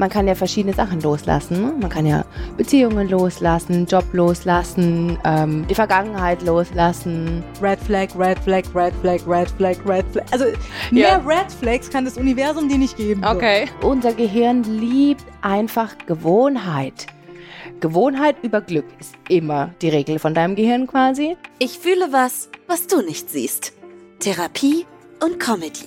Man 0.00 0.10
kann 0.10 0.28
ja 0.28 0.36
verschiedene 0.36 0.74
Sachen 0.74 1.00
loslassen. 1.00 1.80
Man 1.80 1.90
kann 1.90 2.06
ja 2.06 2.24
Beziehungen 2.56 3.08
loslassen, 3.08 3.84
Job 3.86 4.04
loslassen, 4.12 5.18
ähm, 5.24 5.66
die 5.68 5.74
Vergangenheit 5.74 6.40
loslassen. 6.42 7.42
Red 7.60 7.80
Flag, 7.80 8.08
Red 8.16 8.38
Flag, 8.38 8.62
Red 8.76 8.94
Flag, 9.00 9.20
Red 9.26 9.50
Flag, 9.50 9.76
Red 9.84 10.04
Flag. 10.12 10.24
Also 10.30 10.44
Ja. 10.92 11.18
mehr 11.18 11.22
Red 11.26 11.50
Flags 11.50 11.90
kann 11.90 12.04
das 12.04 12.16
Universum 12.16 12.68
dir 12.68 12.78
nicht 12.78 12.96
geben. 12.96 13.24
so. 13.80 13.88
Unser 13.88 14.12
Gehirn 14.12 14.62
liebt 14.62 15.24
einfach 15.42 15.96
Gewohnheit. 16.06 17.06
Gewohnheit 17.80 18.36
über 18.42 18.60
Glück 18.60 18.86
ist 19.00 19.14
immer 19.28 19.70
die 19.82 19.88
Regel 19.88 20.20
von 20.20 20.32
deinem 20.32 20.54
Gehirn 20.54 20.86
quasi. 20.86 21.36
Ich 21.58 21.78
fühle 21.80 22.12
was, 22.12 22.48
was 22.68 22.86
du 22.86 23.02
nicht 23.02 23.30
siehst. 23.30 23.72
Therapie 24.20 24.86
und 25.24 25.40
Comedy. 25.40 25.86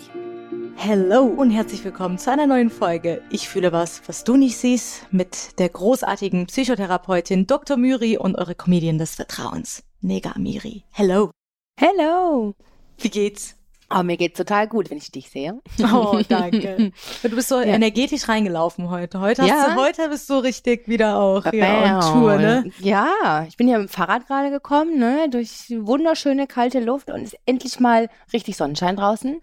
Hello 0.84 1.26
und 1.26 1.52
herzlich 1.52 1.84
willkommen 1.86 2.18
zu 2.18 2.32
einer 2.32 2.48
neuen 2.48 2.72
Folge. 2.72 3.22
Ich 3.30 3.48
fühle 3.48 3.72
was, 3.72 4.02
was 4.08 4.24
du 4.24 4.36
nicht 4.36 4.58
siehst, 4.58 5.06
mit 5.14 5.60
der 5.60 5.70
großartigen 5.70 6.48
Psychotherapeutin 6.48 7.46
Dr. 7.46 7.78
Myri 7.78 8.18
und 8.18 8.36
eure 8.36 8.56
Comedian 8.56 8.98
des 8.98 9.14
Vertrauens, 9.14 9.84
Nega 10.02 10.34
Miri. 10.40 10.84
Hello. 10.92 11.30
Hello. 11.80 12.56
Wie 12.98 13.10
geht's? 13.10 13.56
Oh, 13.94 14.02
mir 14.02 14.18
geht's 14.18 14.38
total 14.40 14.68
gut, 14.68 14.90
wenn 14.90 14.98
ich 14.98 15.12
dich 15.12 15.30
sehe. 15.30 15.62
Oh, 15.94 16.20
danke. 16.28 16.92
Du 17.22 17.30
bist 17.36 17.50
so 17.50 17.60
energetisch 17.60 18.28
reingelaufen 18.28 18.90
heute. 18.90 19.20
Heute, 19.20 19.44
hast 19.44 19.50
Ja. 19.50 19.76
du, 19.76 19.82
heute 19.82 20.10
bist 20.10 20.28
du 20.32 20.40
richtig 20.40 20.88
wieder 20.88 21.20
auch 21.20 21.46
ja, 21.54 22.00
on 22.00 22.14
Tour, 22.14 22.38
ne? 22.38 22.72
Ja, 22.80 23.46
ich 23.48 23.56
bin 23.56 23.68
ja 23.68 23.78
mit 23.78 23.88
dem 23.90 23.92
Fahrrad 23.94 24.26
gerade 24.26 24.50
gekommen, 24.50 24.98
ne, 24.98 25.30
durch 25.30 25.72
wunderschöne 25.78 26.48
kalte 26.48 26.80
Luft 26.80 27.12
und 27.12 27.22
ist 27.22 27.38
endlich 27.46 27.80
mal 27.80 28.10
richtig 28.34 28.58
Sonnenschein 28.58 28.96
draußen. 28.96 29.42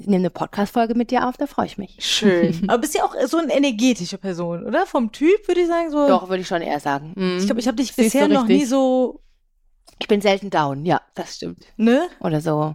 Ich 0.00 0.06
nehme 0.06 0.22
eine 0.22 0.30
Podcast-Folge 0.30 0.94
mit 0.94 1.10
dir 1.10 1.28
auf, 1.28 1.36
da 1.36 1.46
freue 1.46 1.66
ich 1.66 1.76
mich. 1.76 1.96
Schön. 2.00 2.64
Aber 2.68 2.78
bist 2.78 2.94
ja 2.94 3.04
auch 3.04 3.14
so 3.26 3.36
eine 3.36 3.52
energetische 3.54 4.16
Person, 4.16 4.64
oder? 4.64 4.86
Vom 4.86 5.12
Typ 5.12 5.46
würde 5.46 5.60
ich 5.60 5.66
sagen 5.66 5.90
so. 5.90 6.08
Doch, 6.08 6.30
würde 6.30 6.40
ich 6.40 6.48
schon 6.48 6.62
eher 6.62 6.80
sagen. 6.80 7.12
Mhm. 7.16 7.36
Ich 7.38 7.44
glaube, 7.44 7.60
ich 7.60 7.66
habe 7.68 7.76
dich 7.76 7.88
Siehst 7.92 7.98
bisher 8.14 8.26
noch 8.26 8.46
nie 8.46 8.64
so, 8.64 9.20
Ich 9.98 10.08
bin 10.08 10.22
selten 10.22 10.48
down, 10.48 10.86
ja, 10.86 11.02
das 11.14 11.36
stimmt. 11.36 11.66
ne? 11.76 12.08
Oder 12.20 12.40
so 12.40 12.74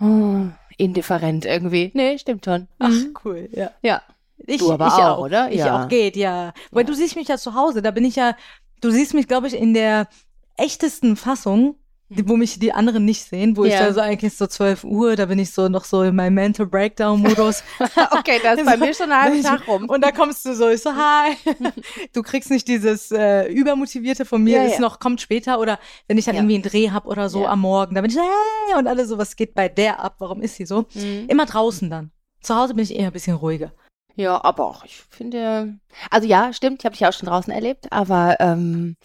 oh, 0.00 0.36
indifferent 0.78 1.44
irgendwie. 1.44 1.90
Nee, 1.92 2.16
stimmt 2.16 2.46
schon. 2.46 2.66
Ach, 2.78 2.88
Mhm. 2.88 3.14
cool, 3.26 3.48
ja. 3.52 3.70
Ja. 3.82 4.00
Ich, 4.38 4.58
Du 4.58 4.72
aber 4.72 4.86
ich 4.86 4.92
auch, 4.94 5.18
oder? 5.18 5.50
Ich 5.52 5.58
Ja. 5.58 5.84
auch 5.84 5.88
geht, 5.88 6.16
ja. 6.16 6.54
Weil 6.70 6.84
du 6.86 6.94
siehst 6.94 7.14
mich 7.16 7.28
ja 7.28 7.36
zu 7.36 7.54
Hause, 7.54 7.82
da 7.82 7.90
bin 7.90 8.06
ich 8.06 8.16
ja, 8.16 8.36
du 8.80 8.90
siehst 8.90 9.12
mich, 9.12 9.28
glaube 9.28 9.48
ich, 9.48 9.54
in 9.54 9.74
der 9.74 10.08
echtesten 10.56 11.16
Fassung, 11.16 11.76
die, 12.10 12.28
wo 12.28 12.36
mich 12.36 12.58
die 12.58 12.72
anderen 12.72 13.04
nicht 13.04 13.24
sehen, 13.24 13.56
wo 13.56 13.64
ich 13.64 13.72
Ja. 13.72 13.86
da 13.86 13.92
so 13.94 14.00
eigentlich 14.00 14.36
so 14.36 14.46
12 14.46 14.84
Uhr, 14.84 15.16
da 15.16 15.26
bin 15.26 15.38
ich 15.38 15.50
so 15.52 15.68
noch 15.68 15.84
so 15.84 16.02
in 16.02 16.14
meinem 16.14 16.34
Mental 16.34 16.66
Breakdown-Modus. 16.66 17.62
Okay, 18.10 18.38
das 18.42 18.58
ist 18.58 18.66
bei 18.66 18.76
mir 18.76 18.94
schon 18.94 19.10
einen 19.10 19.22
halben 19.22 19.42
Tag 19.42 19.66
rum. 19.66 19.88
Und 19.88 20.02
da 20.02 20.12
kommst 20.12 20.44
du 20.44 20.54
so, 20.54 20.68
ich 20.68 20.82
so, 20.82 20.90
hi. 20.94 21.34
Du 22.12 22.22
kriegst 22.22 22.50
nicht 22.50 22.68
dieses 22.68 23.10
äh, 23.10 23.46
Übermotivierte 23.52 24.24
von 24.24 24.42
mir, 24.44 24.58
Ja, 24.58 24.64
ist 24.64 24.74
ja. 24.74 24.80
noch, 24.80 25.00
kommt 25.00 25.20
später. 25.20 25.58
Oder 25.58 25.78
wenn 26.06 26.18
ich 26.18 26.24
dann 26.26 26.36
irgendwie 26.36 26.54
einen 26.54 26.62
Dreh 26.64 26.90
hab 26.90 27.06
oder 27.06 27.28
so 27.28 27.46
am 27.46 27.60
Morgen, 27.60 27.94
dann 27.94 28.02
bin 28.02 28.10
ich 28.10 28.16
so, 28.16 28.22
hey, 28.22 28.78
und 28.78 28.86
alle 28.86 29.06
so, 29.06 29.18
was 29.18 29.34
geht 29.36 29.54
bei 29.54 29.68
der 29.68 30.00
ab? 30.00 30.16
Warum 30.18 30.40
ist 30.42 30.56
sie 30.56 30.66
so? 30.66 30.86
Mhm. 30.94 31.26
Immer 31.28 31.46
draußen 31.46 31.90
dann. 31.90 32.10
Zu 32.42 32.54
Hause 32.54 32.74
bin 32.74 32.84
ich 32.84 32.94
eher 32.94 33.06
ein 33.06 33.12
bisschen 33.12 33.36
ruhiger. 33.36 33.72
Ja, 34.16 34.44
aber 34.44 34.66
auch, 34.66 34.84
ich 34.84 35.02
finde, 35.10 35.78
also 36.10 36.28
ja, 36.28 36.52
stimmt, 36.52 36.80
ich 36.82 36.84
habe 36.84 36.92
dich 36.92 37.00
ja 37.00 37.08
auch 37.08 37.12
schon 37.12 37.28
draußen 37.28 37.52
erlebt, 37.52 37.90
aber 37.90 38.36
ähm, 38.38 38.96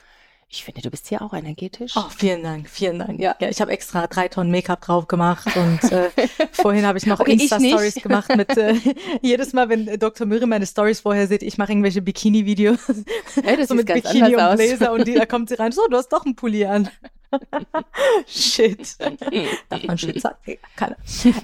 ich 0.52 0.64
finde, 0.64 0.82
du 0.82 0.90
bist 0.90 1.08
hier 1.08 1.22
auch 1.22 1.34
energetisch. 1.34 1.94
Oh, 1.96 2.10
vielen 2.10 2.42
Dank, 2.42 2.68
vielen 2.68 2.98
Dank. 2.98 3.20
Ja. 3.20 3.36
Ja, 3.40 3.50
ich 3.50 3.62
habe 3.62 3.72
extra 3.72 4.08
drei 4.08 4.28
Tonnen 4.30 4.50
Make-up 4.50 4.82
drauf 4.82 5.08
gemacht 5.08 5.48
und 5.56 5.92
äh, 5.92 6.10
vorhin 6.54 6.88
habe 6.88 6.98
ich 6.98 7.06
noch 7.06 7.20
Okay, 7.20 7.34
Insta-Stories 7.34 7.96
gemacht 7.96 8.36
mit 8.36 8.58
äh, 8.58 8.74
jedes 9.22 9.54
Mal, 9.54 9.70
wenn 9.70 9.88
äh, 9.88 10.00
Dr. 10.00 10.26
Mürre 10.26 10.48
meine 10.48 10.66
Stories 10.66 11.02
vorher 11.02 11.28
sieht, 11.28 11.44
ich 11.44 11.60
mache 11.60 11.72
irgendwelche 11.72 12.02
Bikini-Videos. 12.02 12.80
Hey, 13.44 13.58
das 13.58 13.68
so 13.70 13.76
mit 13.76 13.86
Bikini 13.86 14.36
und. 14.36 14.56
Blazer 14.56 14.92
und 14.92 15.08
die, 15.08 15.14
da 15.14 15.28
kommt 15.28 15.50
sie 15.50 15.56
rein, 15.56 15.72
so, 15.72 15.88
du 15.88 15.98
hast 15.98 16.10
doch 16.10 16.26
einen 16.26 16.36
Pulli 16.36 16.66
an. 16.66 16.90
Shit. 18.26 18.98
Darf 19.70 19.84
man 19.84 20.00
Shit 20.00 20.20
sagen? 20.20 20.38
Nee, 20.48 20.60
Keine. 20.76 20.98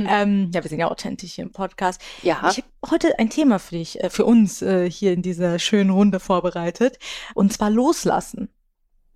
ähm, 0.09 0.50
ja, 0.51 0.63
wir 0.63 0.69
sind 0.69 0.80
ja 0.80 0.90
authentisch 0.90 1.34
hier 1.34 1.44
im 1.44 1.51
Podcast. 1.51 2.01
Ja. 2.24 2.50
Ich 2.50 2.57
habe 2.57 2.68
heute 2.90 3.19
ein 3.19 3.30
Thema 3.30 3.59
für 3.59 3.75
dich, 3.75 4.03
äh, 4.03 4.09
für 4.09 4.25
uns 4.25 4.63
äh, 4.63 4.90
hier 4.90 5.13
in 5.13 5.22
dieser 5.22 5.59
schönen 5.59 5.91
Runde 5.91 6.19
vorbereitet. 6.19 6.97
Und 7.35 7.53
zwar 7.53 7.69
loslassen. 7.69 8.50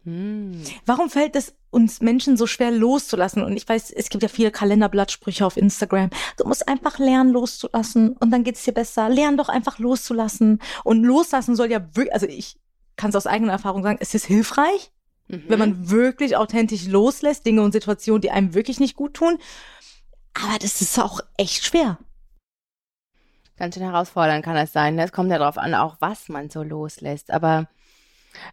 Hm. 0.05 0.63
Warum 0.85 1.09
fällt 1.09 1.35
es 1.35 1.53
uns 1.71 2.01
Menschen 2.01 2.37
so 2.37 2.47
schwer 2.47 2.71
loszulassen? 2.71 3.43
Und 3.43 3.55
ich 3.57 3.67
weiß, 3.67 3.91
es 3.91 4.09
gibt 4.09 4.23
ja 4.23 4.29
viele 4.29 4.51
Kalenderblattsprüche 4.51 5.45
auf 5.45 5.57
Instagram. 5.57 6.09
Du 6.37 6.47
musst 6.47 6.67
einfach 6.67 6.99
lernen 6.99 7.31
loszulassen 7.31 8.13
und 8.13 8.31
dann 8.31 8.43
geht's 8.43 8.63
dir 8.63 8.73
besser. 8.73 9.09
Lern 9.09 9.37
doch 9.37 9.49
einfach 9.49 9.77
loszulassen. 9.79 10.61
Und 10.83 11.03
loslassen 11.03 11.55
soll 11.55 11.69
ja 11.71 11.81
wirklich, 11.95 12.13
also 12.13 12.27
ich 12.27 12.57
kann 12.95 13.09
es 13.09 13.15
aus 13.15 13.27
eigener 13.27 13.51
Erfahrung 13.53 13.83
sagen, 13.83 13.97
es 14.01 14.13
ist 14.13 14.25
hilfreich, 14.25 14.91
Mhm. 15.31 15.43
wenn 15.47 15.59
man 15.59 15.89
wirklich 15.91 16.35
authentisch 16.37 16.87
loslässt, 16.87 17.45
Dinge 17.45 17.61
und 17.61 17.71
Situationen, 17.71 18.19
die 18.21 18.31
einem 18.31 18.55
wirklich 18.55 18.79
nicht 18.79 18.95
gut 18.95 19.13
tun. 19.13 19.37
Aber 20.33 20.57
das 20.59 20.81
ist 20.81 20.97
auch 20.97 21.19
echt 21.37 21.63
schwer. 21.65 21.99
Ganz 23.57 23.75
schön 23.75 23.83
herausfordernd 23.83 24.43
kann 24.43 24.55
das 24.55 24.71
sein. 24.73 24.95
ne? 24.95 25.03
Es 25.03 25.11
kommt 25.11 25.29
ja 25.29 25.37
darauf 25.37 25.57
an, 25.57 25.75
auch 25.75 25.97
was 25.99 26.29
man 26.29 26.49
so 26.49 26.63
loslässt. 26.63 27.29
Aber 27.31 27.67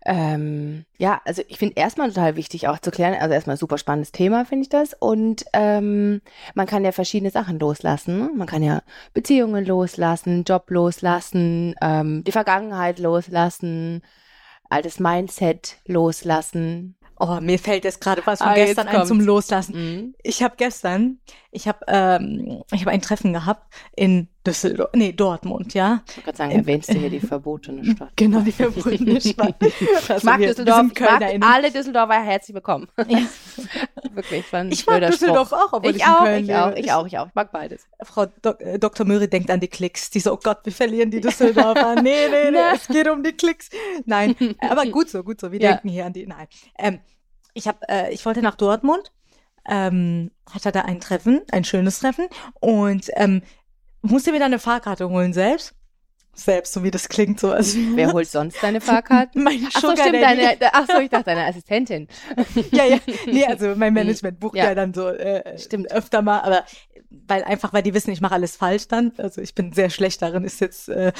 ähm, 0.04 0.84
ja, 0.98 1.20
also 1.24 1.42
ich 1.48 1.58
finde 1.58 1.74
erstmal 1.76 2.08
total 2.08 2.36
wichtig 2.36 2.68
auch 2.68 2.78
zu 2.78 2.90
klären, 2.90 3.14
also 3.14 3.34
erstmal 3.34 3.56
super 3.56 3.78
spannendes 3.78 4.12
Thema, 4.12 4.44
finde 4.44 4.62
ich 4.62 4.68
das. 4.68 4.94
Und 4.94 5.44
ähm, 5.52 6.20
man 6.54 6.66
kann 6.66 6.84
ja 6.84 6.92
verschiedene 6.92 7.30
Sachen 7.30 7.58
loslassen. 7.58 8.18
ne? 8.18 8.30
Man 8.34 8.46
kann 8.46 8.62
ja 8.62 8.82
Beziehungen 9.14 9.64
loslassen, 9.64 10.44
Job 10.44 10.70
loslassen, 10.70 11.74
ähm, 11.82 12.24
die 12.24 12.32
Vergangenheit 12.32 12.98
loslassen, 12.98 14.02
altes 14.68 14.98
Mindset 15.00 15.78
loslassen. 15.86 16.96
Oh, 17.18 17.40
mir 17.40 17.58
fällt 17.58 17.84
jetzt 17.84 18.00
gerade 18.02 18.22
was 18.26 18.40
von 18.40 18.48
Ah, 18.48 18.54
gestern 18.54 18.88
ein 18.88 19.06
zum 19.06 19.20
Loslassen. 19.20 19.74
Mhm. 19.74 20.14
Ich 20.22 20.42
habe 20.42 20.54
gestern, 20.58 21.18
ich 21.50 21.66
habe 21.66 21.78
ähm, 21.88 22.62
ich 22.70 22.82
habe 22.82 22.90
ein 22.90 23.00
Treffen 23.00 23.32
gehabt 23.32 23.72
in 23.96 24.28
Düsseldorf, 24.46 24.90
nee, 24.94 25.12
Dortmund, 25.12 25.74
ja. 25.74 26.02
Ich 26.08 26.16
wollte 26.16 26.22
gerade 26.24 26.38
sagen, 26.38 26.50
erwähnst 26.52 26.88
du 26.88 26.94
hier 26.98 27.10
die 27.10 27.20
verbotene 27.32 27.84
Stadt. 27.84 28.10
Genau, 28.16 28.40
die 28.40 28.52
verbotene 28.52 29.20
Stadt. 29.20 29.56
Ich 29.60 30.22
mag 30.24 30.38
Düsseldorf, 30.40 30.86
ich 30.94 31.00
mag 31.00 31.22
alle 31.42 31.70
Düsseldorfer 31.70 32.22
herzlich 32.22 32.54
willkommen. 32.54 32.86
Ja. 33.08 33.18
Wirklich, 34.12 34.44
ein 34.52 34.70
Ich 34.72 34.86
mag 34.86 35.00
Düsseldorf 35.06 35.48
Spruch. 35.48 35.58
auch, 35.58 35.72
obwohl 35.74 35.90
ich, 35.90 35.96
ich 35.96 36.02
in 36.02 36.08
auch, 36.08 36.26
ich 36.26 36.54
auch, 36.54 36.72
ich 36.74 36.92
auch, 36.92 37.06
ich 37.06 37.18
auch. 37.18 37.26
Ich 37.28 37.34
mag 37.34 37.52
beides. 37.52 37.86
Frau 38.02 38.26
Dok 38.42 38.60
äh, 38.60 38.78
Dr. 38.78 39.06
Möri 39.06 39.28
denkt 39.28 39.50
an 39.50 39.60
die 39.60 39.68
Klicks. 39.68 40.10
Die 40.10 40.20
so, 40.20 40.32
oh 40.32 40.38
Gott, 40.42 40.58
wir 40.64 40.72
verlieren 40.72 41.10
die 41.10 41.20
Düsseldorfer. 41.20 41.96
Nee, 42.02 42.28
nee, 42.30 42.44
nee, 42.44 42.50
Ne. 42.52 42.62
es 42.74 42.86
geht 42.88 43.08
um 43.08 43.22
die 43.22 43.32
Klicks. 43.32 43.68
Nein, 44.06 44.34
aber 44.60 44.86
gut 44.86 45.08
so, 45.10 45.22
gut 45.22 45.40
so. 45.40 45.52
Wir 45.52 45.60
Ja. 45.60 45.72
denken 45.72 45.88
hier 45.88 46.06
an 46.06 46.12
die, 46.12 46.26
nein. 46.26 46.46
Ähm, 46.78 47.00
ich 47.54 47.66
hab, 47.68 47.80
äh, 47.90 48.10
ich 48.12 48.24
wollte 48.24 48.40
nach 48.42 48.54
Dortmund, 48.54 49.12
ähm, 49.68 50.30
hatte 50.50 50.72
da 50.72 50.82
ein 50.82 51.00
Treffen, 51.00 51.42
ein 51.50 51.64
schönes 51.64 51.98
Treffen 52.00 52.26
und 52.60 53.10
ähm, 53.14 53.42
musste 54.10 54.32
mir 54.32 54.38
dann 54.38 54.46
eine 54.52 54.58
Fahrkarte 54.58 55.08
holen 55.08 55.32
selbst. 55.32 55.74
Selbst, 56.38 56.74
so 56.74 56.82
wie 56.82 56.90
das 56.90 57.08
klingt, 57.08 57.40
so 57.40 57.50
als 57.50 57.74
Wer 57.94 58.12
holt 58.12 58.28
sonst 58.28 58.62
deine 58.62 58.82
Fahrkarten? 58.82 59.42
Mein 59.42 59.66
Ach 59.72 59.80
so, 59.80 59.96
stimmt, 59.96 60.16
deine, 60.22 60.54
ach 60.72 60.86
so, 60.86 60.98
ich 61.00 61.08
dachte 61.08 61.24
deine 61.24 61.46
Assistentin. 61.46 62.08
ja, 62.72 62.84
ja. 62.84 62.98
Nee, 63.24 63.46
also 63.46 63.74
mein 63.74 63.94
Management 63.94 64.38
bucht 64.38 64.54
Ja. 64.54 64.64
ja, 64.66 64.74
dann 64.74 64.92
so 64.92 65.08
äh, 65.08 65.58
Stimmt. 65.58 65.90
öfter 65.90 66.20
mal, 66.20 66.40
aber 66.40 66.64
weil 67.26 67.42
einfach, 67.44 67.72
weil 67.72 67.82
die 67.82 67.94
wissen, 67.94 68.10
ich 68.10 68.20
mache 68.20 68.34
alles 68.34 68.54
falsch 68.54 68.86
dann. 68.88 69.12
Also 69.16 69.40
ich 69.40 69.54
bin 69.54 69.72
sehr 69.72 69.88
schlecht 69.88 70.20
darin, 70.20 70.44
ist 70.44 70.60
jetzt, 70.60 70.90
äh, 70.90 71.12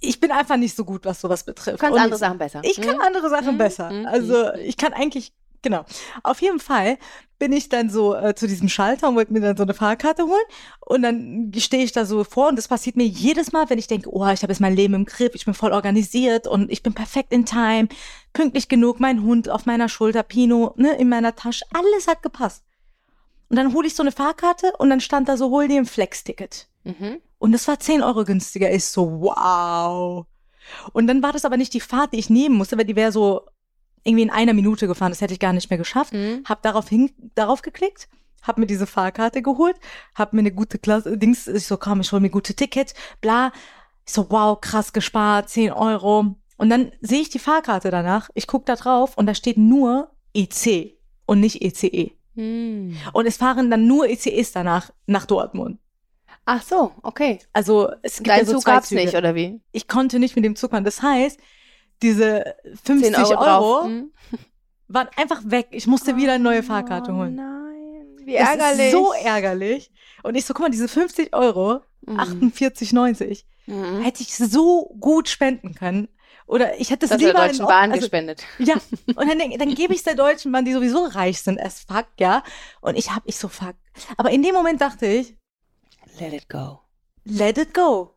ich 0.00 0.20
bin 0.20 0.30
einfach 0.30 0.58
nicht 0.58 0.76
so 0.76 0.84
gut, 0.84 1.06
was 1.06 1.22
sowas 1.22 1.44
betrifft. 1.44 1.78
Du 1.78 1.80
kannst 1.80 1.94
Und 1.96 2.02
andere 2.02 2.18
Sachen 2.18 2.36
besser. 2.36 2.60
Ich 2.64 2.76
kann 2.82 2.96
Mhm. 2.96 3.00
andere 3.00 3.30
Sachen 3.30 3.54
Mhm, 3.54 3.58
besser. 3.58 3.90
mhm, 3.90 4.04
Also 4.06 4.34
mhm. 4.34 4.60
ich 4.62 4.76
kann 4.76 4.92
eigentlich, 4.92 5.32
genau. 5.64 5.84
Auf 6.22 6.40
jeden 6.40 6.60
Fall 6.60 6.98
bin 7.40 7.52
ich 7.52 7.68
dann 7.68 7.90
so 7.90 8.14
äh, 8.14 8.34
zu 8.34 8.46
diesem 8.46 8.68
Schalter 8.68 9.08
und 9.08 9.16
wollte 9.16 9.32
mir 9.32 9.40
dann 9.40 9.56
so 9.56 9.64
eine 9.64 9.74
Fahrkarte 9.74 10.22
holen. 10.22 10.44
Und 10.80 11.02
dann 11.02 11.52
stehe 11.56 11.82
ich 11.82 11.90
da 11.90 12.04
so 12.04 12.22
vor 12.22 12.48
und 12.48 12.56
das 12.56 12.68
passiert 12.68 12.96
mir 12.96 13.06
jedes 13.06 13.52
Mal, 13.52 13.68
wenn 13.68 13.78
ich 13.78 13.88
denke, 13.88 14.08
oh, 14.12 14.26
ich 14.28 14.42
habe 14.42 14.52
jetzt 14.52 14.60
mein 14.60 14.76
Leben 14.76 14.94
im 14.94 15.04
Griff, 15.04 15.34
ich 15.34 15.44
bin 15.44 15.54
voll 15.54 15.72
organisiert 15.72 16.46
und 16.46 16.70
ich 16.70 16.82
bin 16.82 16.94
perfekt 16.94 17.32
in 17.32 17.44
Time, 17.44 17.88
pünktlich 18.32 18.68
genug, 18.68 19.00
mein 19.00 19.22
Hund 19.22 19.48
auf 19.48 19.66
meiner 19.66 19.88
Schulter, 19.88 20.22
Pino, 20.22 20.74
ne, 20.76 20.94
in 20.96 21.08
meiner 21.08 21.34
Tasche, 21.34 21.64
alles 21.72 22.06
hat 22.06 22.22
gepasst. 22.22 22.62
Und 23.48 23.56
dann 23.56 23.74
hole 23.74 23.86
ich 23.86 23.94
so 23.94 24.02
eine 24.02 24.12
Fahrkarte 24.12 24.72
und 24.78 24.90
dann 24.90 25.00
stand 25.00 25.28
da 25.28 25.36
so, 25.36 25.50
hol 25.50 25.68
dir 25.68 25.78
ein 25.78 25.86
Flex-Ticket. 25.86 26.68
Mhm. 26.84 27.20
Und 27.38 27.52
das 27.52 27.68
war 27.68 27.78
10 27.78 28.02
Euro 28.02 28.24
günstiger. 28.24 28.70
Ich 28.72 28.86
so, 28.86 29.20
wow. 29.20 30.24
Und 30.92 31.06
dann 31.06 31.22
war 31.22 31.32
das 31.32 31.44
aber 31.44 31.56
nicht 31.56 31.74
die 31.74 31.80
Fahrt, 31.80 32.12
die 32.12 32.18
ich 32.18 32.30
nehmen 32.30 32.56
musste, 32.56 32.78
weil 32.78 32.86
die 32.86 32.96
wäre 32.96 33.12
so 33.12 33.42
irgendwie 34.04 34.22
in 34.22 34.30
einer 34.30 34.52
Minute 34.52 34.86
gefahren. 34.86 35.10
Das 35.10 35.20
hätte 35.20 35.34
ich 35.34 35.40
gar 35.40 35.52
nicht 35.52 35.70
mehr 35.70 35.78
geschafft. 35.78 36.12
Mhm. 36.12 36.44
Hab 36.48 36.62
darauf, 36.62 36.88
hin, 36.88 37.10
darauf 37.34 37.62
geklickt, 37.62 38.08
hab 38.42 38.58
mir 38.58 38.66
diese 38.66 38.86
Fahrkarte 38.86 39.42
geholt, 39.42 39.76
hab 40.14 40.32
mir 40.32 40.40
eine 40.40 40.52
gute 40.52 40.78
Klasse, 40.78 41.16
Dings, 41.18 41.46
ich 41.48 41.66
so, 41.66 41.76
komm, 41.76 42.00
ich 42.00 42.12
hol 42.12 42.20
mir 42.20 42.30
gute 42.30 42.54
Ticket, 42.54 42.94
bla. 43.20 43.52
Ich 44.06 44.12
so, 44.12 44.30
wow, 44.30 44.60
krass 44.60 44.92
gespart, 44.92 45.48
10 45.48 45.72
Euro. 45.72 46.36
Und 46.56 46.70
dann 46.70 46.92
sehe 47.00 47.22
ich 47.22 47.30
die 47.30 47.38
Fahrkarte 47.38 47.90
danach, 47.90 48.30
ich 48.34 48.46
guck 48.46 48.66
da 48.66 48.76
drauf 48.76 49.16
und 49.16 49.26
da 49.26 49.34
steht 49.34 49.56
nur 49.56 50.10
IC 50.36 50.98
und 51.26 51.40
nicht 51.40 51.62
ECE. 51.62 52.12
Mhm. 52.34 52.96
Und 53.12 53.26
es 53.26 53.38
fahren 53.38 53.70
dann 53.70 53.86
nur 53.86 54.08
ECEs 54.08 54.52
danach 54.52 54.90
nach 55.06 55.26
Dortmund. 55.26 55.78
Ach 56.44 56.62
so, 56.62 56.92
okay. 57.02 57.38
Also 57.52 57.90
es 58.02 58.18
gibt 58.18 58.28
Dein 58.28 58.40
ja 58.40 58.44
so 58.44 58.52
Zug 58.54 58.64
gab's 58.66 58.88
Züge. 58.88 59.02
nicht, 59.02 59.14
oder 59.14 59.34
wie? 59.34 59.60
Ich 59.72 59.88
konnte 59.88 60.18
nicht 60.18 60.36
mit 60.36 60.44
dem 60.44 60.56
Zug 60.56 60.72
fahren. 60.72 60.84
Das 60.84 61.00
heißt, 61.00 61.40
diese 62.02 62.54
50 62.84 63.14
10 63.14 63.24
Euro, 63.24 63.34
drauf. 63.44 63.84
Hm? 63.86 64.12
waren 64.88 65.08
einfach 65.16 65.42
weg. 65.44 65.68
Ich 65.70 65.86
musste 65.86 66.16
wieder 66.16 66.34
eine 66.34 66.44
neue 66.44 66.62
Fahrkarte 66.62 67.10
Oh 67.12 67.16
holen. 67.16 67.34
nein, 67.36 68.16
wie 68.24 68.34
ärgerlich. 68.34 68.86
ist 68.86 68.92
so 68.92 69.12
ärgerlich. 69.12 69.90
Und 70.22 70.34
ich 70.36 70.44
so, 70.44 70.54
guck 70.54 70.62
mal, 70.66 70.70
diese 70.70 70.88
50 70.88 71.34
Euro, 71.34 71.80
Mhm. 72.06 72.18
48,90, 72.20 73.44
Mhm. 73.66 74.02
hätte 74.02 74.22
ich 74.22 74.36
so 74.36 74.94
gut 75.00 75.28
spenden 75.30 75.74
können. 75.74 76.08
Oder 76.46 76.78
ich 76.78 76.90
hätte 76.90 77.06
es 77.06 77.10
Das 77.10 77.18
der 77.18 77.28
lieber 77.28 77.46
Deutschen 77.46 77.64
Bahn 77.64 77.90
also, 77.90 78.02
gespendet. 78.02 78.44
Ja, 78.58 78.74
und 79.16 79.26
dann, 79.26 79.38
dann 79.58 79.74
gebe 79.74 79.94
ich 79.94 80.00
es 80.00 80.04
der 80.04 80.14
Deutschen 80.14 80.52
Bahn, 80.52 80.66
die 80.66 80.74
sowieso 80.74 81.04
reich 81.06 81.40
sind, 81.40 81.58
as 81.58 81.80
fuck, 81.88 82.06
ja. 82.20 82.42
Und 82.82 82.96
ich 82.98 83.10
hab, 83.14 83.22
ich 83.24 83.36
so, 83.38 83.48
fuck. 83.48 83.74
Aber 84.18 84.30
in 84.30 84.42
dem 84.42 84.54
Moment 84.54 84.82
dachte 84.82 85.06
ich, 85.06 85.34
Let 86.20 86.34
it 86.34 86.48
go. 86.50 86.80
let 87.24 87.56
it 87.56 87.72
go. 87.72 88.13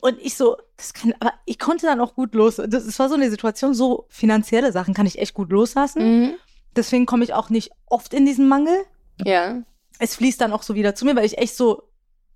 Und 0.00 0.18
ich 0.20 0.36
so, 0.36 0.56
das 0.76 0.92
kann, 0.92 1.14
aber 1.18 1.32
ich 1.44 1.58
konnte 1.58 1.86
dann 1.86 2.00
auch 2.00 2.14
gut 2.14 2.34
los. 2.34 2.56
Das, 2.56 2.86
das 2.86 2.98
war 2.98 3.08
so 3.08 3.14
eine 3.14 3.30
Situation, 3.30 3.74
so 3.74 4.06
finanzielle 4.08 4.72
Sachen 4.72 4.94
kann 4.94 5.06
ich 5.06 5.18
echt 5.18 5.34
gut 5.34 5.50
loslassen. 5.50 6.20
Mhm. 6.20 6.34
Deswegen 6.76 7.06
komme 7.06 7.24
ich 7.24 7.34
auch 7.34 7.50
nicht 7.50 7.70
oft 7.86 8.14
in 8.14 8.24
diesen 8.24 8.48
Mangel. 8.48 8.84
Ja. 9.24 9.62
Es 9.98 10.14
fließt 10.14 10.40
dann 10.40 10.52
auch 10.52 10.62
so 10.62 10.74
wieder 10.74 10.94
zu 10.94 11.04
mir, 11.04 11.16
weil 11.16 11.24
ich 11.24 11.38
echt 11.38 11.56
so, 11.56 11.82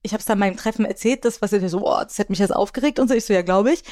ich 0.02 0.12
habe 0.12 0.20
es 0.20 0.26
dann 0.26 0.38
meinem 0.38 0.56
Treffen 0.56 0.84
erzählt, 0.84 1.24
das, 1.24 1.40
was 1.40 1.52
ich 1.52 1.70
so, 1.70 1.80
boah, 1.80 2.04
das 2.04 2.18
hätte 2.18 2.32
mich 2.32 2.40
jetzt 2.40 2.54
aufgeregt 2.54 2.98
und 2.98 3.08
so. 3.08 3.14
Ich 3.14 3.24
so, 3.24 3.32
ja, 3.32 3.42
glaube 3.42 3.72
ich. 3.72 3.84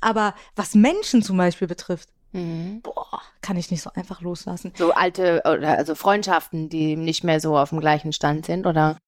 Aber 0.00 0.34
was 0.56 0.74
Menschen 0.74 1.22
zum 1.22 1.36
Beispiel 1.36 1.68
betrifft, 1.68 2.08
Mhm. 2.32 2.80
boah, 2.82 3.20
kann 3.42 3.56
ich 3.56 3.70
nicht 3.70 3.82
so 3.82 3.90
einfach 3.94 4.20
loslassen. 4.20 4.72
So 4.76 4.92
alte, 4.92 5.42
oder 5.44 5.76
also 5.78 5.94
Freundschaften, 5.94 6.68
die 6.68 6.96
nicht 6.96 7.24
mehr 7.24 7.40
so 7.40 7.56
auf 7.58 7.70
dem 7.70 7.80
gleichen 7.80 8.12
Stand 8.12 8.46
sind, 8.46 8.66
oder? 8.66 8.98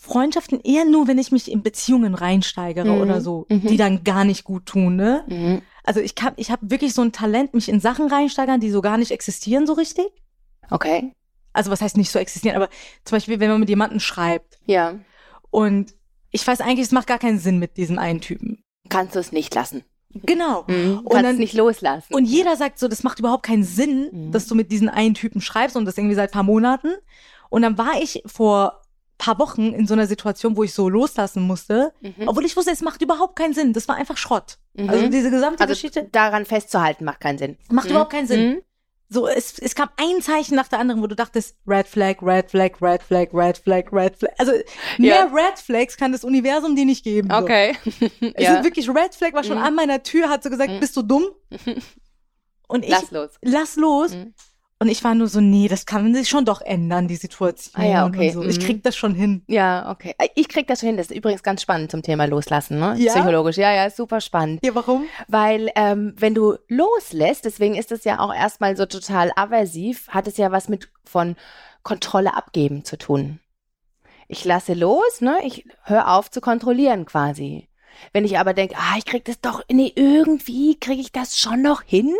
Freundschaften 0.00 0.60
eher 0.62 0.84
nur, 0.84 1.08
wenn 1.08 1.18
ich 1.18 1.32
mich 1.32 1.50
in 1.50 1.62
Beziehungen 1.62 2.14
reinsteigere 2.14 2.86
Mhm. 2.92 3.00
oder 3.00 3.20
so, 3.20 3.46
Mhm. 3.48 3.66
die 3.66 3.76
dann 3.76 4.04
gar 4.04 4.24
nicht 4.24 4.44
gut 4.44 4.66
tun, 4.66 4.96
ne? 4.96 5.24
Mhm. 5.28 5.62
Also 5.84 6.00
ich 6.00 6.14
kann, 6.14 6.34
ich 6.36 6.50
habe 6.50 6.70
wirklich 6.70 6.94
so 6.94 7.02
ein 7.02 7.12
Talent, 7.12 7.54
mich 7.54 7.68
in 7.68 7.80
Sachen 7.80 8.08
reinsteigern, 8.08 8.60
die 8.60 8.70
so 8.70 8.80
gar 8.80 8.98
nicht 8.98 9.10
existieren 9.10 9.66
so 9.66 9.72
richtig. 9.72 10.06
Okay. 10.70 11.12
Also 11.52 11.70
was 11.70 11.80
heißt 11.82 11.96
nicht 11.96 12.10
so 12.10 12.18
existieren, 12.18 12.56
aber 12.56 12.68
zum 13.04 13.16
Beispiel, 13.16 13.40
wenn 13.40 13.50
man 13.50 13.60
mit 13.60 13.68
jemandem 13.68 14.00
schreibt 14.00 14.58
Ja. 14.66 14.94
und 15.50 15.94
ich 16.30 16.46
weiß 16.46 16.60
eigentlich, 16.60 16.86
es 16.86 16.92
macht 16.92 17.08
gar 17.08 17.18
keinen 17.18 17.38
Sinn 17.38 17.58
mit 17.58 17.76
diesem 17.76 17.98
einen 17.98 18.20
Typen. 18.20 18.62
Kannst 18.88 19.14
du 19.16 19.18
es 19.20 19.32
nicht 19.32 19.54
lassen. 19.54 19.84
Genau. 20.24 20.64
Mhm. 20.66 20.98
Und 20.98 21.08
Kannst 21.10 21.24
dann- 21.24 21.36
nicht 21.38 21.54
loslassen. 21.54 22.12
Und 22.14 22.24
jeder 22.26 22.56
sagt 22.56 22.78
so, 22.78 22.88
das 22.88 23.02
macht 23.02 23.18
überhaupt 23.18 23.44
keinen 23.44 23.64
Sinn, 23.64 24.08
Mhm. 24.12 24.32
dass 24.32 24.46
du 24.46 24.54
mit 24.54 24.70
diesen 24.72 24.88
einen 24.88 25.14
Typen 25.14 25.40
schreibst 25.40 25.76
und 25.76 25.84
das 25.84 25.96
irgendwie 25.98 26.14
seit 26.14 26.32
paar 26.32 26.42
Monaten. 26.42 26.88
Und 27.50 27.62
dann 27.62 27.76
war 27.78 28.00
ich 28.00 28.22
vor 28.26 28.80
paar 29.18 29.38
Wochen 29.38 29.72
in 29.72 29.86
so 29.86 29.94
einer 29.94 30.06
Situation, 30.08 30.56
wo 30.56 30.64
ich 30.64 30.74
so 30.74 30.88
loslassen 30.88 31.42
musste, 31.46 31.92
Mhm. 32.00 32.26
obwohl 32.26 32.44
ich 32.44 32.56
wusste, 32.56 32.72
es 32.72 32.80
macht 32.82 33.02
überhaupt 33.02 33.36
keinen 33.36 33.54
Sinn. 33.54 33.72
Das 33.72 33.86
war 33.86 33.94
einfach 33.94 34.16
Schrott. 34.16 34.58
Mhm. 34.74 34.88
Also 34.90 35.08
diese 35.08 35.30
gesamte 35.30 35.60
Also 35.62 35.72
Geschichte 35.74 36.08
daran 36.10 36.44
festzuhalten 36.44 37.04
macht 37.04 37.20
keinen 37.20 37.38
Sinn. 37.38 37.56
macht 37.70 37.84
Mhm. 37.86 37.90
überhaupt 37.92 38.10
keinen 38.12 38.26
Sinn. 38.26 38.62
So, 39.12 39.28
es, 39.28 39.58
es 39.58 39.74
kam 39.74 39.90
ein 39.96 40.22
Zeichen 40.22 40.54
nach 40.56 40.68
der 40.68 40.78
anderen, 40.78 41.02
wo 41.02 41.06
du 41.06 41.14
dachtest, 41.14 41.56
Red 41.66 41.86
Flag, 41.86 42.16
Red 42.22 42.50
Flag, 42.50 42.70
Red 42.80 43.02
Flag, 43.02 43.28
Red 43.34 43.58
Flag, 43.58 43.84
Red 43.92 44.16
Flag. 44.16 44.30
Also 44.38 44.52
mehr 44.98 45.14
Ja. 45.16 45.24
Red 45.32 45.58
Flags 45.58 45.96
kann 45.96 46.12
das 46.12 46.24
Universum 46.24 46.74
dir 46.76 46.84
nicht 46.86 47.04
geben. 47.04 47.28
So. 47.30 47.36
Okay. 47.36 47.76
Es 48.34 48.44
ja. 48.44 48.54
ist 48.56 48.64
wirklich, 48.64 48.88
Red 48.88 49.14
Flag 49.14 49.32
war 49.34 49.44
schon 49.44 49.58
Mhm. 49.58 49.64
an 49.64 49.74
meiner 49.74 50.02
Tür, 50.02 50.28
hat 50.30 50.42
so 50.42 50.48
gesagt, 50.50 50.70
Mhm. 50.70 50.80
bist 50.80 50.96
du 50.96 51.02
dumm? 51.02 51.24
Und 52.68 52.84
ich, 52.84 52.90
Lass 52.90 53.10
los. 53.10 53.30
lass 53.42 53.76
los. 53.76 54.12
Mhm. 54.14 54.34
Und 54.82 54.88
ich 54.88 55.04
war 55.04 55.14
nur 55.14 55.28
so, 55.28 55.40
nee, 55.40 55.68
das 55.68 55.86
kann 55.86 56.12
sich 56.12 56.28
schon 56.28 56.44
doch 56.44 56.60
ändern, 56.60 57.06
die 57.06 57.14
Situation. 57.14 57.80
Ah 57.80 57.86
ja, 57.86 58.04
okay. 58.04 58.32
So. 58.32 58.42
Ich 58.42 58.58
Mhm. 58.58 58.62
krieg 58.64 58.82
das 58.82 58.96
schon 58.96 59.14
hin. 59.14 59.44
Ja, 59.46 59.88
okay. 59.92 60.12
Ich 60.34 60.48
krieg 60.48 60.66
das 60.66 60.80
schon 60.80 60.88
hin. 60.88 60.96
Das 60.96 61.06
ist 61.06 61.16
übrigens 61.16 61.44
ganz 61.44 61.62
spannend 61.62 61.92
zum 61.92 62.02
Thema 62.02 62.24
Loslassen, 62.24 62.80
ne? 62.80 62.96
Ja? 62.98 63.12
Psychologisch. 63.12 63.58
Ja, 63.58 63.72
ja, 63.72 63.88
super 63.90 64.20
spannend. 64.20 64.58
Ja, 64.64 64.74
warum? 64.74 65.04
Weil 65.28 65.70
ähm, 65.76 66.16
wenn 66.18 66.34
du 66.34 66.56
loslässt, 66.66 67.44
deswegen 67.44 67.76
ist 67.76 67.92
es 67.92 68.02
ja 68.02 68.18
auch 68.18 68.34
erstmal 68.34 68.76
so 68.76 68.84
total 68.84 69.30
aversiv, 69.36 70.08
hat 70.08 70.26
es 70.26 70.36
ja 70.36 70.50
was 70.50 70.68
mit 70.68 70.90
von 71.04 71.36
Kontrolle 71.84 72.34
abgeben 72.34 72.84
zu 72.84 72.98
tun. 72.98 73.38
Ich 74.26 74.44
lasse 74.44 74.74
los, 74.74 75.20
ne? 75.20 75.38
Ich 75.44 75.64
höre 75.84 76.08
auf 76.12 76.28
zu 76.28 76.40
kontrollieren 76.40 77.04
quasi. 77.04 77.68
Wenn 78.12 78.24
ich 78.24 78.36
aber 78.36 78.52
denke, 78.52 78.74
ah, 78.76 78.96
ich 78.98 79.04
krieg 79.04 79.24
das 79.26 79.40
doch, 79.40 79.62
nee, 79.70 79.92
irgendwie 79.94 80.76
kriege 80.80 81.00
ich 81.00 81.12
das 81.12 81.38
schon 81.38 81.62
noch 81.62 81.82
hin, 81.82 82.12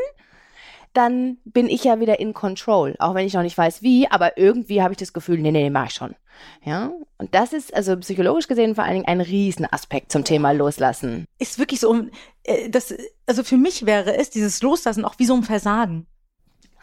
dann 0.95 1.39
bin 1.45 1.69
ich 1.69 1.85
ja 1.85 2.01
wieder 2.01 2.21
in 2.21 2.35
Control, 2.35 2.95
auch 2.99 3.15
wenn 3.15 3.27
ich 3.27 3.35
noch 3.35 3.43
nicht 3.43 3.57
weiß 3.57 3.83
wie, 3.83 4.09
aber 4.11 4.37
irgendwie 4.39 4.83
habe 4.83 4.93
ich 4.93 4.99
das 4.99 5.13
Gefühl, 5.13 5.39
nee, 5.39 5.51
nee, 5.51 5.71
mach 5.71 5.87
ich 5.87 5.95
schon. 5.95 6.15
Ja? 6.65 6.93
Und 7.19 7.35
das 7.35 7.53
ist 7.53 7.73
also 7.75 7.97
psychologisch 7.99 8.49
gesehen 8.49 8.75
vor 8.75 8.85
allen 8.85 8.95
Dingen 8.95 9.07
ein 9.07 9.21
Riesenaspekt 9.21 10.13
zum 10.13 10.25
Thema 10.25 10.53
Loslassen. 10.53 11.25
Ist 11.39 11.59
wirklich 11.59 11.81
so, 11.81 12.05
äh, 12.45 12.69
das, 12.69 12.95
also 13.27 13.43
für 13.45 13.57
mich 13.57 13.87
wäre 13.87 14.17
es, 14.17 14.31
dieses 14.31 14.61
Loslassen 14.63 15.05
auch 15.05 15.15
wie 15.19 15.27
so 15.27 15.35
ein 15.35 15.43
Versagen, 15.45 16.07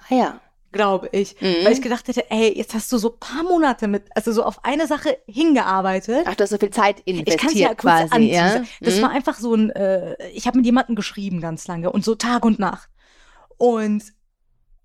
Ah 0.10 0.16
ja. 0.16 0.42
glaube 0.72 1.10
ich. 1.12 1.36
Mhm. 1.42 1.66
Weil 1.66 1.74
ich 1.74 1.82
gedacht 1.82 2.08
hätte, 2.08 2.30
ey, 2.32 2.56
jetzt 2.58 2.74
hast 2.74 2.92
du 2.92 2.98
so 2.98 3.10
paar 3.12 3.44
Monate 3.44 3.88
mit, 3.88 4.04
also 4.16 4.32
so 4.32 4.44
auf 4.44 4.64
eine 4.66 4.88
Sache 4.88 5.18
hingearbeitet. 5.28 6.24
Ach, 6.26 6.36
du 6.36 6.44
hast 6.44 6.52
so 6.52 6.58
viel 6.58 6.70
Zeit 6.72 6.98
Ich 7.06 7.16
kann 7.16 7.26
investiert 7.26 7.54
es 7.54 7.60
ja 7.60 7.68
kurz 7.70 8.10
quasi, 8.12 8.24
ja? 8.32 8.62
Das 8.82 8.98
Mhm. 8.98 9.02
war 9.02 9.10
einfach 9.12 9.36
so 9.38 9.54
ein, 9.56 9.70
äh, 9.72 10.16
ich 10.30 10.48
habe 10.48 10.58
mit 10.58 10.66
jemandem 10.66 10.96
geschrieben 10.96 11.42
ganz 11.42 11.68
lange 11.68 11.92
und 11.92 12.04
so 12.06 12.16
Tag 12.16 12.46
und 12.46 12.60
Nacht. 12.60 12.90
Und 13.60 14.04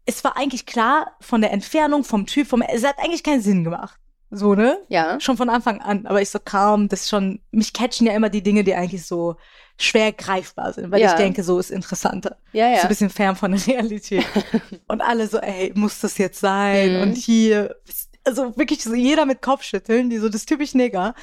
es 0.04 0.22
war 0.22 0.36
eigentlich 0.36 0.66
klar 0.66 1.16
von 1.20 1.40
der 1.40 1.50
Entfernung, 1.52 2.04
vom 2.04 2.26
Typ, 2.26 2.46
vom, 2.46 2.60
es 2.60 2.84
hat 2.84 2.98
eigentlich 2.98 3.22
keinen 3.22 3.40
Sinn 3.40 3.64
gemacht. 3.64 3.98
So, 4.30 4.54
ne? 4.54 4.78
ja. 4.88 5.18
Schon 5.20 5.36
von 5.36 5.48
Anfang 5.48 5.80
an. 5.80 6.06
Aber 6.06 6.20
ich 6.20 6.28
so 6.28 6.38
kaum, 6.44 6.88
das 6.88 7.02
ist 7.02 7.08
schon, 7.08 7.40
mich 7.52 7.72
catchen 7.72 8.06
ja 8.06 8.12
immer 8.14 8.28
die 8.28 8.42
Dinge, 8.42 8.64
die 8.64 8.74
eigentlich 8.74 9.06
so 9.06 9.36
schwer 9.78 10.12
greifbar 10.12 10.72
sind, 10.72 10.90
weil 10.90 11.00
Ja. 11.00 11.10
ich 11.10 11.14
denke, 11.14 11.42
so 11.44 11.58
ist 11.58 11.70
interessanter. 11.70 12.36
Ja, 12.52 12.68
So 12.70 12.76
ja. 12.76 12.82
ein 12.82 12.88
bisschen 12.88 13.10
fern 13.10 13.36
von 13.36 13.52
der 13.52 13.66
Realität. 13.66 14.26
und 14.88 15.00
alle 15.00 15.28
so, 15.28 15.38
ey, 15.38 15.72
muss 15.76 16.00
das 16.00 16.18
jetzt 16.18 16.40
sein? 16.40 16.96
Mhm. 16.96 17.02
Und 17.02 17.16
hier, 17.16 17.76
also 18.24 18.56
wirklich 18.56 18.82
so 18.82 18.92
jeder 18.94 19.24
mit 19.24 19.40
Kopfschütteln, 19.40 20.10
die 20.10 20.18
so 20.18 20.28
das 20.28 20.46
typisch 20.46 20.74
Neger. 20.74 21.14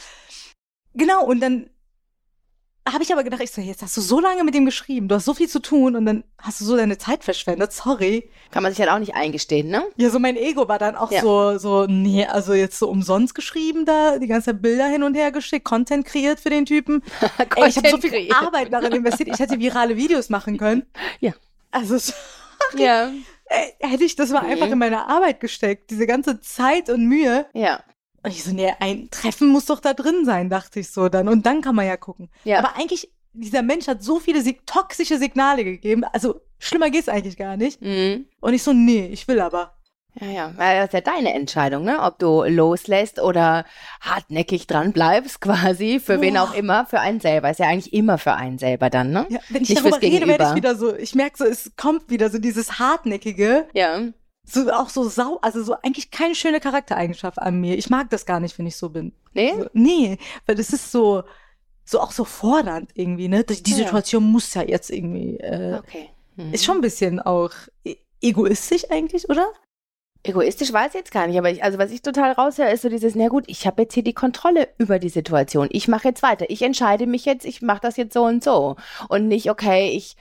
Genau, 0.94 1.26
und 1.26 1.42
dann 1.42 1.70
habe 2.90 3.04
ich 3.04 3.14
aber 3.14 3.24
gedacht, 3.24 3.42
ich 3.44 3.52
so, 3.52 3.62
jetzt 3.62 3.82
hast 3.84 3.96
du 3.96 4.02
so 4.02 4.20
lange 4.20 4.44
mit 4.44 4.56
dem 4.56 4.66
geschrieben, 4.66 5.08
du 5.08 5.16
hast 5.16 5.26
so 5.26 5.34
viel 5.36 5.48
zu 5.48 5.60
tun 5.60 5.96
und 5.96 6.06
dann 6.06 6.24
hast 6.40 6.60
du 6.62 6.66
so 6.66 6.76
deine 6.76 6.98
Zeit 6.98 7.24
verschwendet, 7.24 7.72
sorry. 7.72 8.30
Kann 8.50 8.64
man 8.64 8.72
sich 8.72 8.80
halt 8.82 8.90
auch 8.90 8.98
nicht 9.00 9.14
eingestehen, 9.16 9.70
ne? 9.70 9.84
Ja, 9.98 10.10
so 10.10 10.18
mein 10.20 10.36
Ego 10.36 10.68
war 10.68 10.80
dann 10.80 10.96
auch 10.96 11.12
Ja. 11.12 11.22
so, 11.22 11.58
so, 11.60 11.86
nee, 11.88 12.26
also 12.26 12.54
jetzt 12.54 12.80
so 12.80 12.90
umsonst 12.90 13.36
geschrieben 13.36 13.86
da, 13.86 14.18
die 14.18 14.28
ganze 14.28 14.48
Zeit 14.52 14.62
Bilder 14.62 14.88
hin 14.88 15.04
und 15.04 15.14
her 15.14 15.32
geschickt, 15.32 15.64
Content 15.66 16.06
kreiert 16.06 16.40
für 16.40 16.50
den 16.50 16.66
Typen. 16.66 17.04
Ey, 17.56 17.68
ich 17.70 17.78
habe 17.78 17.90
so 17.90 17.98
viel 18.00 18.10
Content 18.10 18.36
Arbeit 18.42 18.74
darin 18.74 18.94
investiert, 18.94 19.30
ich 19.32 19.40
hätte 19.40 19.60
virale 19.60 19.96
Videos 19.96 20.30
machen 20.30 20.58
können. 20.58 20.84
Ja. 21.20 21.34
Also, 21.70 21.98
so, 22.00 22.14
Ja. 22.76 23.12
hätte 23.80 24.04
ich 24.04 24.16
das 24.16 24.30
mal 24.32 24.42
Mhm. 24.44 24.50
einfach 24.50 24.68
in 24.72 24.80
meine 24.80 25.08
Arbeit 25.08 25.40
gesteckt, 25.40 25.92
diese 25.92 26.08
ganze 26.08 26.42
Zeit 26.42 26.90
und 26.90 27.06
Mühe. 27.08 27.46
Ja. 27.54 27.84
Und 28.24 28.32
ich 28.32 28.44
so, 28.44 28.52
nee, 28.52 28.72
ein 28.80 29.10
Treffen 29.10 29.48
muss 29.48 29.66
doch 29.66 29.80
da 29.80 29.94
drin 29.94 30.26
sein, 30.26 30.50
dachte 30.50 30.80
ich 30.80 30.92
so 30.92 31.10
dann. 31.10 31.28
Und 31.28 31.46
dann 31.46 31.62
kann 31.62 31.76
man 31.76 31.88
ja 31.88 31.98
gucken. 31.98 32.30
Ja. 32.44 32.60
Aber 32.60 32.76
eigentlich, 32.76 33.12
dieser 33.34 33.64
Mensch 33.64 33.88
hat 33.88 34.04
so 34.04 34.20
viele 34.20 34.42
sig 34.42 34.66
toxische 34.66 35.18
Signale 35.18 35.64
gegeben. 35.64 36.04
Also, 36.14 36.42
schlimmer 36.60 36.90
geht's 36.90 37.10
eigentlich 37.10 37.38
gar 37.38 37.58
nicht. 37.58 37.82
Mhm. 37.82 38.26
Und 38.40 38.54
ich 38.54 38.64
so, 38.64 38.74
nee, 38.74 39.08
ich 39.08 39.28
will 39.28 39.40
aber. 39.40 39.74
Ja, 40.20 40.28
ja. 40.28 40.54
Weil 40.58 40.78
das 40.78 40.88
ist 40.88 40.94
ja 40.94 41.02
deine 41.02 41.34
Entscheidung, 41.34 41.86
ne? 41.86 42.02
Ob 42.02 42.20
du 42.20 42.44
loslässt 42.44 43.20
oder 43.22 43.66
hartnäckig 44.02 44.68
dran 44.68 44.92
bleibst, 44.92 45.40
quasi, 45.42 46.00
für 46.00 46.20
wen 46.22 46.34
Boah. 46.34 46.44
auch 46.44 46.54
immer, 46.54 46.86
für 46.86 47.00
einen 47.00 47.22
selber. 47.22 47.50
Ist 47.50 47.60
ja 47.60 47.68
eigentlich 47.68 47.94
immer 47.94 48.18
für 48.18 48.34
einen 48.34 48.58
selber 48.58 48.90
dann, 48.90 49.12
ne? 49.12 49.26
Ja, 49.30 49.40
wenn 49.50 49.64
ich 49.64 49.70
Nicht 49.70 49.82
darüber 49.82 50.02
rede, 50.02 50.28
werde 50.28 50.48
ich 50.50 50.56
wieder 50.56 50.76
so, 50.76 50.94
ich 50.96 51.16
merke 51.16 51.38
so, 51.38 51.46
es 51.46 51.72
kommt 51.78 52.10
wieder 52.10 52.30
so 52.30 52.40
dieses 52.40 52.78
Hartnäckige, 52.78 53.68
Ja. 53.74 54.02
So 54.44 54.72
auch 54.72 54.90
so 54.90 55.08
sau, 55.08 55.38
also 55.42 55.64
so 55.64 55.76
eigentlich 55.84 56.12
keine 56.12 56.36
schöne 56.36 56.60
Charaktereigenschaft 56.60 57.40
an 57.40 57.60
mir. 57.62 57.78
Ich 57.78 57.90
mag 57.90 58.10
das 58.10 58.26
gar 58.26 58.40
nicht, 58.40 58.58
wenn 58.58 58.66
ich 58.68 58.76
so 58.76 58.90
bin. 58.90 59.14
Nee? 59.34 59.54
So, 59.58 59.68
nee, 59.74 60.18
weil 60.46 60.56
das 60.56 60.72
ist 60.74 60.92
so, 60.92 61.24
so 61.86 62.00
auch 62.00 62.12
so 62.12 62.26
fordernd 62.26 62.90
irgendwie, 62.96 63.28
ne? 63.28 63.44
Die 63.44 63.62
die 63.62 63.72
Ja. 63.72 63.78
Situation 63.78 64.24
muss 64.24 64.54
ja 64.54 64.64
jetzt 64.64 64.90
irgendwie, 64.90 65.38
äh, 65.40 65.78
Okay. 65.80 66.10
Mhm. 66.36 66.54
ist 66.54 66.64
schon 66.66 66.78
ein 66.78 66.82
bisschen 66.82 67.20
auch 67.20 67.52
e- 67.86 67.98
egoistisch 68.22 68.90
eigentlich, 68.90 69.30
oder? 69.30 69.48
Egoistisch 70.24 70.72
weiß 70.72 70.90
ich 70.90 71.00
jetzt 71.00 71.12
gar 71.12 71.26
nicht, 71.28 71.38
aber 71.38 71.50
ich, 71.50 71.64
also 71.64 71.80
was 71.80 71.90
ich 71.92 72.02
total 72.04 72.32
raushöre, 72.34 72.72
ist 72.72 72.84
so 72.84 72.90
dieses, 72.90 73.16
na 73.16 73.28
gut, 73.28 73.44
ich 73.48 73.66
habe 73.66 73.82
jetzt 73.82 73.96
hier 73.96 74.04
die 74.04 74.14
Kontrolle 74.14 74.68
über 74.78 75.00
die 75.00 75.10
Situation. 75.10 75.68
Ich 75.72 75.88
mache 75.88 76.10
jetzt 76.10 76.22
weiter. 76.22 76.46
Ich 76.50 76.62
entscheide 76.62 77.08
mich 77.08 77.26
jetzt, 77.26 77.44
ich 77.44 77.62
mache 77.64 77.82
das 77.82 77.98
jetzt 77.98 78.14
so 78.14 78.24
und 78.26 78.44
so. 78.44 78.76
Und 79.10 79.28
nicht, 79.28 79.50
okay, 79.50 79.90
ich 79.90 80.16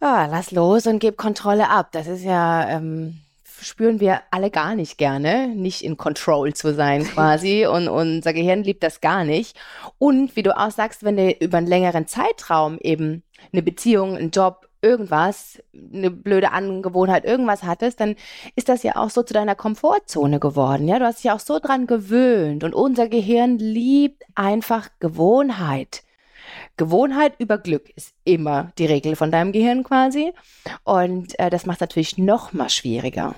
ah, 0.00 0.26
lass 0.26 0.50
los 0.50 0.86
und 0.86 0.98
gebe 0.98 1.16
Kontrolle 1.16 1.68
ab. 1.68 1.92
Das 1.92 2.06
ist 2.08 2.24
ja, 2.24 2.68
ähm, 2.70 3.20
spüren 3.64 4.00
wir 4.00 4.22
alle 4.30 4.50
gar 4.50 4.74
nicht 4.74 4.98
gerne, 4.98 5.48
nicht 5.48 5.82
in 5.82 5.96
Control 5.96 6.54
zu 6.54 6.74
sein 6.74 7.04
quasi. 7.04 7.66
und, 7.70 7.88
unser 7.88 8.32
Gehirn 8.32 8.62
liebt 8.62 8.82
das 8.82 9.00
gar 9.00 9.24
nicht. 9.24 9.58
Und 9.98 10.36
wie 10.36 10.42
du 10.42 10.56
auch 10.56 10.70
sagst, 10.70 11.04
wenn 11.04 11.16
du 11.16 11.30
über 11.30 11.58
einen 11.58 11.66
längeren 11.66 12.06
Zeitraum 12.06 12.78
eben 12.80 13.22
eine 13.52 13.62
Beziehung, 13.62 14.16
einen 14.16 14.30
Job, 14.30 14.68
irgendwas, 14.82 15.62
eine 15.74 16.10
blöde 16.10 16.52
Angewohnheit, 16.52 17.24
irgendwas 17.24 17.62
hattest, 17.62 18.00
dann 18.00 18.16
ist 18.56 18.68
das 18.68 18.82
ja 18.82 18.96
auch 18.96 19.10
so 19.10 19.22
zu 19.22 19.34
deiner 19.34 19.54
Komfortzone 19.54 20.40
geworden. 20.40 20.88
Ja, 20.88 20.98
du 20.98 21.04
hast 21.04 21.18
dich 21.18 21.24
ja 21.24 21.34
auch 21.34 21.40
so 21.40 21.58
dran 21.58 21.86
gewöhnt 21.86 22.64
und 22.64 22.74
unser 22.74 23.08
Gehirn 23.08 23.58
liebt 23.58 24.24
einfach 24.34 24.88
Gewohnheit. 24.98 26.02
Gewohnheit 26.76 27.34
über 27.38 27.58
Glück 27.58 27.90
ist 27.96 28.14
immer 28.24 28.72
die 28.78 28.86
Regel 28.86 29.16
von 29.16 29.30
deinem 29.30 29.52
Gehirn 29.52 29.84
quasi. 29.84 30.32
Und 30.84 31.38
äh, 31.38 31.50
das 31.50 31.66
macht 31.66 31.76
es 31.76 31.80
natürlich 31.80 32.18
noch 32.18 32.52
mal 32.52 32.70
schwieriger. 32.70 33.34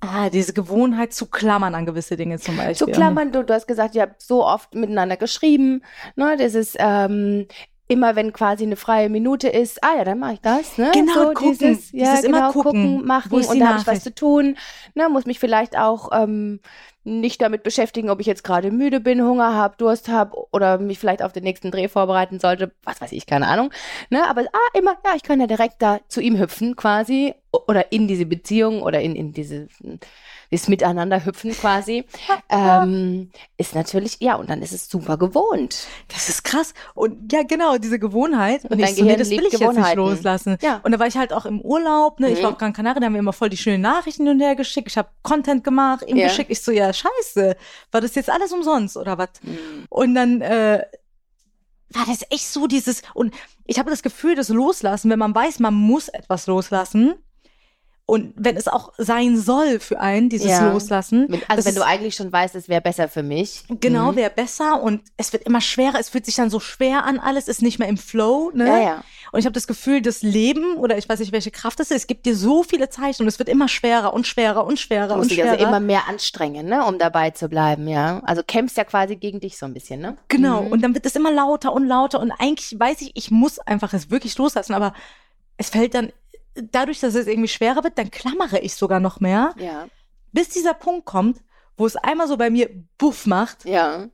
Ah, 0.00 0.30
diese 0.30 0.52
Gewohnheit 0.52 1.12
zu 1.12 1.26
klammern 1.26 1.74
an 1.74 1.84
gewisse 1.84 2.16
Dinge 2.16 2.38
zum 2.38 2.56
Beispiel. 2.56 2.86
Zu 2.86 2.86
klammern, 2.86 3.32
du, 3.32 3.42
du 3.42 3.52
hast 3.52 3.66
gesagt, 3.66 3.96
ihr 3.96 4.02
habt 4.02 4.22
so 4.22 4.46
oft 4.46 4.74
miteinander 4.74 5.16
geschrieben. 5.16 5.82
Ne, 6.14 6.36
das 6.36 6.54
ist 6.54 6.76
ähm, 6.78 7.48
immer, 7.88 8.14
wenn 8.14 8.32
quasi 8.32 8.64
eine 8.64 8.76
freie 8.76 9.08
Minute 9.08 9.48
ist, 9.48 9.82
ah 9.82 9.96
ja, 9.96 10.04
dann 10.04 10.20
mache 10.20 10.34
ich 10.34 10.40
das. 10.40 10.78
Ne? 10.78 10.90
Genau, 10.92 11.14
so 11.14 11.32
gucken. 11.32 11.58
Dieses, 11.58 11.90
ja, 11.92 12.12
Dieses 12.12 12.24
immer 12.24 12.52
genau, 12.52 12.52
gucken. 12.52 13.04
machen 13.06 13.32
und 13.32 13.58
da 13.58 13.68
habe 13.70 13.80
ich 13.80 13.86
was 13.86 14.04
zu 14.04 14.14
tun. 14.14 14.56
Ne, 14.94 15.08
muss 15.08 15.26
mich 15.26 15.40
vielleicht 15.40 15.76
auch 15.76 16.10
ähm, 16.12 16.60
nicht 17.08 17.40
damit 17.42 17.62
beschäftigen, 17.62 18.10
ob 18.10 18.20
ich 18.20 18.26
jetzt 18.26 18.44
gerade 18.44 18.70
müde 18.70 19.00
bin, 19.00 19.22
Hunger 19.22 19.54
habe, 19.54 19.76
Durst 19.78 20.08
habe 20.08 20.36
oder 20.52 20.78
mich 20.78 20.98
vielleicht 20.98 21.22
auf 21.22 21.32
den 21.32 21.44
nächsten 21.44 21.70
Dreh 21.70 21.88
vorbereiten 21.88 22.38
sollte. 22.40 22.72
Was 22.84 23.00
weiß 23.00 23.12
ich, 23.12 23.26
keine 23.26 23.48
Ahnung. 23.48 23.70
Ne, 24.10 24.28
aber 24.28 24.42
ah, 24.42 24.78
immer, 24.78 24.96
ja, 25.04 25.12
ich 25.16 25.22
kann 25.22 25.40
ja 25.40 25.46
direkt 25.46 25.80
da 25.82 26.00
zu 26.08 26.20
ihm 26.20 26.38
hüpfen 26.38 26.76
quasi 26.76 27.34
oder 27.50 27.92
in 27.92 28.08
diese 28.08 28.26
Beziehung 28.26 28.82
oder 28.82 29.00
in, 29.00 29.16
in 29.16 29.32
diese 29.32 29.68
dieses 30.50 30.68
Miteinander 30.68 31.24
hüpfen 31.26 31.52
quasi, 31.52 32.04
ähm, 32.48 33.30
ist 33.56 33.74
natürlich, 33.74 34.16
ja, 34.20 34.36
und 34.36 34.48
dann 34.50 34.62
ist 34.62 34.72
es 34.72 34.88
super 34.88 35.16
gewohnt. 35.18 35.86
Das 36.08 36.28
ist 36.28 36.42
krass. 36.44 36.72
Und 36.94 37.32
ja, 37.32 37.42
genau, 37.42 37.76
diese 37.78 37.98
Gewohnheit. 37.98 38.64
Und, 38.64 38.72
Und 38.72 38.78
ich 38.80 38.94
so, 38.96 39.04
nee, 39.04 39.16
das 39.16 39.30
will 39.30 39.44
ich 39.46 39.58
jetzt 39.58 39.76
nicht 39.76 39.94
loslassen. 39.94 40.56
Ja. 40.62 40.80
Und 40.82 40.92
da 40.92 40.98
war 40.98 41.06
ich 41.06 41.16
halt 41.16 41.32
auch 41.32 41.44
im 41.44 41.60
Urlaub, 41.60 42.20
ne? 42.20 42.30
Ich 42.30 42.38
Mhm. 42.38 42.42
war 42.44 42.50
auf 42.52 42.58
Gran 42.58 42.72
Canaria, 42.72 43.00
da 43.00 43.06
haben 43.06 43.12
wir 43.14 43.18
immer 43.20 43.32
voll 43.32 43.50
die 43.50 43.56
schönen 43.56 43.82
Nachrichten 43.82 44.24
hin 44.26 44.36
und 44.36 44.40
her 44.40 44.56
geschickt. 44.56 44.88
Ich 44.88 44.96
habe 44.96 45.08
Content 45.22 45.64
gemacht, 45.64 46.04
ihm 46.06 46.16
Ja. 46.16 46.28
geschickt. 46.28 46.50
Ich 46.50 46.62
so, 46.62 46.72
ja, 46.72 46.92
scheiße, 46.98 47.56
war 47.90 48.00
das 48.00 48.14
jetzt 48.14 48.30
alles 48.30 48.52
umsonst 48.52 48.96
oder 48.96 49.18
was? 49.18 49.30
Mhm. 49.42 49.86
Und 49.88 50.14
dann 50.14 50.40
äh, 50.40 50.84
war 51.90 52.06
das 52.06 52.24
echt 52.30 52.46
so 52.46 52.66
dieses, 52.66 53.02
und 53.14 53.34
ich 53.64 53.78
habe 53.78 53.90
das 53.90 54.02
Gefühl, 54.02 54.34
das 54.34 54.48
Loslassen, 54.48 55.10
wenn 55.10 55.18
man 55.18 55.34
weiß, 55.34 55.58
man 55.60 55.74
muss 55.74 56.08
etwas 56.08 56.46
loslassen. 56.46 57.14
Und 58.10 58.32
wenn 58.36 58.56
es 58.56 58.68
auch 58.68 58.94
sein 58.96 59.36
soll 59.36 59.80
für 59.80 60.00
einen, 60.00 60.30
dieses 60.30 60.48
Ja. 60.48 60.72
Loslassen. 60.72 61.28
Also 61.46 61.66
wenn 61.66 61.74
ist- 61.74 61.76
du 61.78 61.84
eigentlich 61.84 62.14
schon 62.14 62.32
weißt, 62.32 62.54
es 62.54 62.66
wäre 62.66 62.80
besser 62.80 63.06
für 63.06 63.22
mich. 63.22 63.64
Genau, 63.68 64.12
Mhm. 64.12 64.16
wäre 64.16 64.30
besser 64.30 64.82
und 64.82 65.02
es 65.18 65.30
wird 65.34 65.42
immer 65.44 65.60
schwerer, 65.60 66.00
es 66.00 66.08
fühlt 66.08 66.24
sich 66.24 66.34
dann 66.36 66.48
so 66.48 66.58
schwer 66.58 67.04
an, 67.04 67.18
alles 67.18 67.48
ist 67.48 67.60
nicht 67.60 67.78
mehr 67.78 67.86
im 67.86 67.98
Flow, 67.98 68.50
ne? 68.54 68.66
Ja, 68.66 68.78
ja. 68.78 69.04
Und 69.30 69.40
ich 69.40 69.44
habe 69.44 69.52
das 69.52 69.66
Gefühl, 69.66 70.00
das 70.00 70.22
Leben 70.22 70.76
oder 70.76 70.96
ich 70.96 71.06
weiß 71.06 71.18
nicht, 71.20 71.32
welche 71.32 71.50
Kraft 71.50 71.80
es 71.80 71.90
ist, 71.90 71.98
es 71.98 72.06
gibt 72.06 72.24
dir 72.24 72.34
so 72.34 72.62
viele 72.62 72.88
Zeichen 72.88 73.24
und 73.24 73.28
es 73.28 73.38
wird 73.38 73.50
immer 73.50 73.68
schwerer 73.68 74.14
und 74.14 74.26
schwerer 74.26 74.64
und 74.64 74.80
schwerer 74.80 75.08
Du 75.08 75.12
und 75.12 75.18
musst 75.18 75.30
dich 75.32 75.40
schwerer. 75.40 75.52
also 75.52 75.66
immer 75.66 75.80
mehr 75.80 76.08
anstrengen, 76.08 76.64
ne, 76.66 76.86
um 76.86 76.98
dabei 76.98 77.28
zu 77.32 77.48
bleiben, 77.50 77.88
ja. 77.88 78.20
Also 78.24 78.42
kämpfst 78.42 78.78
ja 78.78 78.84
quasi 78.84 79.16
gegen 79.16 79.40
dich 79.40 79.58
so 79.58 79.66
ein 79.66 79.74
bisschen, 79.74 80.00
ne? 80.00 80.16
genau, 80.28 80.62
Mhm. 80.62 80.72
und 80.72 80.80
dann 80.82 80.94
wird 80.94 81.04
es 81.04 81.14
immer 81.14 81.30
lauter 81.30 81.74
und 81.74 81.86
lauter 81.86 82.20
und 82.20 82.30
eigentlich 82.32 82.74
weiß 82.80 83.02
ich, 83.02 83.10
ich 83.16 83.30
muss 83.30 83.58
einfach 83.58 83.92
es 83.92 84.10
wirklich 84.10 84.38
loslassen, 84.38 84.72
aber 84.72 84.94
es 85.58 85.68
fällt 85.68 85.92
dann 85.92 86.10
dadurch, 86.70 87.00
dass 87.00 87.14
es 87.14 87.26
irgendwie 87.26 87.48
schwerer 87.48 87.84
wird, 87.84 87.98
dann 87.98 88.10
klammere 88.10 88.58
ich 88.60 88.74
sogar 88.74 89.00
noch 89.00 89.20
mehr, 89.20 89.54
Ja, 89.58 89.88
bis 90.32 90.48
dieser 90.50 90.74
Punkt 90.74 91.06
kommt, 91.06 91.40
wo 91.76 91.86
es 91.86 91.96
einmal 91.96 92.28
so 92.28 92.36
bei 92.36 92.50
mir 92.50 92.68
buff 92.98 93.26
macht 93.26 93.64
ja. 93.64 94.08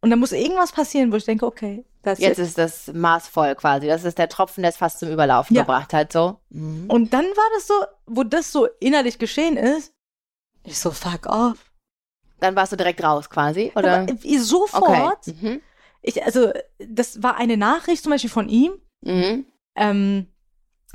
und 0.00 0.10
dann 0.10 0.18
muss 0.18 0.32
irgendwas 0.32 0.72
passieren, 0.72 1.12
wo 1.12 1.16
ich 1.16 1.24
denke, 1.24 1.46
okay, 1.46 1.84
das 2.02 2.20
Jetzt 2.20 2.38
ist 2.38 2.56
das 2.56 2.86
Maß 2.94 3.28
voll 3.28 3.54
quasi. 3.56 3.86
Das 3.88 4.04
ist 4.04 4.18
der 4.18 4.28
Tropfen, 4.28 4.62
der 4.62 4.70
es 4.70 4.76
fast 4.76 5.00
zum 5.00 5.10
Überlaufen 5.10 5.54
Ja. 5.56 5.62
gebracht 5.62 5.92
hat, 5.92 6.12
so. 6.12 6.40
Mhm. 6.50 6.86
Und 6.88 7.12
dann 7.12 7.24
war 7.24 7.50
das 7.56 7.66
so, 7.66 7.74
wo 8.06 8.22
das 8.22 8.50
so 8.52 8.66
innerlich 8.80 9.18
geschehen 9.18 9.56
ist, 9.56 9.92
ich 10.64 10.78
so, 10.78 10.90
fuck 10.90 11.26
off. 11.26 11.72
Dann 12.40 12.54
warst 12.56 12.72
du 12.72 12.76
direkt 12.76 13.02
raus 13.02 13.28
quasi, 13.28 13.72
oder? 13.74 14.00
Aber, 14.02 14.12
äh, 14.24 14.38
sofort. 14.38 15.26
Okay. 15.28 15.34
Mhm. 15.40 15.60
Ich, 16.02 16.22
also, 16.24 16.52
das 16.78 17.22
war 17.22 17.36
eine 17.36 17.56
Nachricht 17.56 18.02
zum 18.04 18.10
Beispiel 18.12 18.30
von 18.30 18.48
ihm, 18.48 18.72
Mhm. 19.02 19.46
ähm, 19.76 20.26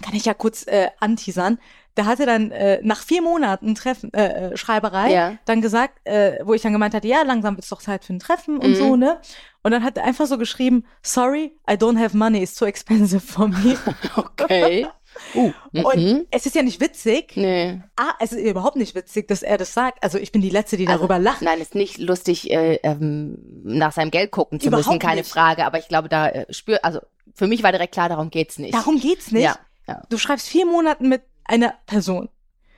kann 0.01 0.15
ich 0.15 0.25
ja 0.25 0.33
kurz 0.33 0.65
äh, 0.67 0.88
anteasern. 1.00 1.59
Der 1.95 2.07
hatte 2.07 2.25
dann 2.25 2.50
äh, 2.51 2.79
nach 2.81 3.03
vier 3.03 3.21
Monaten 3.21 3.75
Treffen, 3.75 4.12
äh, 4.13 4.51
äh, 4.53 4.57
Schreiberei 4.57 5.12
Ja. 5.13 5.38
dann 5.45 5.62
gesagt, 5.62 6.00
äh, 6.05 6.39
wo 6.43 6.55
ich 6.55 6.62
dann 6.63 6.73
gemeint 6.73 6.95
hatte, 6.95 7.07
ja, 7.07 7.21
langsam 7.21 7.55
wird's 7.55 7.69
doch 7.69 7.81
Zeit 7.81 8.03
für 8.03 8.13
ein 8.13 8.19
Treffen 8.19 8.57
und 8.57 8.71
Mhm. 8.71 8.75
so, 8.75 8.95
ne? 8.95 9.19
Und 9.62 9.71
dann 9.71 9.83
hat 9.83 9.97
er 9.97 10.03
einfach 10.03 10.25
so 10.25 10.38
geschrieben, 10.39 10.85
sorry, 11.03 11.55
I 11.69 11.73
don't 11.73 12.00
have 12.03 12.17
money, 12.17 12.41
it's 12.41 12.55
too 12.55 12.65
expensive 12.65 13.19
for 13.21 13.47
me. 13.47 13.77
Okay. 14.15 14.88
Uh. 15.35 15.51
Und 15.73 15.95
Mhm. 15.95 16.25
es 16.31 16.47
ist 16.47 16.55
ja 16.55 16.63
nicht 16.63 16.81
witzig, 16.81 17.33
Nee. 17.38 17.79
Ah, 17.95 18.13
es 18.19 18.31
ist 18.31 18.39
überhaupt 18.43 18.77
nicht 18.77 18.95
witzig, 18.95 19.27
dass 19.27 19.43
er 19.43 19.57
das 19.59 19.71
sagt. 19.71 20.01
Also 20.01 20.17
ich 20.17 20.31
bin 20.31 20.41
die 20.41 20.50
Letzte, 20.50 20.75
die 20.75 20.88
Also, 20.88 21.01
darüber 21.01 21.19
lacht. 21.19 21.43
Nein, 21.43 21.62
ist 21.62 21.75
nicht 21.75 22.00
lustig, 22.00 22.50
äh, 22.50 22.79
ähm, 22.81 23.38
nach 23.63 23.91
seinem 23.91 24.09
Geld 24.09 24.31
gucken 24.31 24.59
zu 24.59 24.69
Überhaupt 24.69 24.88
müssen, 24.88 24.97
keine 24.97 25.21
nicht. 25.21 25.29
Frage. 25.29 25.67
Aber 25.67 25.77
ich 25.77 25.88
glaube, 25.88 26.09
da 26.09 26.29
äh, 26.29 26.51
spür, 26.51 26.79
also 26.83 27.00
für 27.35 27.45
mich 27.45 27.62
war 27.62 27.71
direkt 27.71 27.93
klar, 27.93 28.09
darum 28.09 28.31
geht's 28.31 28.57
nicht. 28.57 28.73
Darum 28.73 29.00
geht's 29.00 29.31
nicht. 29.31 29.43
Ja, 29.43 29.55
ja. 29.87 30.01
Du 30.09 30.17
schreibst 30.17 30.47
vier 30.47 30.65
Monate 30.65 31.03
mit 31.03 31.21
einer 31.45 31.73
Person. 31.85 32.29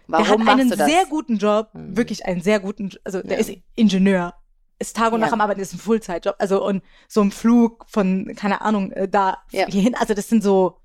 Warum 0.08 0.46
der 0.46 0.54
hat 0.54 0.60
einen 0.62 0.72
sehr 0.72 1.06
guten 1.08 1.38
Job, 1.38 1.70
Mhm. 1.74 1.98
wirklich 1.98 2.26
einen 2.26 2.42
sehr 2.42 2.60
guten, 2.60 2.92
also 3.04 3.22
der 3.22 3.34
Ja. 3.34 3.38
ist 3.40 3.52
Ingenieur. 3.76 4.34
Ist 4.78 4.96
Tag 4.96 5.14
und 5.14 5.20
Ja. 5.20 5.26
Nacht 5.26 5.34
am 5.34 5.42
Arbeiten, 5.42 5.62
ist 5.62 5.74
ein 5.74 5.80
Fullzeitjob. 5.80 6.36
Also 6.38 6.64
und 6.66 6.84
so 7.08 7.22
ein 7.22 7.32
Flug 7.32 7.86
von, 7.88 8.34
keine 8.36 8.62
Ahnung, 8.62 8.92
äh, 8.92 9.08
da 9.08 9.38
Ja. 9.52 9.66
hierhin. 9.68 9.96
Also 9.96 10.14
das 10.14 10.28
sind 10.30 10.44
so, 10.44 10.78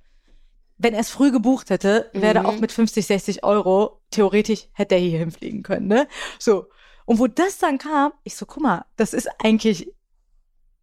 wenn 0.79 0.95
er 0.95 1.01
es 1.01 1.11
früh 1.11 1.31
gebucht 1.33 1.69
hätte, 1.71 2.09
wäre 2.15 2.35
er 2.37 2.41
Mhm. 2.43 2.47
auch 2.47 2.59
mit 2.61 2.73
50, 2.73 3.07
60 3.07 3.45
Euro, 3.45 4.01
theoretisch 4.11 4.69
hätte 4.73 4.95
er 4.95 5.01
hier 5.01 5.19
hinfliegen 5.19 5.63
können, 5.63 5.89
ne? 5.89 6.07
So. 6.39 6.67
Und 7.05 7.19
wo 7.19 7.27
das 7.27 7.59
dann 7.59 7.77
kam, 7.79 8.13
ich 8.23 8.37
so, 8.37 8.47
guck 8.47 8.63
mal, 8.63 8.85
das 8.97 9.13
ist 9.13 9.29
eigentlich, 9.43 9.93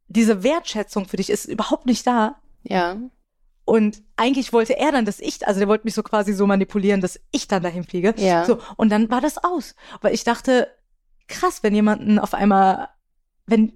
diese 0.08 0.44
Wertschätzung 0.44 1.08
für 1.08 1.18
dich 1.18 1.30
ist 1.30 1.46
überhaupt 1.46 1.86
nicht 1.86 2.06
da. 2.06 2.36
Ja. 2.64 2.98
Und 3.68 4.02
eigentlich 4.16 4.54
wollte 4.54 4.78
er 4.78 4.94
dann, 4.94 5.04
dass 5.04 5.20
ich, 5.20 5.46
also 5.46 5.60
der 5.60 5.68
wollte 5.68 5.84
mich 5.84 5.94
so 5.94 6.02
quasi 6.02 6.32
so 6.32 6.48
manipulieren, 6.48 7.02
dass 7.02 7.20
ich 7.32 7.50
dann 7.50 7.62
dahin 7.62 7.84
fliege. 7.84 8.14
Ja. 8.18 8.46
So, 8.46 8.60
und 8.78 8.90
dann 8.90 9.10
war 9.10 9.20
das 9.20 9.38
aus. 9.44 9.76
Weil 10.00 10.14
ich 10.14 10.24
dachte, 10.24 10.70
krass, 11.28 11.64
wenn 11.64 11.76
jemanden 11.76 12.18
auf 12.18 12.34
einmal, 12.34 12.88
wenn, 13.46 13.74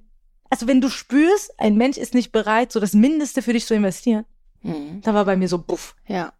also 0.50 0.66
wenn 0.66 0.80
du 0.80 0.88
spürst, 0.88 1.60
ein 1.60 1.76
Mensch 1.76 1.98
ist 1.98 2.14
nicht 2.14 2.32
bereit, 2.32 2.72
so 2.72 2.80
das 2.80 2.94
Mindeste 2.94 3.42
für 3.42 3.52
dich 3.52 3.66
zu 3.66 3.74
investieren, 3.76 4.24
Mhm. 4.64 5.02
dann 5.02 5.14
war 5.16 5.26
bei 5.26 5.36
mir 5.36 5.50
so, 5.50 5.58
buff. 5.58 5.96
Ja. 6.08 6.32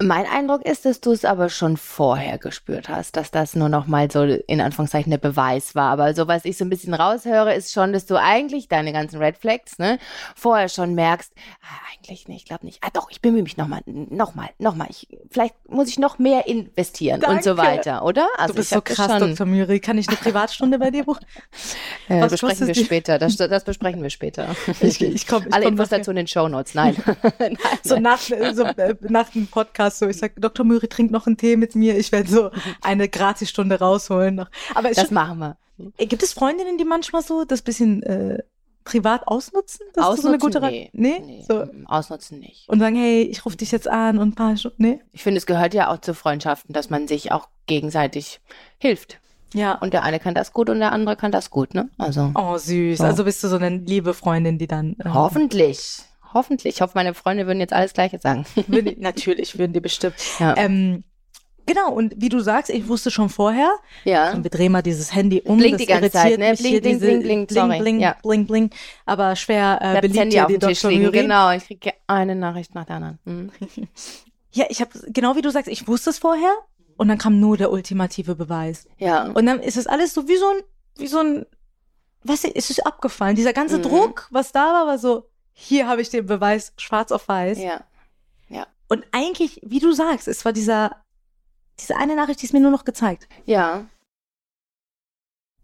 Mein 0.00 0.26
Eindruck 0.26 0.64
ist, 0.64 0.84
dass 0.84 1.00
du 1.00 1.10
es 1.10 1.24
aber 1.24 1.48
schon 1.48 1.76
vorher 1.76 2.38
gespürt 2.38 2.88
hast, 2.88 3.16
dass 3.16 3.32
das 3.32 3.56
nur 3.56 3.68
noch 3.68 3.88
mal 3.88 4.08
so 4.08 4.22
in 4.22 4.60
Anführungszeichen 4.60 5.10
der 5.10 5.18
Beweis 5.18 5.74
war. 5.74 5.90
Aber 5.90 6.14
so 6.14 6.28
was 6.28 6.44
ich 6.44 6.56
so 6.56 6.64
ein 6.64 6.70
bisschen 6.70 6.94
raushöre, 6.94 7.52
ist 7.52 7.72
schon, 7.72 7.92
dass 7.92 8.06
du 8.06 8.14
eigentlich 8.14 8.68
deine 8.68 8.92
ganzen 8.92 9.18
Red 9.18 9.38
Flags, 9.38 9.78
ne, 9.80 9.98
vorher 10.36 10.68
schon 10.68 10.94
merkst, 10.94 11.32
ah, 11.62 11.66
eigentlich 11.92 12.28
nicht, 12.28 12.42
ich 12.42 12.44
glaube 12.44 12.64
nicht. 12.64 12.78
Ah 12.82 12.90
doch, 12.92 13.10
ich 13.10 13.20
bemühe 13.20 13.42
mich 13.42 13.56
nochmal, 13.56 13.80
nochmal, 13.86 14.50
nochmal. 14.58 14.86
Ich, 14.88 15.08
vielleicht 15.30 15.56
muss 15.68 15.88
ich 15.88 15.98
noch 15.98 16.20
mehr 16.20 16.46
investieren 16.46 17.24
und 17.24 17.42
so 17.42 17.54
Danke. 17.54 17.70
weiter, 17.70 18.04
oder? 18.04 18.28
Also 18.36 18.52
du 18.54 18.58
bist 18.58 18.70
ich 18.70 18.76
so 18.76 18.82
krass, 18.82 19.10
schon, 19.10 19.30
Dr. 19.30 19.46
Müri. 19.46 19.80
Kann 19.80 19.98
ich 19.98 20.06
eine 20.06 20.16
Privatstunde 20.22 20.78
bei 20.78 20.92
dir 20.92 21.04
buchen? 21.04 21.26
Äh, 22.08 22.20
Was 22.20 22.30
besprechen 22.30 22.68
wir 22.68 22.74
die? 22.74 22.84
später. 22.84 23.18
Das, 23.18 23.36
das 23.36 23.64
besprechen 23.64 24.00
wir 24.00 24.10
später. 24.10 24.54
Ich, 24.80 25.02
ich 25.02 25.26
komm, 25.26 25.44
ich 25.48 25.52
Alle 25.52 25.64
komm 25.64 25.72
Infos 25.72 25.88
dazu 25.88 26.10
in 26.10 26.16
den 26.18 26.28
Shownotes. 26.28 26.74
Nein. 26.74 26.96
nein, 27.40 27.58
So 27.82 27.98
nach, 27.98 28.20
so, 28.20 28.62
äh, 28.62 28.94
nach 29.00 29.30
dem 29.30 29.48
Podcast, 29.48 29.87
so 29.90 30.06
ich 30.08 30.18
sag, 30.18 30.32
Dr. 30.36 30.64
Müri, 30.66 30.88
trink 30.88 31.10
noch 31.10 31.26
einen 31.26 31.36
Tee 31.36 31.56
mit 31.56 31.74
mir. 31.74 31.96
Ich 31.96 32.12
werde 32.12 32.28
so 32.30 32.50
eine 32.82 33.08
Gratisstunde 33.08 33.78
rausholen 33.78 34.34
noch. 34.34 34.50
Aber 34.74 34.90
Das 34.90 35.06
schon, 35.06 35.14
machen 35.14 35.38
wir. 35.38 35.56
äh, 35.96 36.06
gibt 36.06 36.22
es 36.22 36.32
Freundinnen, 36.32 36.78
die 36.78 36.84
manchmal 36.84 37.22
so 37.22 37.44
das 37.44 37.62
bisschen 37.62 38.02
äh, 38.02 38.42
privat 38.84 39.26
ausnutzen? 39.28 39.86
Dass 39.94 40.16
du 40.16 40.22
so 40.22 40.28
eine 40.28 40.38
gute 40.38 40.60
nee. 40.60 40.90
nee? 40.92 41.20
nee. 41.24 41.44
So. 41.46 41.66
mm, 41.66 41.86
Ausnutzen 41.86 42.38
nicht. 42.40 42.68
Und 42.68 42.80
sagen, 42.80 42.96
hey, 42.96 43.22
ich 43.22 43.44
rufe 43.44 43.56
dich 43.56 43.70
jetzt 43.70 43.86
an 43.88 44.18
und 44.18 44.28
ein 44.28 44.34
paar 44.34 44.56
Stunden. 44.56 44.82
Nee? 44.82 45.00
Ich 45.12 45.22
finde, 45.22 45.38
es 45.38 45.46
gehört 45.46 45.74
ja 45.74 45.90
auch 45.92 45.98
zu 46.00 46.14
Freundschaften, 46.14 46.72
dass 46.72 46.90
man 46.90 47.06
sich 47.06 47.30
auch 47.32 47.48
gegenseitig 47.66 48.40
hilft. 48.78 49.18
Ja. 49.54 49.74
Und 49.78 49.92
der 49.94 50.02
eine 50.02 50.20
kann 50.20 50.34
das 50.34 50.52
gut 50.52 50.68
und 50.68 50.78
der 50.78 50.92
andere 50.92 51.16
kann 51.16 51.32
das 51.32 51.50
gut, 51.50 51.72
ne? 51.74 51.88
Also 51.96 52.32
Oh, 52.34 52.56
süß. 52.58 52.98
So. 52.98 53.04
Also 53.04 53.24
bist 53.24 53.42
du 53.42 53.48
so 53.48 53.56
eine 53.56 53.70
liebe 53.76 54.12
Freundin, 54.14 54.58
die 54.58 54.66
dann. 54.66 54.96
Äh, 54.98 55.08
hoffentlich. 55.08 56.00
Hoffentlich. 56.34 56.74
Ich 56.76 56.80
hoffe, 56.80 56.92
meine 56.94 57.14
Freunde 57.14 57.46
würden 57.46 57.60
jetzt 57.60 57.72
alles 57.72 57.92
Gleiche 57.92 58.18
sagen. 58.18 58.44
Würden 58.66 58.94
die, 58.94 59.00
natürlich 59.00 59.58
würden 59.58 59.72
die 59.72 59.80
bestimmt. 59.80 60.14
Ja. 60.38 60.56
Ähm, 60.56 61.04
genau, 61.66 61.92
und 61.92 62.14
wie 62.18 62.28
du 62.28 62.40
sagst, 62.40 62.70
ich 62.70 62.86
wusste 62.88 63.10
schon 63.10 63.28
vorher, 63.28 63.70
ja. 64.04 64.34
wir 64.42 64.50
drehen 64.50 64.72
mal 64.72 64.82
dieses 64.82 65.14
Handy 65.14 65.40
um. 65.44 65.58
Blinkt 65.58 65.80
die 65.80 65.86
ganze 65.86 66.10
Zeit, 66.10 66.38
ne? 66.38 66.54
diese 66.54 66.80
bling, 66.80 66.98
bling, 67.00 67.22
bling, 67.22 67.46
sorry. 67.50 67.78
bling, 67.78 68.00
Ja. 68.00 68.16
bling, 68.22 68.46
bling. 68.46 68.70
Aber 69.06 69.36
schwer 69.36 69.78
äh, 69.80 70.00
beliebt 70.00 70.18
Handy 70.20 70.34
hier 70.36 70.42
auf 70.44 70.48
die 70.52 70.58
dem 70.58 70.68
Tisch 70.68 70.82
liegen. 70.84 71.10
Genau. 71.12 71.50
Ich 71.52 71.66
kriege 71.66 71.92
eine 72.06 72.34
Nachricht 72.34 72.74
nach 72.74 72.84
der 72.84 72.96
anderen. 72.96 73.18
Mhm. 73.24 73.50
Ja, 74.50 74.64
ich 74.70 74.80
habe 74.80 74.90
genau 75.08 75.36
wie 75.36 75.42
du 75.42 75.50
sagst, 75.50 75.70
ich 75.70 75.86
wusste 75.86 76.08
es 76.08 76.18
vorher 76.18 76.50
und 76.96 77.08
dann 77.08 77.18
kam 77.18 77.38
nur 77.38 77.58
der 77.58 77.70
ultimative 77.70 78.34
Beweis. 78.34 78.86
Ja. 78.96 79.24
Und 79.30 79.44
dann 79.44 79.60
ist 79.60 79.76
es 79.76 79.86
alles 79.86 80.14
so 80.14 80.26
wie 80.26 80.36
so 80.36 80.46
ein, 80.48 80.56
wie 80.96 81.06
so 81.06 81.18
ein, 81.18 81.46
was 82.24 82.44
ist 82.44 82.70
es 82.70 82.80
abgefallen? 82.80 83.36
Dieser 83.36 83.52
ganze 83.52 83.76
Mhm. 83.78 83.82
Druck, 83.82 84.26
was 84.30 84.50
da 84.50 84.72
war, 84.72 84.86
war 84.86 84.98
so, 84.98 85.24
hier 85.60 85.88
habe 85.88 86.00
ich 86.00 86.08
den 86.08 86.26
Beweis 86.26 86.72
schwarz 86.76 87.10
auf 87.10 87.26
weiß. 87.26 87.58
ja. 88.48 88.66
Und 88.88 89.04
eigentlich, 89.10 89.60
wie 89.64 89.80
du 89.80 89.92
sagst, 89.92 90.28
es 90.28 90.44
war 90.44 90.52
dieser, 90.52 90.96
diese 91.80 91.96
eine 91.96 92.14
Nachricht, 92.14 92.40
die 92.40 92.46
ist 92.46 92.52
mir 92.52 92.60
nur 92.60 92.70
noch 92.70 92.84
gezeigt. 92.84 93.28
Ja. 93.44 93.86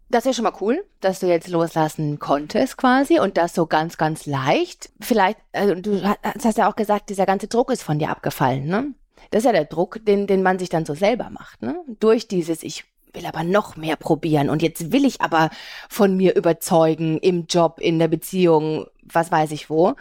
Das 0.09 0.25
ist 0.25 0.25
ja 0.25 0.33
schon 0.33 0.43
mal 0.43 0.57
cool, 0.59 0.85
dass 0.99 1.21
du 1.21 1.27
jetzt 1.27 1.47
loslassen 1.47 2.19
konntest 2.19 2.77
quasi 2.77 3.19
und 3.19 3.37
das 3.37 3.55
so 3.55 3.67
ganz, 3.67 3.97
ganz 3.97 4.25
leicht. 4.25 4.91
Vielleicht, 4.99 5.39
also 5.53 5.75
du 5.75 6.03
hast 6.03 6.57
ja 6.57 6.69
auch 6.69 6.75
gesagt, 6.75 7.09
dieser 7.09 7.25
ganze 7.25 7.47
Druck 7.47 7.71
ist 7.71 7.81
von 7.81 7.97
dir 7.97 8.09
abgefallen, 8.09 8.65
ne? 8.65 8.93
Das 9.31 9.39
ist 9.39 9.45
ja 9.45 9.53
der 9.53 9.65
Druck, 9.65 10.05
den, 10.05 10.27
den 10.27 10.43
man 10.43 10.59
sich 10.59 10.69
dann 10.69 10.85
so 10.85 10.93
selber 10.93 11.29
macht, 11.29 11.61
ne? 11.61 11.81
Durch 11.99 12.27
dieses, 12.27 12.63
ich 12.63 12.83
will 13.13 13.25
aber 13.25 13.43
noch 13.43 13.77
mehr 13.77 13.95
probieren 13.95 14.49
und 14.49 14.61
jetzt 14.61 14.91
will 14.91 15.05
ich 15.05 15.21
aber 15.21 15.49
von 15.89 16.15
mir 16.15 16.35
überzeugen 16.35 17.17
im 17.19 17.47
Job, 17.47 17.79
in 17.79 17.97
der 17.97 18.09
Beziehung, 18.09 18.85
was 19.05 19.31
weiß 19.31 19.51
ich 19.51 19.69
wo. 19.69 19.95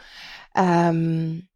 Ähm, 0.54 1.46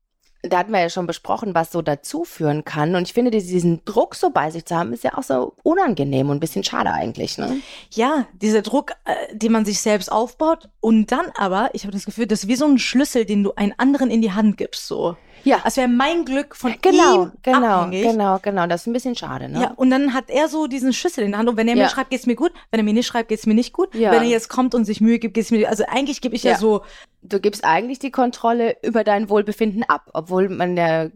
da 0.43 0.59
hatten 0.59 0.73
wir 0.73 0.81
ja 0.81 0.89
schon 0.89 1.09
besprochen, 1.09 1.55
was 1.57 1.73
so 1.73 1.83
dazu 1.83 2.25
führen 2.25 2.65
kann. 2.65 2.95
Und 2.95 3.03
ich 3.09 3.13
finde, 3.13 3.33
diesen 3.33 3.85
Druck 3.85 4.15
so 4.15 4.31
bei 4.31 4.51
sich 4.53 4.65
zu 4.67 4.77
haben, 4.77 4.93
ist 4.93 5.03
ja 5.03 5.19
auch 5.19 5.25
so 5.25 5.55
unangenehm 5.65 6.31
und 6.31 6.37
ein 6.37 6.41
bisschen 6.41 6.63
schade 6.63 6.93
eigentlich. 6.93 7.39
Ne? 7.39 7.57
Ja, 7.93 8.27
dieser 8.35 8.63
Druck, 8.63 8.93
äh, 9.05 9.35
den 9.35 9.51
man 9.51 9.65
sich 9.65 9.81
selbst 9.81 10.13
aufbaut. 10.13 10.69
Und 10.81 11.11
dann 11.11 11.27
aber, 11.37 11.71
ich 11.73 11.83
habe 11.83 11.93
das 11.93 12.05
Gefühl, 12.05 12.27
das 12.27 12.45
ist 12.45 12.49
wie 12.49 12.55
so 12.55 12.67
ein 12.67 12.79
Schlüssel, 12.79 13.25
den 13.25 13.43
du 13.43 13.53
einen 13.57 13.75
anderen 13.79 14.11
in 14.13 14.23
die 14.23 14.31
Hand 14.33 14.57
gibst. 14.59 14.87
So. 14.87 15.17
Ja. 15.43 15.59
Als 15.65 15.77
wäre 15.77 15.89
mein 15.89 16.25
Glück 16.25 16.55
von 16.55 16.73
genau, 16.83 17.25
ihm 17.25 17.33
genau, 17.43 17.67
abhängig. 17.67 18.03
genau, 18.05 18.39
genau. 18.41 18.67
Das 18.69 18.83
ist 18.83 18.87
ein 18.87 18.93
bisschen 18.93 19.17
schade, 19.17 19.49
ne? 19.49 19.61
Ja, 19.63 19.71
und 19.75 19.91
dann 19.91 20.15
hat 20.15 20.31
er 20.31 20.49
so 20.49 20.69
diesen 20.69 20.93
Schlüssel 20.93 21.25
in 21.25 21.33
der 21.33 21.39
Hand. 21.41 21.49
Und 21.49 21.57
wenn 21.57 21.67
er 21.69 21.77
Ja. 21.77 21.83
mir 21.85 21.89
schreibt, 21.89 22.11
geht's 22.11 22.27
mir 22.27 22.37
gut. 22.37 22.53
Wenn 22.71 22.79
er 22.79 22.85
mir 22.85 22.93
nicht 22.95 23.07
schreibt, 23.09 23.29
geht's 23.29 23.47
mir 23.47 23.55
nicht 23.55 23.73
gut. 23.73 23.93
Ja. 23.95 24.13
Wenn 24.13 24.23
er 24.23 24.29
jetzt 24.29 24.49
kommt 24.49 24.75
und 24.77 24.85
sich 24.85 25.01
Mühe 25.01 25.19
gibt, 25.19 25.35
geht's 25.35 25.51
mir. 25.51 25.69
Also 25.69 25.85
eigentlich 25.89 26.21
gebe 26.21 26.37
ich 26.37 26.45
ja, 26.45 26.53
Ja. 26.53 26.59
so. 26.59 26.83
Du 27.23 27.41
gibst 27.41 27.65
eigentlich 27.65 27.99
die 27.99 28.11
Kontrolle 28.11 28.77
über 28.83 29.05
dein 29.05 29.29
Wohlbefinden 29.29 29.83
ab, 29.85 30.11
obwohl 30.15 30.49
man 30.49 30.77
ja 30.77 31.09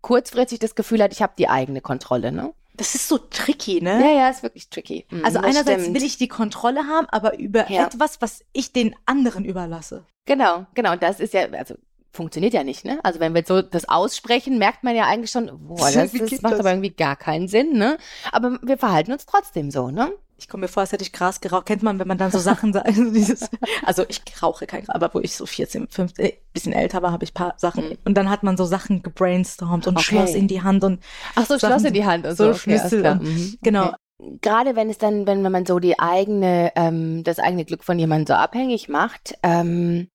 kurzfristig 0.00 0.58
das 0.58 0.74
Gefühl 0.74 1.02
hat, 1.02 1.12
ich 1.12 1.22
habe 1.22 1.32
die 1.38 1.48
eigene 1.48 1.80
Kontrolle, 1.80 2.32
ne? 2.32 2.52
Das 2.76 2.94
ist 2.96 3.08
so 3.08 3.18
tricky, 3.18 3.80
ne? 3.80 4.00
Ja, 4.00 4.10
ja, 4.22 4.28
ist 4.28 4.42
wirklich 4.42 4.68
tricky. 4.68 5.06
Mhm, 5.10 5.24
Also 5.24 5.38
einerseits 5.38 5.82
stimmt. 5.82 5.96
will 5.96 6.02
ich 6.04 6.18
die 6.18 6.28
Kontrolle 6.28 6.86
haben, 6.88 7.06
aber 7.10 7.38
über 7.38 7.70
Ja. 7.70 7.86
etwas, 7.86 8.20
was 8.20 8.40
ich 8.52 8.72
den 8.72 8.96
anderen 9.06 9.44
überlasse. 9.44 10.04
Genau, 10.26 10.66
genau. 10.74 10.92
Und 10.92 11.02
das 11.02 11.20
ist 11.20 11.34
ja, 11.34 11.46
also 11.52 11.76
funktioniert 12.10 12.52
ja 12.52 12.64
nicht, 12.64 12.84
ne? 12.84 12.98
Also 13.04 13.20
wenn 13.20 13.34
wir 13.34 13.44
so 13.46 13.62
das 13.62 13.88
aussprechen, 13.88 14.58
merkt 14.58 14.82
man 14.82 14.96
ja 14.96 15.04
eigentlich 15.06 15.30
schon, 15.30 15.46
boah, 15.68 15.90
das, 15.92 16.12
das 16.12 16.42
macht 16.42 16.54
das? 16.54 16.60
aber 16.60 16.70
irgendwie 16.70 16.90
gar 16.90 17.14
keinen 17.16 17.46
Sinn, 17.48 17.74
ne? 17.78 17.96
Aber 18.32 18.58
wir 18.62 18.76
verhalten 18.76 19.12
uns 19.12 19.24
trotzdem 19.26 19.70
so, 19.70 19.90
ne? 19.90 20.10
Ich 20.36 20.48
komme 20.48 20.62
mir 20.62 20.68
vor, 20.68 20.80
als 20.80 20.90
hätte 20.92 21.02
ich 21.04 21.12
Gras 21.12 21.40
geraucht. 21.40 21.66
Kennt 21.66 21.82
man, 21.82 21.98
wenn 21.98 22.08
man 22.08 22.18
dann 22.18 22.30
so 22.32 22.38
Sachen 22.38 22.72
sagt, 22.72 22.86
also 22.88 23.10
dieses, 23.12 23.48
also 23.84 24.04
ich 24.08 24.20
rauche 24.42 24.66
kein 24.66 24.84
Gras, 24.84 24.94
aber 24.94 25.12
wo 25.14 25.20
ich 25.20 25.34
so 25.36 25.46
14, 25.46 25.88
15, 25.88 26.24
äh, 26.24 26.32
bisschen 26.52 26.72
älter 26.72 27.02
war, 27.02 27.12
habe 27.12 27.24
ich 27.24 27.32
paar 27.34 27.54
Sachen. 27.56 27.90
Mhm. 27.90 27.98
Und 28.04 28.14
dann 28.14 28.28
hat 28.30 28.42
man 28.42 28.56
so 28.56 28.64
Sachen 28.64 29.02
gebrainstormt 29.02 29.86
und 29.86 29.96
Okay. 29.96 30.04
Schloss 30.04 30.34
in 30.34 30.48
die 30.48 30.62
Hand 30.62 30.82
und 30.84 31.00
Ach 31.36 31.46
so, 31.46 31.56
Sachen- 31.56 31.70
Schloss 31.72 31.84
in 31.84 31.94
die 31.94 32.04
Hand 32.04 32.26
und 32.26 32.36
so 32.36 32.52
so. 32.52 32.58
Schlüssel 32.58 33.06
und- 33.06 33.22
Mhm. 33.22 33.58
genau. 33.62 33.86
Okay. 33.88 34.38
Gerade 34.40 34.76
wenn 34.76 34.88
es 34.90 34.98
dann, 34.98 35.26
wenn 35.26 35.42
man 35.42 35.66
so 35.66 35.78
die 35.80 35.98
eigene, 35.98 36.72
ähm, 36.76 37.24
das 37.24 37.38
eigene 37.40 37.64
Glück 37.64 37.82
von 37.84 37.98
jemandem 37.98 38.28
so 38.34 38.34
abhängig 38.40 38.88
macht, 38.88 39.34
ähm, 39.42 40.08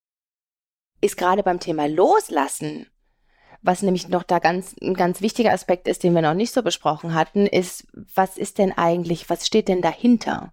ist 1.02 1.18
gerade 1.18 1.44
beim 1.44 1.60
Thema 1.60 1.88
Loslassen, 1.88 2.88
was 3.62 3.82
nämlich 3.82 4.08
noch 4.08 4.24
da 4.24 4.39
ganz, 4.39 4.75
ein 4.82 4.94
ganz 4.94 5.22
wichtiger 5.22 5.54
Aspekt 5.54 5.88
ist, 5.88 6.04
den 6.04 6.13
wir 6.13 6.22
noch 6.22 6.34
nicht 6.34 6.54
so 6.54 6.63
besprochen 6.63 7.13
hatten, 7.13 7.46
ist, 7.46 7.88
was 7.94 8.38
ist 8.38 8.58
denn 8.58 8.78
eigentlich, 8.78 9.30
was 9.30 9.46
steht 9.46 9.68
denn 9.68 9.82
dahinter? 9.82 10.51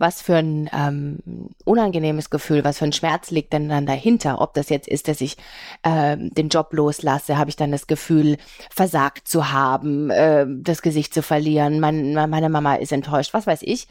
Was 0.00 0.22
für 0.22 0.36
ein 0.36 0.70
ähm, 0.72 1.18
unangenehmes 1.64 2.30
Gefühl, 2.30 2.64
was 2.64 2.78
für 2.78 2.86
ein 2.86 2.92
Schmerz 2.92 3.30
liegt 3.30 3.52
denn 3.52 3.68
dann 3.68 3.84
dahinter? 3.84 4.40
Ob 4.40 4.54
das 4.54 4.70
jetzt 4.70 4.88
ist, 4.88 5.08
dass 5.08 5.20
ich 5.20 5.36
ähm, 5.84 6.30
den 6.32 6.48
Job 6.48 6.72
loslasse, 6.72 7.36
habe 7.36 7.50
ich 7.50 7.56
dann 7.56 7.70
das 7.70 7.86
Gefühl, 7.86 8.38
versagt 8.70 9.28
zu 9.28 9.52
haben, 9.52 10.10
äh, 10.10 10.46
das 10.48 10.80
Gesicht 10.80 11.12
zu 11.12 11.22
verlieren, 11.22 11.80
mein, 11.80 12.14
meine 12.14 12.48
Mama 12.48 12.76
ist 12.76 12.92
enttäuscht, 12.92 13.34
was 13.34 13.46
weiß 13.46 13.60
ich. 13.62 13.88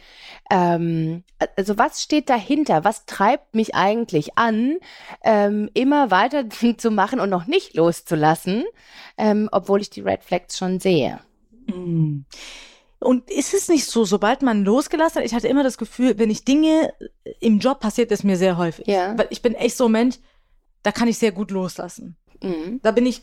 Ähm, 0.50 1.24
also 1.56 1.78
was 1.78 2.02
steht 2.02 2.30
dahinter? 2.30 2.84
Was 2.84 3.06
treibt 3.06 3.54
mich 3.54 3.76
eigentlich 3.76 4.38
an, 4.38 4.78
ähm, 5.24 5.70
immer 5.74 6.12
weiter 6.12 6.46
zu 6.78 6.92
machen 6.92 7.20
und 7.20 7.30
noch 7.30 7.46
nicht 7.46 7.76
loszulassen, 7.76 8.64
ähm, 9.18 9.48
obwohl 9.52 9.82
ich 9.82 9.92
die 9.92 10.02
Red 10.02 10.24
Flags 10.24 10.58
schon 10.58 10.80
sehe? 10.80 11.20
Mm. 11.68 12.22
Und 13.00 13.32
ist 13.32 13.54
es 13.54 13.70
nicht 13.70 13.86
so, 13.86 14.04
sobald 14.04 14.42
man 14.42 14.66
losgelassen 14.66 15.20
hat, 15.20 15.26
ich 15.26 15.34
hatte 15.34 15.48
immer 15.48 15.64
das 15.64 15.78
Gefühl, 15.78 16.18
wenn 16.18 16.30
ich 16.30 16.44
Dinge 16.44 16.94
im 17.40 17.60
Job 17.60 17.80
passiert, 17.80 18.12
ist 18.12 18.26
mir 18.26 18.36
sehr 18.36 18.58
häufig. 18.58 18.88
Ja. 18.88 19.18
Weil 19.18 19.28
ich 19.30 19.42
bin 19.42 19.56
echt 19.56 19.78
so 19.78 19.86
ein 19.86 19.94
Mensch, 19.94 20.18
da 20.84 20.92
kann 20.92 21.08
ich 21.08 21.18
sehr 21.18 21.32
gut 21.32 21.52
loslassen. 21.52 22.18
Mhm. 22.44 22.82
Da 22.84 22.92
bin 22.92 23.06
ich, 23.06 23.22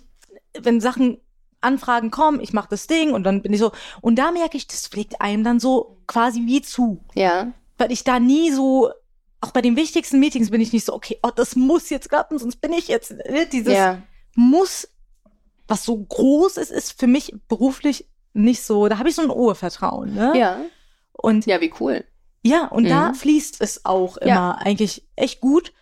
wenn 0.59 0.81
Sachen, 0.81 1.19
Anfragen 1.61 2.11
kommen, 2.11 2.41
ich 2.41 2.53
mache 2.53 2.69
das 2.71 2.87
Ding 2.87 3.13
und 3.13 3.25
dann 3.25 3.43
bin 3.43 3.53
ich 3.53 3.59
so, 3.59 3.73
und 4.01 4.17
da 4.17 4.31
merke 4.31 4.57
ich, 4.57 4.67
das 4.67 4.87
fliegt 4.87 5.21
einem 5.21 5.45
dann 5.45 5.61
so 5.61 5.99
quasi 6.07 6.47
wie 6.47 6.63
zu. 6.63 7.05
Ja, 7.15 7.53
Weil 7.77 7.93
ich 7.93 8.05
da 8.05 8.19
nie 8.19 8.53
so, 8.53 8.91
auch 9.41 9.51
bei 9.51 9.63
den 9.63 9.77
wichtigsten 9.77 10.21
Meetings 10.21 10.51
bin 10.51 10.61
ich 10.61 10.73
nicht 10.73 10.85
so, 10.85 10.95
okay, 10.95 11.19
oh, 11.23 11.31
das 11.35 11.57
muss 11.57 11.91
jetzt 11.91 12.09
klappen, 12.09 12.39
sonst 12.39 12.61
bin 12.61 12.73
ich 12.73 12.89
jetzt, 12.89 13.11
äh, 13.11 13.47
dieses 13.47 13.75
ja, 13.75 14.03
muss, 14.35 14.89
was 15.67 15.85
so 15.85 15.97
groß 15.97 16.57
ist, 16.59 16.71
ist 16.71 16.99
für 16.99 17.07
mich 17.07 17.35
beruflich 17.49 18.07
nicht 18.37 18.63
so, 18.63 18.89
da 18.89 18.99
habe 18.99 19.09
ich 19.09 19.15
so 19.15 19.23
ein 19.23 19.31
Urvertrauen, 19.31 20.15
ne? 20.15 20.33
ja. 20.37 20.59
Und 21.13 21.47
Ja, 21.47 21.61
wie 21.61 21.73
cool. 21.81 22.05
ja, 22.43 22.67
und 22.67 22.89
da 22.89 23.09
Mhm. 23.11 23.15
fließt 23.15 23.61
es 23.61 23.85
auch 23.87 24.17
immer 24.19 24.29
Ja. 24.31 24.51
eigentlich 24.61 25.07
echt 25.17 25.41
gut. 25.41 25.73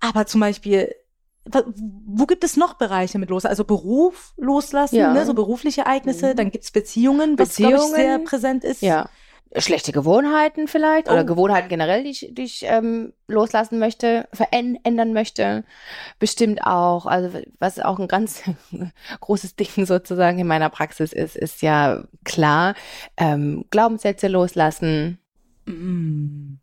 Aber 0.00 0.26
zum 0.26 0.40
Beispiel, 0.40 0.92
wo 2.06 2.26
gibt 2.26 2.42
es 2.44 2.56
noch 2.56 2.74
Bereiche 2.74 3.18
mit 3.18 3.30
los? 3.30 3.44
Also 3.44 3.64
Beruf 3.64 4.32
loslassen, 4.36 4.96
Ja. 4.96 5.12
ne? 5.12 5.24
so 5.24 5.34
berufliche 5.34 5.82
Ereignisse, 5.82 6.32
Mhm. 6.32 6.36
dann 6.36 6.50
gibt's 6.50 6.70
Beziehungen, 6.72 7.38
was 7.38 7.56
glaube 7.56 7.74
ich 7.74 7.78
Beziehungen, 7.80 7.94
sehr 7.96 8.18
präsent 8.18 8.64
ist. 8.64 8.82
Ja. 8.82 9.08
Schlechte 9.58 9.92
Gewohnheiten 9.92 10.66
vielleicht 10.66 11.08
oder 11.08 11.22
Oh. 11.22 11.26
Gewohnheiten 11.26 11.68
generell, 11.68 12.04
die 12.04 12.10
ich, 12.10 12.28
die 12.32 12.42
ich 12.42 12.64
ähm, 12.64 13.12
loslassen 13.28 13.78
möchte, 13.78 14.26
verändern 14.32 15.12
möchte. 15.12 15.64
Bestimmt 16.18 16.62
auch. 16.64 17.06
Also 17.06 17.38
was 17.58 17.78
auch 17.78 17.98
ein 17.98 18.08
ganz 18.08 18.42
großes 19.20 19.56
Ding 19.56 19.84
sozusagen 19.86 20.38
in 20.38 20.46
meiner 20.46 20.70
Praxis 20.70 21.12
ist, 21.12 21.36
ist 21.36 21.60
ja 21.62 22.04
klar, 22.24 22.74
ähm, 23.16 23.66
Glaubenssätze 23.70 24.28
loslassen. 24.28 25.18
Mm. 25.66 26.54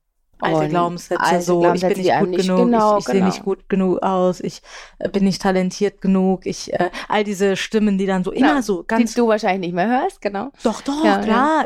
Alte 0.42 0.60
Und 0.60 0.70
Glaubenssätze, 0.70 1.22
alte 1.22 1.42
so, 1.42 1.60
Glaubenssätze, 1.60 2.00
ich 2.02 2.08
bin 2.08 2.08
nicht 2.08 2.20
gut 2.20 2.30
nicht- 2.30 2.42
genug, 2.48 2.66
genau, 2.66 2.94
ich, 2.94 3.00
ich 3.00 3.06
sehe 3.06 3.14
genau. 3.16 3.26
nicht 3.26 3.44
gut 3.44 3.68
genug 3.70 4.02
aus, 4.04 4.40
ich 4.40 4.62
äh, 5.00 5.10
bin 5.10 5.26
nicht 5.26 5.42
talentiert 5.42 6.00
genug, 6.02 6.46
ich, 6.46 6.72
äh, 6.74 6.90
all 7.10 7.24
diese 7.26 7.58
Stimmen, 7.58 7.98
die 7.98 8.06
dann 8.06 8.24
so 8.24 8.32
Genau, 8.32 8.52
immer 8.52 8.64
so 8.64 8.84
ganz, 8.88 9.12
die 9.14 9.20
du 9.20 9.28
wahrscheinlich 9.28 9.60
nicht 9.68 9.76
mehr 9.76 9.90
hörst, 9.90 10.22
genau. 10.22 10.52
doch, 10.64 10.82
doch, 10.82 11.04
Ja, 11.04 11.18
klar, 11.20 11.66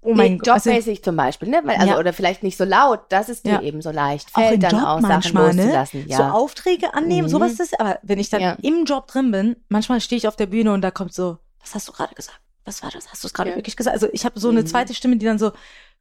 oh 0.00 0.08
Nee, 0.08 0.14
mein 0.14 0.38
Gott, 0.38 0.48
also, 0.48 0.70
jobmäßig 0.70 1.02
zum 1.04 1.16
Beispiel, 1.16 1.48
ne? 1.50 1.60
Weil, 1.64 1.76
also, 1.76 1.92
Ja. 1.92 1.98
Oder 1.98 2.12
vielleicht 2.14 2.42
nicht 2.42 2.56
so 2.56 2.64
laut, 2.64 3.00
dass 3.10 3.28
es 3.28 3.42
dir 3.42 3.52
Ja. 3.52 3.60
eben 3.60 3.82
so 3.82 3.90
leicht 3.90 4.28
auch 4.32 4.40
fällt, 4.40 4.54
im 4.54 4.60
dann 4.60 4.70
Job 4.70 4.80
auch 4.82 5.00
Sachen 5.00 5.08
manchmal, 5.08 5.54
ne? 5.54 5.62
loszulassen. 5.64 6.04
Ja. 6.08 6.16
So 6.16 6.22
Aufträge 6.24 6.94
annehmen, 6.94 7.26
Mhm. 7.28 7.30
sowas 7.30 7.60
ist, 7.60 7.78
aber 7.78 7.98
wenn 8.02 8.18
ich 8.18 8.30
dann 8.30 8.40
Ja. 8.40 8.56
im 8.62 8.84
Job 8.86 9.06
drin 9.06 9.30
bin, 9.32 9.56
manchmal 9.68 10.00
stehe 10.00 10.16
ich 10.16 10.28
auf 10.28 10.36
der 10.36 10.46
Bühne 10.46 10.72
und 10.72 10.80
da 10.80 10.90
kommt 10.90 11.12
so, 11.12 11.36
was 11.60 11.74
hast 11.74 11.88
du 11.88 11.92
gerade 11.92 12.14
gesagt? 12.14 12.40
Was 12.64 12.82
war 12.82 12.90
das? 12.90 13.10
Hast 13.12 13.22
du 13.22 13.26
es 13.28 13.34
gerade 13.34 13.50
Ja. 13.50 13.56
wirklich 13.56 13.76
gesagt? 13.76 13.92
Also 13.94 14.08
ich 14.12 14.24
habe 14.24 14.40
so 14.40 14.48
eine 14.48 14.62
Mhm. 14.62 14.66
zweite 14.66 14.94
Stimme, 14.94 15.18
die 15.18 15.26
dann 15.26 15.38
so 15.38 15.52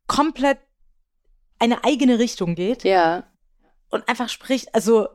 komplett 0.07 0.59
eine 1.59 1.83
eigene 1.83 2.19
Richtung 2.19 2.55
geht 2.55 2.83
ja. 2.83 3.23
und 3.89 4.07
einfach 4.07 4.29
spricht, 4.29 4.73
also 4.73 5.07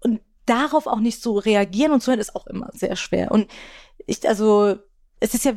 und 0.00 0.20
darauf 0.46 0.86
auch 0.86 1.00
nicht 1.00 1.22
so 1.22 1.38
reagieren 1.38 1.92
und 1.92 2.02
zu 2.02 2.10
hören, 2.10 2.20
ist 2.20 2.34
auch 2.34 2.46
immer 2.46 2.70
sehr 2.72 2.96
schwer. 2.96 3.30
Und 3.30 3.48
ich, 4.06 4.26
also, 4.26 4.76
es 5.20 5.34
ist 5.34 5.44
ja 5.44 5.52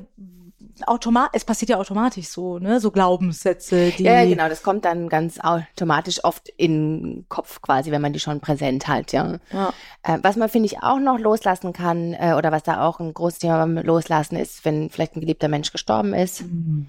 automatisch, 0.86 1.32
es 1.34 1.46
passiert 1.46 1.70
ja 1.70 1.78
automatisch 1.78 2.28
so, 2.28 2.60
ne? 2.60 2.80
So 2.80 2.92
Glaubenssätze, 2.92 3.92
die. 3.92 4.04
Ja, 4.04 4.26
genau, 4.26 4.50
das 4.50 4.64
kommt 4.64 4.86
dann 4.86 5.10
ganz 5.10 5.40
automatisch 5.40 6.24
oft 6.24 6.50
in 6.50 7.04
den 7.04 7.26
Kopf 7.30 7.62
quasi, 7.62 7.92
wenn 7.92 8.02
man 8.02 8.14
die 8.14 8.20
schon 8.20 8.40
präsent 8.40 8.88
hat, 8.88 9.12
ja. 9.12 9.38
Ja. 9.52 9.74
Äh, 10.04 10.20
was 10.22 10.36
man, 10.36 10.50
finde 10.50 10.66
ich, 10.68 10.82
auch 10.82 11.00
noch 11.00 11.20
loslassen 11.20 11.74
kann, 11.74 12.14
äh, 12.14 12.34
oder 12.38 12.52
was 12.52 12.64
da 12.64 12.86
auch 12.86 13.00
ein 13.00 13.14
großes 13.14 13.40
Thema 13.40 13.60
beim 13.60 13.78
Loslassen 13.78 14.36
ist, 14.36 14.66
wenn 14.66 14.90
vielleicht 14.90 15.16
ein 15.16 15.22
geliebter 15.22 15.48
Mensch 15.48 15.72
gestorben 15.72 16.14
ist 16.14 16.42
Mhm. 16.42 16.88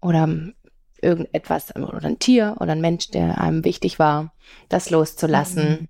oder 0.00 0.28
irgendetwas 1.06 1.74
oder 1.76 2.04
ein 2.04 2.18
Tier 2.18 2.56
oder 2.60 2.72
ein 2.72 2.80
Mensch, 2.80 3.10
der 3.10 3.40
einem 3.40 3.64
wichtig 3.64 3.98
war, 3.98 4.32
das 4.68 4.90
loszulassen. 4.90 5.88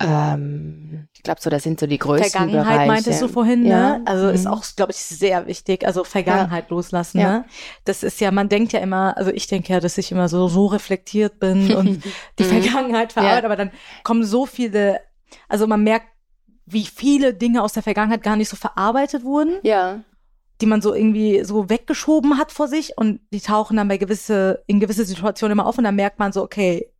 Ähm, 0.00 1.08
ich 1.14 1.22
glaube, 1.22 1.40
so, 1.40 1.48
das 1.48 1.62
sind 1.62 1.78
so 1.78 1.86
die 1.86 1.98
größten 1.98 2.30
Vergangenheit 2.30 2.66
Bereiche. 2.66 2.86
meintest 2.92 3.22
du 3.22 3.28
vorhin, 3.28 3.64
Ja. 3.64 3.98
ne? 3.98 4.02
Also 4.04 4.28
ist 4.28 4.46
Mhm. 4.46 4.52
auch, 4.52 4.64
glaube 4.76 4.90
ich, 4.92 4.98
sehr 4.98 5.46
wichtig. 5.46 5.86
Also 5.86 6.02
Vergangenheit 6.04 6.70
loslassen, 6.70 7.20
Ja. 7.20 7.30
ne? 7.30 7.44
Das 7.84 8.02
ist 8.02 8.20
ja, 8.20 8.30
man 8.32 8.48
denkt 8.48 8.72
ja 8.72 8.80
immer, 8.80 9.16
also 9.16 9.30
ich 9.30 9.46
denke 9.46 9.72
ja, 9.72 9.80
dass 9.80 9.98
ich 9.98 10.10
immer 10.10 10.28
so, 10.28 10.48
so 10.48 10.66
reflektiert 10.66 11.38
bin 11.38 11.72
und 11.74 12.02
die 12.38 12.44
Mhm. 12.44 12.48
Vergangenheit 12.62 13.12
verarbeitet, 13.12 13.44
aber 13.44 13.56
dann 13.56 13.70
kommen 14.02 14.24
so 14.24 14.44
viele, 14.46 15.00
also 15.48 15.66
man 15.66 15.84
merkt, 15.84 16.06
wie 16.66 16.84
viele 16.84 17.34
Dinge 17.34 17.62
aus 17.62 17.72
der 17.72 17.82
Vergangenheit 17.82 18.22
gar 18.22 18.36
nicht 18.36 18.48
so 18.48 18.56
verarbeitet 18.56 19.24
wurden, 19.24 19.58
Ja, 19.62 20.00
die 20.62 20.66
man 20.66 20.80
so 20.80 20.94
irgendwie 20.94 21.44
so 21.44 21.68
weggeschoben 21.68 22.38
hat 22.38 22.52
vor 22.52 22.68
sich 22.68 22.96
und 22.96 23.20
die 23.32 23.40
tauchen 23.40 23.76
dann 23.76 23.88
bei 23.88 23.98
gewisse, 23.98 24.62
in 24.66 24.80
gewisse 24.80 25.04
Situationen 25.04 25.58
immer 25.58 25.66
auf 25.66 25.76
und 25.76 25.84
dann 25.84 25.96
merkt 25.96 26.20
man 26.20 26.32
so, 26.32 26.42
okay, 26.42 26.91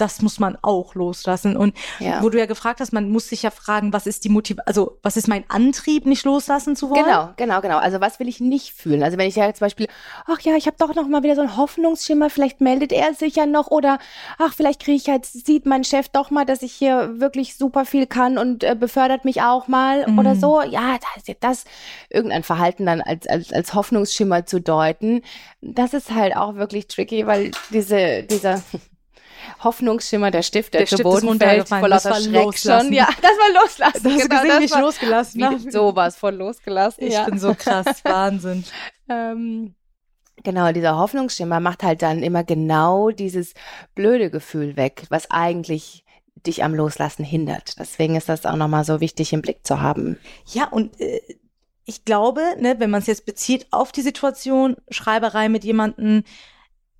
das 0.00 0.22
muss 0.22 0.38
man 0.38 0.56
auch 0.62 0.94
loslassen. 0.94 1.56
Und 1.56 1.76
Ja. 1.98 2.22
wo 2.22 2.28
du 2.30 2.38
ja 2.38 2.46
gefragt 2.46 2.80
hast, 2.80 2.92
man 2.92 3.10
muss 3.10 3.28
sich 3.28 3.42
ja 3.42 3.50
fragen, 3.50 3.92
was 3.92 4.06
ist 4.06 4.24
die 4.24 4.28
Motivation, 4.28 4.66
also 4.66 4.98
was 5.02 5.16
ist 5.16 5.28
mein 5.28 5.44
Antrieb, 5.48 6.06
nicht 6.06 6.24
loslassen 6.24 6.76
zu 6.76 6.90
wollen? 6.90 7.04
Genau, 7.04 7.30
genau, 7.36 7.60
genau. 7.60 7.78
Also 7.78 8.00
was 8.00 8.18
will 8.20 8.28
ich 8.28 8.40
nicht 8.40 8.72
fühlen? 8.72 9.02
Also 9.02 9.18
wenn 9.18 9.28
ich 9.28 9.36
ja 9.36 9.52
zum 9.52 9.66
Beispiel, 9.66 9.88
ach 10.26 10.40
ja, 10.40 10.54
ich 10.56 10.66
habe 10.66 10.76
doch 10.78 10.94
noch 10.94 11.08
mal 11.08 11.22
wieder 11.22 11.34
so 11.34 11.42
einen 11.42 11.56
Hoffnungsschimmer, 11.56 12.30
vielleicht 12.30 12.60
meldet 12.60 12.92
er 12.92 13.14
sich 13.14 13.36
ja 13.36 13.46
noch 13.46 13.68
oder 13.70 13.98
ach, 14.38 14.54
vielleicht 14.54 14.80
kriege 14.82 14.96
ich 14.96 15.06
jetzt, 15.06 15.46
sieht 15.46 15.66
mein 15.66 15.84
Chef 15.84 16.08
doch 16.08 16.30
mal, 16.30 16.44
dass 16.44 16.62
ich 16.62 16.72
hier 16.72 17.20
wirklich 17.20 17.56
super 17.56 17.84
viel 17.84 18.06
kann 18.06 18.38
und 18.38 18.64
äh, 18.64 18.74
befördert 18.74 19.24
mich 19.24 19.42
auch 19.42 19.68
mal 19.68 20.06
Mhm. 20.08 20.18
oder 20.18 20.36
so. 20.36 20.62
Ja, 20.62 20.96
das 21.00 21.16
ist 21.18 21.28
ja 21.28 21.34
das, 21.40 21.64
irgendein 22.08 22.42
Verhalten 22.42 22.86
dann 22.86 23.00
als, 23.00 23.26
als, 23.26 23.52
als 23.52 23.74
Hoffnungsschimmer 23.74 24.46
zu 24.46 24.60
deuten, 24.60 25.22
das 25.60 25.92
ist 25.94 26.10
halt 26.14 26.36
auch 26.36 26.54
wirklich 26.54 26.86
tricky, 26.88 27.26
weil 27.26 27.50
diese, 27.70 28.22
dieser 28.24 28.62
Hoffnungsschimmer, 29.62 30.30
der 30.30 30.42
Stift, 30.42 30.74
der, 30.74 30.82
Der 30.82 30.88
zu 30.88 31.02
Boden 31.02 31.38
fällt, 31.38 31.68
vor 31.68 31.88
Das 31.88 32.04
lauter 32.04 32.16
war 32.16 32.20
Schreck 32.22 32.44
loslassen. 32.44 32.84
schon. 32.86 32.92
Ja, 32.92 33.08
das 33.20 33.32
war 33.32 33.62
loslassen. 33.62 34.04
Das 34.04 34.28
genau, 34.28 34.60
ich 34.60 34.70
war 34.70 34.80
losgelassen 34.80 35.40
wie 35.40 35.70
sowas 35.70 36.16
von 36.16 36.34
losgelassen. 36.34 37.04
Ich 37.04 37.14
ja. 37.14 37.24
bin 37.24 37.38
so 37.38 37.54
krass, 37.54 37.86
Wahnsinn. 38.04 38.64
Ähm, 39.08 39.74
genau, 40.42 40.72
dieser 40.72 40.96
Hoffnungsschimmer 40.96 41.60
macht 41.60 41.82
halt 41.82 42.02
dann 42.02 42.22
immer 42.22 42.44
genau 42.44 43.10
dieses 43.10 43.54
blöde 43.94 44.30
Gefühl 44.30 44.76
weg, 44.76 45.04
was 45.08 45.30
eigentlich 45.30 46.04
dich 46.46 46.64
am 46.64 46.74
Loslassen 46.74 47.24
hindert. 47.24 47.78
Deswegen 47.78 48.16
ist 48.16 48.28
das 48.28 48.46
auch 48.46 48.56
nochmal 48.56 48.84
so 48.84 49.00
wichtig 49.00 49.32
im 49.32 49.42
Blick 49.42 49.66
zu 49.66 49.80
haben. 49.80 50.18
Ja, 50.46 50.68
und 50.68 50.98
äh, 51.00 51.20
ich 51.84 52.04
glaube, 52.04 52.40
ne, 52.58 52.76
wenn 52.78 52.90
man 52.90 53.00
es 53.00 53.06
jetzt 53.06 53.26
bezieht 53.26 53.66
auf 53.72 53.92
die 53.92 54.02
Situation, 54.02 54.76
Schreiberei 54.90 55.48
mit 55.48 55.64
jemandem, 55.64 56.22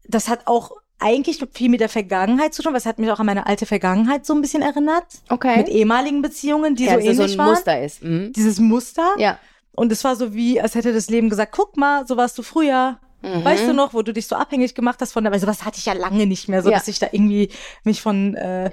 das 0.05 0.29
hat 0.29 0.47
auch 0.47 0.73
eigentlich 1.01 1.43
viel 1.55 1.69
mit 1.71 1.81
der 1.81 1.89
Vergangenheit 1.89 2.55
zu 2.55 2.63
tun, 2.63 2.75
was 2.75 2.87
hat 2.87 2.99
mich 2.99 3.11
auch 3.11 3.19
an 3.21 3.27
meine 3.27 3.47
alte 3.47 3.67
Vergangenheit 3.67 4.27
so 4.27 4.35
ein 4.35 4.41
bisschen 4.41 4.63
erinnert. 4.63 5.05
Okay. 5.29 5.57
Mit 5.59 5.69
ehemaligen 5.69 6.23
Beziehungen, 6.23 6.77
die 6.77 6.85
ja, 6.85 6.93
so 6.93 6.99
es 6.99 7.05
ähnlich 7.05 7.17
so 7.17 7.23
ein 7.35 7.39
waren. 7.39 7.51
Muster 7.51 7.83
ist. 7.83 8.03
Mhm. 8.03 8.33
Dieses 8.35 8.59
Muster. 8.59 9.15
Ja. 9.19 9.39
Und 9.73 9.91
es 9.93 10.05
war 10.05 10.17
so 10.17 10.35
wie, 10.35 10.61
als 10.61 10.75
hätte 10.75 10.93
das 10.93 11.09
Leben 11.11 11.31
gesagt, 11.31 11.53
guck 11.53 11.77
mal, 11.77 12.07
so 12.07 12.17
warst 12.17 12.37
du 12.39 12.43
früher. 12.43 12.99
Mhm. 13.23 13.45
Weißt 13.45 13.67
du 13.67 13.73
noch, 13.75 13.95
wo 13.95 14.03
du 14.03 14.13
dich 14.13 14.27
so 14.27 14.37
abhängig 14.37 14.75
gemacht 14.75 14.99
hast 15.01 15.13
von 15.13 15.25
der, 15.25 15.33
weil 15.33 15.41
sowas 15.41 15.65
hatte 15.65 15.79
ich 15.79 15.87
ja 15.87 15.93
lange 15.93 16.27
nicht 16.27 16.49
mehr, 16.49 16.63
so 16.63 16.71
Ja. 16.71 16.79
dass 16.79 16.89
ich 16.89 16.99
da 16.99 17.09
irgendwie 17.13 17.51
mich 17.85 18.01
von 18.03 18.35
äh, 18.35 18.71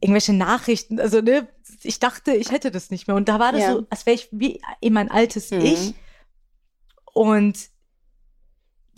irgendwelche 0.00 0.32
Nachrichten, 0.32 1.00
also 1.00 1.20
ne, 1.20 1.48
ich 1.82 1.98
dachte, 1.98 2.32
ich 2.32 2.50
hätte 2.50 2.70
das 2.70 2.90
nicht 2.90 3.06
mehr. 3.08 3.16
Und 3.16 3.28
da 3.28 3.38
war 3.38 3.52
das 3.52 3.62
Ja. 3.62 3.72
so, 3.72 3.86
als 3.90 4.06
wäre 4.06 4.14
ich 4.14 4.28
wie 4.32 4.60
in 4.80 4.92
mein 4.92 5.10
altes 5.10 5.50
Mhm. 5.50 5.60
Ich. 5.60 5.94
Und 7.12 7.58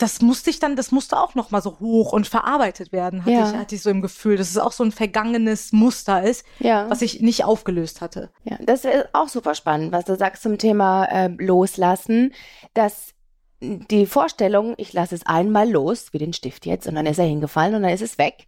das 0.01 0.21
musste 0.21 0.49
ich 0.49 0.59
dann, 0.59 0.75
das 0.75 0.91
musste 0.91 1.19
auch 1.19 1.35
noch 1.35 1.51
mal 1.51 1.61
so 1.61 1.79
hoch 1.79 2.13
und 2.13 2.27
verarbeitet 2.27 2.91
werden, 2.91 3.21
hatte, 3.21 3.31
Ja. 3.31 3.49
ich, 3.49 3.55
hatte 3.57 3.75
ich 3.75 3.81
so 3.81 3.89
im 3.89 4.01
Gefühl, 4.01 4.37
dass 4.37 4.49
es 4.49 4.57
auch 4.57 4.71
so 4.71 4.83
ein 4.83 4.91
vergangenes 4.91 5.71
Muster 5.73 6.23
ist, 6.23 6.45
Ja. 6.59 6.89
was 6.89 7.01
ich 7.01 7.21
nicht 7.21 7.43
aufgelöst 7.45 8.01
hatte. 8.01 8.29
Ja, 8.43 8.57
das 8.61 8.85
ist 8.85 9.09
auch 9.13 9.27
super 9.27 9.55
spannend, 9.55 9.91
was 9.91 10.05
du 10.05 10.15
sagst 10.15 10.43
zum 10.43 10.57
Thema 10.57 11.05
äh, 11.05 11.27
Loslassen, 11.27 12.33
dass 12.73 13.13
die 13.61 14.05
Vorstellung, 14.07 14.73
ich 14.77 14.91
lasse 14.93 15.13
es 15.13 15.25
einmal 15.25 15.69
los, 15.69 16.13
wie 16.13 16.17
den 16.17 16.33
Stift 16.33 16.65
jetzt, 16.65 16.87
und 16.87 16.95
dann 16.95 17.05
ist 17.05 17.19
er 17.19 17.25
hingefallen 17.25 17.75
und 17.75 17.83
dann 17.83 17.91
ist 17.91 18.01
es 18.01 18.17
weg, 18.17 18.45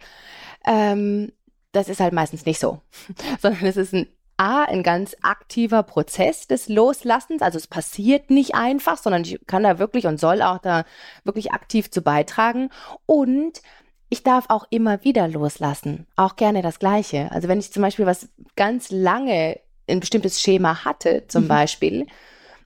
ähm, 0.66 1.32
das 1.72 1.90
ist 1.90 2.00
halt 2.00 2.14
meistens 2.14 2.46
nicht 2.46 2.60
so, 2.60 2.82
sondern 3.42 3.66
es 3.66 3.78
ist 3.78 3.94
ein 3.94 4.08
A, 4.38 4.64
ein 4.64 4.84
ganz 4.84 5.16
aktiver 5.22 5.84
Prozess 5.84 6.48
des 6.48 6.68
Loslassens. 6.70 7.42
Also 7.42 7.58
es 7.58 7.68
passiert 7.68 8.30
nicht 8.30 8.56
einfach, 8.56 8.98
sondern 8.98 9.24
ich 9.24 9.40
kann 9.48 9.64
da 9.64 9.80
wirklich 9.80 10.08
und 10.08 10.20
soll 10.20 10.42
auch 10.42 10.58
da 10.60 10.86
wirklich 11.24 11.52
aktiv 11.52 11.92
zu 11.92 12.02
beitragen. 12.02 12.70
Und 13.06 13.62
ich 14.10 14.24
darf 14.24 14.46
auch 14.50 14.66
immer 14.70 15.04
wieder 15.04 15.28
loslassen. 15.28 16.08
Auch 16.16 16.36
gerne 16.36 16.62
das 16.62 16.80
Gleiche. 16.80 17.32
Also 17.32 17.48
wenn 17.48 17.60
ich 17.60 17.72
zum 17.72 17.82
Beispiel 17.82 18.06
was 18.06 18.30
ganz 18.56 18.92
lange 18.92 19.60
ein 19.90 20.00
bestimmtes 20.00 20.42
Schema 20.42 20.86
hatte, 20.86 21.26
zum 21.28 21.44
Mhm. 21.44 21.48
Beispiel, 21.48 22.08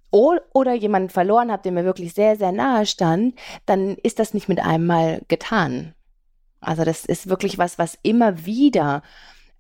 oder 0.10 0.74
jemanden 0.74 1.10
verloren 1.10 1.52
habe, 1.52 1.64
der 1.64 1.72
mir 1.72 1.84
wirklich 1.84 2.14
sehr, 2.14 2.38
sehr 2.38 2.52
nahe 2.52 2.86
stand, 2.86 3.36
dann 3.66 3.96
ist 3.98 4.20
das 4.20 4.34
nicht 4.34 4.50
mit 4.50 4.60
einem 4.60 4.86
Mal 4.86 5.22
getan. 5.28 5.94
Also 6.60 6.84
das 6.84 7.06
ist 7.06 7.30
wirklich 7.30 7.58
was, 7.58 7.78
was 7.78 7.98
immer 8.02 8.46
wieder 8.46 9.04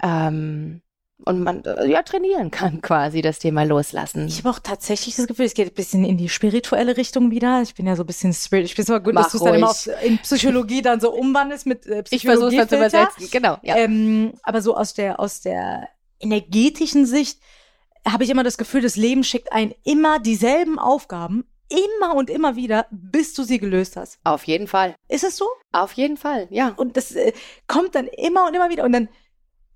ähm, 0.02 0.82
und 1.25 1.41
man 1.41 1.63
äh, 1.65 1.88
ja 1.88 2.03
trainieren 2.03 2.51
kann 2.51 2.82
quasi 2.82 3.21
das 3.21 3.39
Thema 3.39 3.63
Loslassen. 3.63 4.27
Ich 4.27 4.39
habe 4.39 4.49
auch 4.49 4.60
tatsächlich 4.60 5.15
das 5.15 5.27
Gefühl, 5.27 5.45
es 5.45 5.53
geht 5.53 5.69
ein 5.69 5.75
bisschen 5.75 6.03
in 6.06 6.17
die 6.17 6.30
spirituelle 6.30 6.97
Richtung 6.97 7.32
wieder. 7.32 7.62
Ich 7.62 7.75
bin 7.75 7.88
ja 7.88 7.95
so 7.95 8.03
ein 8.03 8.08
bisschen 8.08 8.34
spirit. 8.34 8.65
Ich 8.65 8.75
bin 8.75 8.86
zwar 8.86 8.99
gut, 8.99 9.13
Mach 9.13 9.23
dass 9.23 9.32
du 9.32 9.38
es 9.39 9.43
dann 9.43 9.56
immer 9.56 9.69
auf, 9.69 9.89
in 10.03 10.17
Psychologie 10.19 10.82
dann 10.82 10.99
so 10.99 11.12
umwandelst 11.12 11.65
mit 11.65 11.86
äh, 11.88 12.03
Ich 12.10 12.23
versuche 12.23 12.49
es 12.49 12.56
dann 12.56 12.69
zu 12.69 12.75
übersetzen. 12.75 13.30
Genau. 13.32 13.58
Ja. 13.63 13.77
Ähm, 13.77 14.34
aber 14.43 14.62
so 14.62 14.75
aus 14.75 14.93
der, 14.93 15.19
aus 15.19 15.41
der 15.41 15.89
energetischen 16.19 17.06
Sicht 17.06 17.39
habe 18.08 18.23
ich 18.23 18.30
immer 18.30 18.43
das 18.43 18.58
Gefühl, 18.58 18.82
das 18.82 18.95
Leben 18.95 19.23
schickt 19.23 19.51
einen 19.51 19.73
immer 19.84 20.19
dieselben 20.19 20.80
Aufgaben, 20.80 21.45
immer 21.69 22.15
und 22.15 22.30
immer 22.30 22.56
wieder, 22.56 22.88
bis 22.91 23.34
du 23.34 23.43
sie 23.43 23.60
gelöst 23.60 23.97
hast. 23.97 24.19
Auf 24.23 24.45
jeden 24.45 24.67
Fall. 24.67 24.95
Ist 25.10 25.23
es 25.23 25.38
so? 25.38 25.47
Auf 25.71 25.93
jeden 25.93 26.17
Fall. 26.17 26.47
Ja. 26.49 26.73
Und 26.77 26.95
das 26.97 27.12
äh, 27.12 27.34
kommt 27.67 27.95
dann 27.95 28.08
immer 28.08 28.47
und 28.47 28.56
immer 28.56 28.69
wieder. 28.69 28.84
Und 28.84 28.93
dann, 28.93 29.10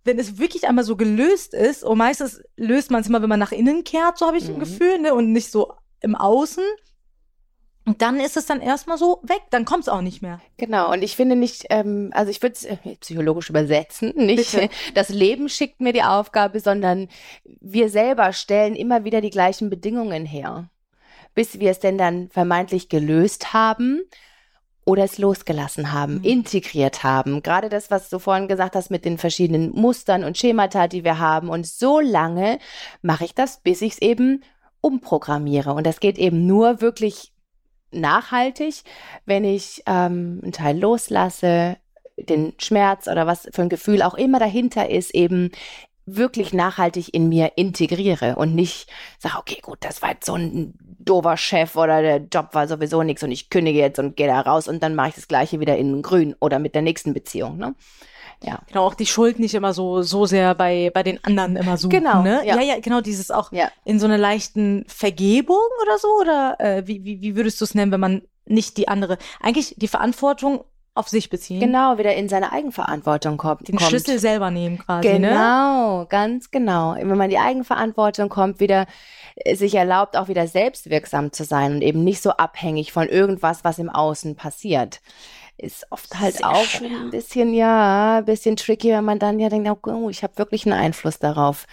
wenn 0.04 0.18
es 0.20 0.40
wirklich 0.40 0.68
einmal 0.68 0.84
so 0.84 0.96
gelöst 0.96 1.54
ist, 1.54 1.84
und 1.84 1.98
meistens 1.98 2.42
löst 2.58 2.92
man 2.92 3.02
es 3.02 3.08
immer, 3.08 3.22
wenn 3.22 3.30
man 3.30 3.40
nach 3.40 3.52
innen 3.52 3.84
kehrt, 3.84 4.18
so 4.18 4.26
habe 4.28 4.38
ich 4.38 4.48
Mhm. 4.48 4.56
ein 4.56 4.60
Gefühl, 4.60 5.00
ne? 5.00 5.14
Und 5.14 5.32
nicht 5.32 5.52
so 5.52 5.74
im 6.02 6.16
Außen. 6.16 6.64
Und 7.86 8.02
dann 8.04 8.20
ist 8.20 8.38
es 8.38 8.46
dann 8.46 8.62
erstmal 8.62 8.98
so 9.00 9.20
weg, 9.24 9.42
dann 9.50 9.66
kommt 9.66 9.84
es 9.84 9.90
auch 9.90 10.02
nicht 10.02 10.22
mehr. 10.22 10.40
Genau, 10.58 10.92
und 10.92 11.02
ich 11.02 11.16
finde 11.16 11.36
nicht, 11.36 11.66
ähm, 11.72 12.12
also 12.14 12.30
ich 12.30 12.42
würde 12.42 12.54
es 12.54 12.64
äh, 12.64 12.78
psychologisch 13.00 13.50
übersetzen, 13.50 14.14
nicht 14.16 14.52
Bitte. 14.52 14.70
das 14.94 15.10
Leben 15.10 15.50
schickt 15.50 15.82
mir 15.82 15.92
die 15.92 16.04
Aufgabe, 16.04 16.60
sondern 16.60 17.08
wir 17.44 17.90
selber 17.90 18.34
stellen 18.34 18.76
immer 18.76 19.04
wieder 19.04 19.20
die 19.20 19.32
gleichen 19.32 19.72
Bedingungen 19.72 20.26
her, 20.28 20.70
bis 21.34 21.60
wir 21.60 21.72
es 21.72 21.80
denn 21.80 21.98
dann 21.98 22.30
vermeintlich 22.30 22.88
gelöst 22.88 23.52
haben 23.52 24.02
oder 24.86 25.04
es 25.04 25.17
losgelassen 25.17 25.91
haben, 25.91 26.15
Mhm. 26.15 26.24
integriert 26.24 27.04
haben. 27.04 27.44
Gerade 27.44 27.70
das, 27.70 27.91
was 27.91 28.10
du 28.10 28.20
vorhin 28.20 28.48
gesagt 28.48 28.76
hast 28.76 28.89
mit 28.89 29.06
den 29.06 29.17
verschiedenen 29.17 29.72
Mustern 29.72 30.24
und 30.24 30.38
Schemata, 30.38 30.88
die 30.88 31.04
wir 31.04 31.20
haben. 31.20 31.50
Und 31.50 31.67
so 31.67 32.00
lange 32.00 32.58
mache 33.02 33.26
ich 33.26 33.36
das, 33.36 33.62
bis 33.62 33.82
ich 33.82 33.94
es 33.94 34.02
eben 34.02 34.44
umprogrammiere. 34.82 35.74
Und 35.74 35.86
das 35.86 36.00
geht 36.00 36.17
eben 36.17 36.48
nur 36.48 36.82
wirklich 36.82 37.32
nachhaltig, 37.91 38.84
wenn 39.26 39.44
ich 39.44 39.84
ähm, 39.86 40.39
einen 40.44 40.52
Teil 40.52 40.80
loslasse, 40.80 41.78
den 42.17 42.54
Schmerz 42.60 43.08
oder 43.08 43.28
was 43.28 43.48
für 43.52 43.62
ein 43.62 43.70
Gefühl 43.70 44.02
auch 44.02 44.13
immer 44.15 44.39
dahinter 44.39 44.89
ist, 44.89 45.13
eben 45.13 45.52
wirklich 46.17 46.54
nachhaltig 46.54 47.13
in 47.13 47.30
mir 47.30 47.54
integriere 47.56 48.36
und 48.36 48.56
nicht 48.56 48.89
sage, 49.19 49.38
okay, 49.39 49.60
gut, 49.62 49.78
das 49.82 50.02
war 50.02 50.12
jetzt 50.12 50.26
so 50.26 50.36
ein 50.36 50.74
dover 51.00 51.38
Chef 51.38 51.76
oder 51.76 52.02
der 52.02 52.17
Job 52.32 52.50
war 52.54 52.67
sowieso 52.67 53.04
nichts 53.04 53.24
und 53.24 53.32
ich 53.32 53.50
kündige 53.50 53.80
jetzt 53.80 54.00
und 54.00 54.15
gehe 54.15 54.28
da 54.28 54.39
raus 54.41 54.67
und 54.67 54.82
dann 54.84 54.95
mache 54.95 55.10
ich 55.10 55.15
das 55.15 55.28
gleiche 55.28 55.60
wieder 55.60 55.78
in 55.78 56.02
grün 56.02 56.36
oder 56.39 56.60
mit 56.60 56.76
der 56.76 56.82
nächsten 56.82 57.13
Beziehung. 57.13 57.58
Ne? 57.58 57.74
Ja. 58.43 58.60
Genau, 58.67 58.86
auch 58.88 58.95
die 58.95 59.06
Schuld 59.06 59.38
nicht 59.39 59.54
immer 59.54 59.74
so, 59.74 60.02
so 60.02 60.26
sehr 60.26 60.56
bei, 60.56 60.89
bei 60.93 61.04
den 61.04 61.24
anderen 61.24 61.56
immer 61.56 61.78
suchen. 61.78 61.91
Genau, 61.91 62.21
Ne? 62.24 62.41
ja. 62.45 62.56
ja, 62.56 62.62
ja, 62.62 62.80
genau, 62.80 63.02
dieses 63.02 63.30
auch 63.32 63.52
Ja. 63.52 63.69
in 63.86 64.00
so 64.00 64.06
einer 64.06 64.17
leichten 64.17 64.84
Vergebung 64.88 65.60
oder 65.84 65.97
so? 66.00 66.08
Oder 66.19 66.56
äh, 66.60 66.88
wie, 66.88 67.04
wie, 67.04 67.21
wie 67.21 67.36
würdest 67.36 67.62
du 67.62 67.65
es 67.65 67.76
nennen, 67.76 67.91
wenn 67.91 68.00
man 68.00 68.21
nicht 68.45 68.78
die 68.78 68.88
andere, 68.88 69.17
eigentlich 69.39 69.76
die 69.78 69.88
Verantwortung 69.88 70.63
auf 71.02 71.10
sich 71.10 71.30
beziehen? 71.32 71.60
Genau, 71.60 71.98
wieder 71.98 72.14
in 72.14 72.30
seine 72.30 72.52
Eigenverantwortung 72.52 73.38
kommt. 73.38 73.68
Den 73.68 73.76
kommt. 73.76 73.90
Schlüssel 73.90 74.20
selber 74.20 74.52
nehmen 74.52 74.78
quasi, 74.78 75.08
ne? 75.10 75.30
Genau, 75.30 76.06
ganz 76.08 76.52
genau. 76.52 76.94
Wenn 76.96 77.18
man 77.18 77.32
die 77.32 77.40
Eigenverantwortung 77.40 78.30
kommt, 78.30 78.60
wieder 78.60 78.86
äh, 79.36 79.56
sich 79.56 79.74
erlaubt, 79.74 80.16
auch 80.16 80.28
wieder 80.28 80.48
selbstwirksam 80.48 81.32
zu 81.32 81.44
sein 81.44 81.74
und 81.74 81.82
eben 81.82 82.04
nicht 82.04 82.22
so 82.22 82.30
abhängig 82.32 82.92
von 82.92 83.10
irgendwas, 83.10 83.64
was 83.64 83.80
im 83.80 83.90
Außen 83.90 84.36
passiert. 84.36 85.02
Ist 85.58 85.88
oft 85.90 86.20
halt 86.20 86.38
Sehr 86.38 86.50
auch 86.50 86.64
schwer. 86.64 86.90
ein 86.90 87.10
bisschen, 87.10 87.54
ja, 87.54 88.18
ein 88.20 88.26
bisschen 88.26 88.56
tricky, 88.56 88.90
wenn 88.90 89.06
man 89.06 89.20
dann 89.20 89.40
ja 89.40 89.50
denkt, 89.50 89.70
oh, 89.88 90.10
ich 90.10 90.24
habe 90.24 90.38
wirklich 90.38 90.66
einen 90.66 90.80
Einfluss 90.80 91.18
darauf, 91.20 91.66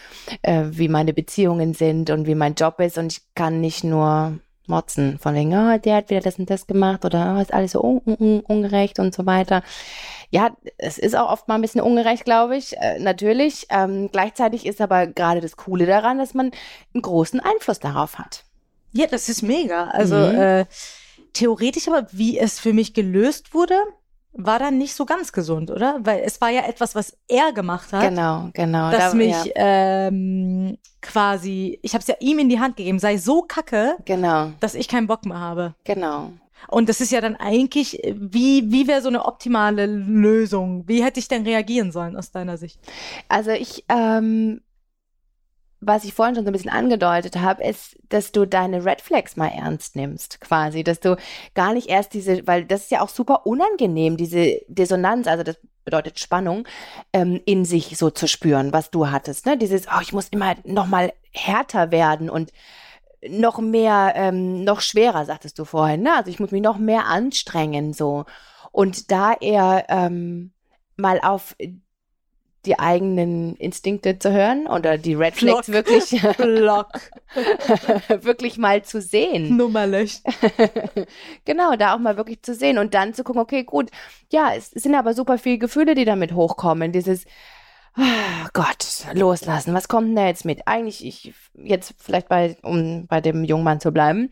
äh, 0.42 0.64
wie 0.70 0.88
meine 0.88 1.12
Beziehungen 1.12 1.74
sind 1.74 2.10
und 2.10 2.26
wie 2.26 2.34
mein 2.34 2.54
Job 2.54 2.80
ist 2.80 2.96
und 2.96 3.12
ich 3.12 3.20
kann 3.34 3.60
nicht 3.60 3.84
nur 3.84 4.38
motzen 4.68 5.18
von 5.18 5.34
wegen, 5.34 5.52
oh, 5.52 5.78
der 5.78 5.96
hat 5.96 6.10
wieder 6.10 6.20
das 6.20 6.38
und 6.38 6.48
das 6.50 6.66
gemacht 6.66 7.04
oder 7.04 7.36
oh, 7.36 7.40
ist 7.40 7.52
alles 7.52 7.72
so 7.72 7.82
un 7.82 8.00
un 8.04 8.40
ungerecht 8.40 8.98
und 8.98 9.14
so 9.14 9.26
weiter. 9.26 9.62
Ja, 10.30 10.50
es 10.76 10.98
ist 10.98 11.16
auch 11.16 11.30
oft 11.30 11.48
mal 11.48 11.54
ein 11.54 11.62
bisschen 11.62 11.80
ungerecht, 11.80 12.24
glaube 12.24 12.56
ich, 12.56 12.76
äh, 12.76 12.98
natürlich. 12.98 13.66
Ähm, 13.70 14.10
gleichzeitig 14.12 14.66
ist 14.66 14.80
aber 14.80 15.06
gerade 15.06 15.40
das 15.40 15.56
Coole 15.56 15.86
daran, 15.86 16.18
dass 16.18 16.34
man 16.34 16.50
einen 16.94 17.02
großen 17.02 17.40
Einfluss 17.40 17.78
darauf 17.80 18.18
hat. 18.18 18.44
Ja, 18.92 19.06
das 19.06 19.28
ist 19.28 19.42
mega. 19.42 19.88
Also 19.88 20.16
Mhm. 20.16 20.34
äh, 20.38 20.66
theoretisch 21.32 21.88
aber, 21.88 22.06
wie 22.12 22.38
es 22.38 22.58
für 22.58 22.72
mich 22.72 22.94
gelöst 22.94 23.54
wurde, 23.54 23.74
war 24.32 24.58
dann 24.58 24.78
nicht 24.78 24.94
so 24.94 25.04
ganz 25.04 25.32
gesund, 25.32 25.70
oder? 25.70 25.98
Weil 26.02 26.22
es 26.24 26.40
war 26.40 26.50
ja 26.50 26.62
etwas, 26.66 26.94
was 26.94 27.16
er 27.28 27.52
gemacht 27.52 27.92
hat. 27.92 28.08
Genau, 28.08 28.50
genau. 28.52 28.90
dass 28.90 29.10
da- 29.12 29.16
mich 29.16 29.34
ja, 29.46 29.52
ähm, 29.56 30.78
quasi, 31.00 31.78
ich 31.82 31.94
habe 31.94 32.02
es 32.02 32.08
ja 32.08 32.14
ihm 32.20 32.38
in 32.38 32.48
die 32.48 32.60
Hand 32.60 32.76
gegeben, 32.76 32.98
sei 32.98 33.16
so 33.16 33.42
kacke, 33.42 33.96
genau, 34.04 34.52
dass 34.60 34.74
ich 34.74 34.86
keinen 34.88 35.06
Bock 35.06 35.24
mehr 35.26 35.40
habe. 35.40 35.74
genau. 35.84 36.32
Und 36.66 36.88
das 36.88 37.00
ist 37.00 37.12
ja 37.12 37.20
dann 37.20 37.36
eigentlich, 37.36 38.00
wie, 38.16 38.64
wie 38.72 38.88
wäre 38.88 39.00
so 39.00 39.06
eine 39.06 39.24
optimale 39.26 39.86
Lösung? 39.86 40.82
Wie 40.88 41.04
hätte 41.04 41.20
ich 41.20 41.28
denn 41.28 41.44
reagieren 41.44 41.92
sollen 41.92 42.16
aus 42.16 42.32
deiner 42.32 42.56
Sicht? 42.56 42.80
Also 43.28 43.52
ich, 43.52 43.84
ähm, 43.88 44.60
was 45.80 46.04
ich 46.04 46.12
vorhin 46.14 46.34
schon 46.34 46.44
so 46.44 46.50
ein 46.50 46.52
bisschen 46.52 46.70
angedeutet 46.70 47.36
habe, 47.36 47.62
ist, 47.62 47.96
dass 48.08 48.32
du 48.32 48.46
deine 48.46 48.84
Red 48.84 49.00
Flags 49.00 49.36
mal 49.36 49.48
ernst 49.48 49.96
nimmst, 49.96 50.40
quasi, 50.40 50.82
dass 50.82 51.00
du 51.00 51.16
gar 51.54 51.72
nicht 51.72 51.88
erst 51.88 52.14
diese, 52.14 52.46
weil 52.46 52.64
das 52.64 52.82
ist 52.82 52.90
ja 52.90 53.00
auch 53.00 53.08
super 53.08 53.46
unangenehm, 53.46 54.16
diese 54.16 54.60
Dissonanz, 54.68 55.26
also 55.26 55.44
das 55.44 55.58
bedeutet 55.84 56.18
Spannung, 56.18 56.66
ähm, 57.12 57.40
in 57.46 57.64
sich 57.64 57.96
so 57.96 58.10
zu 58.10 58.26
spüren, 58.26 58.72
was 58.72 58.90
du 58.90 59.10
hattest, 59.10 59.46
ne? 59.46 59.56
Dieses, 59.56 59.86
oh, 59.86 60.00
ich 60.02 60.12
muss 60.12 60.28
immer 60.28 60.56
noch 60.64 60.86
mal 60.86 61.12
härter 61.32 61.90
werden 61.90 62.28
und 62.28 62.52
noch 63.26 63.58
mehr, 63.58 64.12
ähm, 64.16 64.64
noch 64.64 64.80
schwerer, 64.80 65.24
sagtest 65.24 65.58
du 65.58 65.64
vorhin, 65.64 66.02
ne? 66.02 66.14
Also 66.14 66.30
ich 66.30 66.40
muss 66.40 66.50
mich 66.50 66.62
noch 66.62 66.78
mehr 66.78 67.06
anstrengen, 67.06 67.92
so. 67.92 68.24
Und 68.70 69.10
da 69.10 69.32
eher 69.32 69.86
ähm, 69.88 70.52
mal 70.96 71.20
auf 71.22 71.56
die 72.68 72.78
eigenen 72.78 73.56
Instinkte 73.56 74.18
zu 74.18 74.30
hören 74.30 74.66
oder 74.66 74.98
die 74.98 75.14
Red 75.14 75.34
Flags 75.34 75.66
Block. 75.66 75.74
wirklich, 75.74 76.12
wirklich 78.24 78.58
mal 78.58 78.82
zu 78.82 79.00
sehen. 79.00 79.56
Nummer 79.56 79.86
löscht. 79.86 80.20
genau, 81.46 81.76
da 81.76 81.94
auch 81.94 81.98
mal 81.98 82.18
wirklich 82.18 82.42
zu 82.42 82.54
sehen 82.54 82.76
und 82.76 82.92
dann 82.92 83.14
zu 83.14 83.24
gucken, 83.24 83.40
okay, 83.40 83.64
gut, 83.64 83.90
ja, 84.30 84.52
es 84.54 84.70
sind 84.70 84.94
aber 84.94 85.14
super 85.14 85.38
viele 85.38 85.58
Gefühle, 85.58 85.94
die 85.94 86.04
damit 86.04 86.34
hochkommen. 86.34 86.92
Dieses, 86.92 87.24
ah, 87.94 88.48
Gott, 88.52 89.06
loslassen. 89.14 89.72
Was 89.72 89.88
kommt 89.88 90.08
denn 90.08 90.16
da 90.16 90.26
jetzt 90.26 90.44
mit? 90.44 90.60
Eigentlich, 90.66 91.04
ich, 91.04 91.32
jetzt 91.54 91.94
vielleicht 91.98 92.28
bei, 92.28 92.56
um 92.62 93.06
bei 93.06 93.22
dem 93.22 93.44
jungen 93.44 93.64
Mann 93.64 93.80
zu 93.80 93.92
bleiben. 93.92 94.30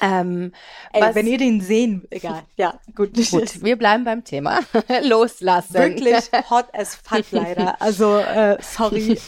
Ähm, 0.00 0.52
Ey, 0.92 1.02
was, 1.02 1.14
wenn 1.14 1.26
ihr 1.26 1.38
den 1.38 1.60
sehen, 1.60 2.06
egal. 2.10 2.42
Ja, 2.56 2.78
gut. 2.94 3.14
gut, 3.30 3.62
wir 3.64 3.76
bleiben 3.76 4.04
beim 4.04 4.24
Thema. 4.24 4.60
loslassen. 5.02 5.74
Wirklich 5.74 6.16
hot 6.50 6.66
as 6.72 6.94
fuck 6.94 7.24
leider. 7.30 7.80
Also, 7.80 8.16
äh, 8.18 8.58
sorry. 8.60 9.18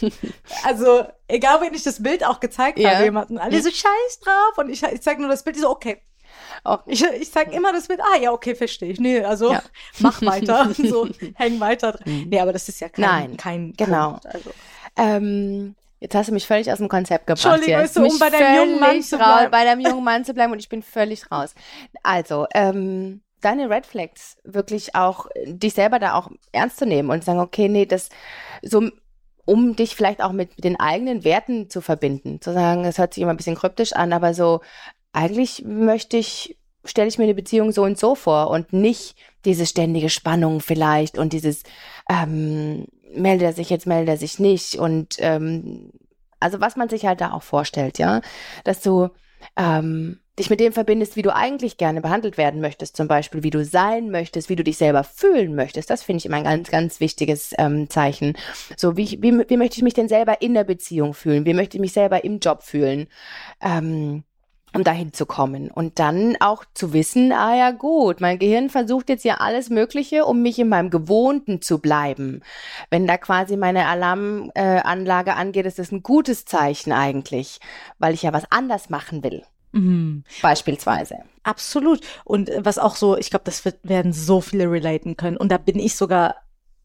Also, 0.63 1.03
egal, 1.27 1.61
wenn 1.61 1.73
ich 1.73 1.83
das 1.83 2.01
Bild 2.01 2.25
auch 2.25 2.39
gezeigt 2.39 2.79
Ja. 2.79 2.91
habe, 2.95 3.03
jemanden, 3.03 3.37
alle 3.37 3.61
so 3.61 3.69
scheiß 3.69 4.19
drauf 4.23 4.57
und 4.57 4.69
ich, 4.69 4.81
ich 4.83 5.01
zeig 5.01 5.19
nur 5.19 5.29
das 5.29 5.43
Bild, 5.43 5.55
die 5.57 5.61
so, 5.61 5.69
okay. 5.69 6.01
Auch- 6.63 6.83
Ich, 6.85 7.03
ich 7.03 7.31
zeig 7.31 7.51
immer 7.53 7.73
das 7.73 7.87
Bild, 7.87 7.99
ah 8.01 8.17
ja, 8.17 8.31
okay, 8.31 8.55
verstehe 8.55 8.91
ich. 8.91 8.99
Nee, 8.99 9.21
also 9.23 9.51
Ja. 9.51 9.63
mach 9.99 10.21
weiter. 10.21 10.71
so, 10.73 11.07
häng 11.35 11.59
weiter 11.59 11.93
dran. 11.93 12.03
Mhm. 12.05 12.29
Nee, 12.29 12.39
aber 12.39 12.53
das 12.53 12.69
ist 12.69 12.79
ja 12.79 12.87
kein, 12.89 13.01
Nein, 13.03 13.37
kein 13.37 13.73
genau. 13.73 14.11
Punkt, 14.11 14.27
also. 14.27 14.51
Ähm, 14.97 15.75
jetzt 16.01 16.15
hast 16.15 16.27
du 16.27 16.33
mich 16.33 16.47
völlig 16.47 16.69
aus 16.71 16.79
dem 16.79 16.89
Konzept 16.89 17.27
gebracht. 17.27 17.45
Entschuldigung, 17.45 17.81
jetzt. 17.81 17.93
so, 17.93 18.03
um 18.03 18.19
bei 18.19 18.29
deinem 18.29 18.57
jungen 18.57 18.79
Mann 18.79 19.01
zu 19.01 19.17
bleiben. 19.17 19.51
Bei 19.51 19.63
deinem 19.63 19.79
jungen 19.79 20.03
Mann 20.03 20.25
zu 20.25 20.33
bleiben 20.33 20.51
und 20.51 20.59
ich 20.59 20.67
bin 20.67 20.81
völlig 20.81 21.31
raus. 21.31 21.53
Also, 22.03 22.47
ähm, 22.53 23.21
deine 23.39 23.69
Red 23.69 23.85
Flags 23.85 24.37
wirklich 24.43 24.95
auch, 24.95 25.27
dich 25.45 25.73
selber 25.73 25.99
da 25.99 26.15
auch 26.15 26.29
ernst 26.51 26.77
zu 26.77 26.85
nehmen 26.85 27.09
und 27.09 27.23
sagen, 27.23 27.39
okay, 27.39 27.69
nee, 27.69 27.85
das 27.85 28.09
so, 28.61 28.89
um 29.45 29.75
dich 29.75 29.95
vielleicht 29.95 30.21
auch 30.21 30.31
mit 30.31 30.63
den 30.63 30.79
eigenen 30.79 31.23
Werten 31.23 31.69
zu 31.69 31.81
verbinden. 31.81 32.41
Zu 32.41 32.53
sagen, 32.53 32.83
das 32.83 32.97
hört 32.97 33.13
sich 33.13 33.21
immer 33.21 33.31
ein 33.31 33.37
bisschen 33.37 33.55
kryptisch 33.55 33.93
an, 33.93 34.13
aber 34.13 34.33
so, 34.33 34.61
eigentlich 35.13 35.63
möchte 35.65 36.17
ich, 36.17 36.57
stelle 36.83 37.07
ich 37.07 37.17
mir 37.17 37.25
eine 37.25 37.35
Beziehung 37.35 37.71
so 37.71 37.83
und 37.83 37.97
so 37.97 38.15
vor 38.15 38.49
und 38.49 38.73
nicht 38.73 39.15
diese 39.45 39.65
ständige 39.65 40.09
Spannung 40.09 40.61
vielleicht 40.61 41.17
und 41.17 41.33
dieses, 41.33 41.63
ähm, 42.09 42.85
meldet 43.13 43.47
er 43.47 43.53
sich 43.53 43.69
jetzt, 43.69 43.87
meldet 43.87 44.09
er 44.09 44.17
sich 44.17 44.39
nicht 44.39 44.75
und 44.75 45.15
ähm, 45.19 45.91
also 46.39 46.59
was 46.59 46.75
man 46.75 46.89
sich 46.89 47.05
halt 47.05 47.21
da 47.21 47.31
auch 47.31 47.43
vorstellt, 47.43 47.97
ja, 47.97 48.21
dass 48.63 48.81
du 48.81 49.09
ähm, 49.57 50.19
dich 50.39 50.49
mit 50.49 50.59
dem 50.59 50.73
verbindest, 50.73 51.15
wie 51.15 51.21
du 51.21 51.33
eigentlich 51.33 51.77
gerne 51.77 52.01
behandelt 52.01 52.37
werden 52.37 52.61
möchtest, 52.61 52.95
zum 52.95 53.07
Beispiel, 53.07 53.43
wie 53.43 53.49
du 53.49 53.63
sein 53.63 54.09
möchtest, 54.09 54.49
wie 54.49 54.55
du 54.55 54.63
dich 54.63 54.77
selber 54.77 55.03
fühlen 55.03 55.55
möchtest. 55.55 55.89
Das 55.89 56.03
finde 56.03 56.19
ich 56.19 56.25
immer 56.25 56.37
ein 56.37 56.43
ganz, 56.43 56.71
ganz 56.71 56.99
wichtiges 56.99 57.53
ähm, 57.57 57.89
Zeichen. 57.89 58.33
So, 58.77 58.97
wie, 58.97 59.21
wie, 59.21 59.43
wie 59.47 59.57
möchte 59.57 59.77
ich 59.77 59.83
mich 59.83 59.93
denn 59.93 60.07
selber 60.07 60.41
in 60.41 60.53
der 60.53 60.63
Beziehung 60.63 61.13
fühlen? 61.13 61.45
Wie 61.45 61.53
möchte 61.53 61.77
ich 61.77 61.81
mich 61.81 61.93
selber 61.93 62.23
im 62.23 62.39
Job 62.39 62.63
fühlen? 62.63 63.07
Ähm, 63.61 64.23
um 64.73 64.83
dahin 64.83 65.11
zu 65.13 65.25
kommen 65.25 65.69
und 65.69 65.99
dann 65.99 66.37
auch 66.39 66.63
zu 66.73 66.93
wissen, 66.93 67.31
ah 67.33 67.55
ja 67.55 67.71
gut, 67.71 68.21
mein 68.21 68.39
Gehirn 68.39 68.69
versucht 68.69 69.09
jetzt 69.09 69.25
ja 69.25 69.35
alles 69.35 69.69
Mögliche, 69.69 70.25
um 70.25 70.41
mich 70.41 70.59
in 70.59 70.69
meinem 70.69 70.89
Gewohnten 70.89 71.61
zu 71.61 71.79
bleiben. 71.79 72.41
Wenn 72.89 73.05
da 73.05 73.17
quasi 73.17 73.57
meine 73.57 73.87
Alarmanlage 73.87 75.31
äh, 75.31 75.33
angeht, 75.33 75.65
ist 75.65 75.79
das 75.79 75.91
ein 75.91 76.03
gutes 76.03 76.45
Zeichen 76.45 76.93
eigentlich, 76.93 77.59
weil 77.99 78.13
ich 78.13 78.23
ja 78.23 78.31
was 78.33 78.49
anders 78.49 78.89
machen 78.89 79.23
will, 79.23 79.43
Mhm. 79.73 80.23
beispielsweise. 80.41 81.15
Absolut. 81.43 82.01
Und 82.23 82.49
äh, 82.49 82.63
was 82.63 82.77
auch 82.77 82.95
so, 82.95 83.17
ich 83.17 83.29
glaube, 83.29 83.45
das 83.45 83.65
wird, 83.65 83.79
werden 83.83 84.13
so 84.13 84.41
viele 84.41 84.69
relaten 84.71 85.17
können. 85.17 85.37
Und 85.37 85.49
da 85.51 85.57
bin 85.57 85.79
ich 85.79 85.95
sogar 85.95 86.35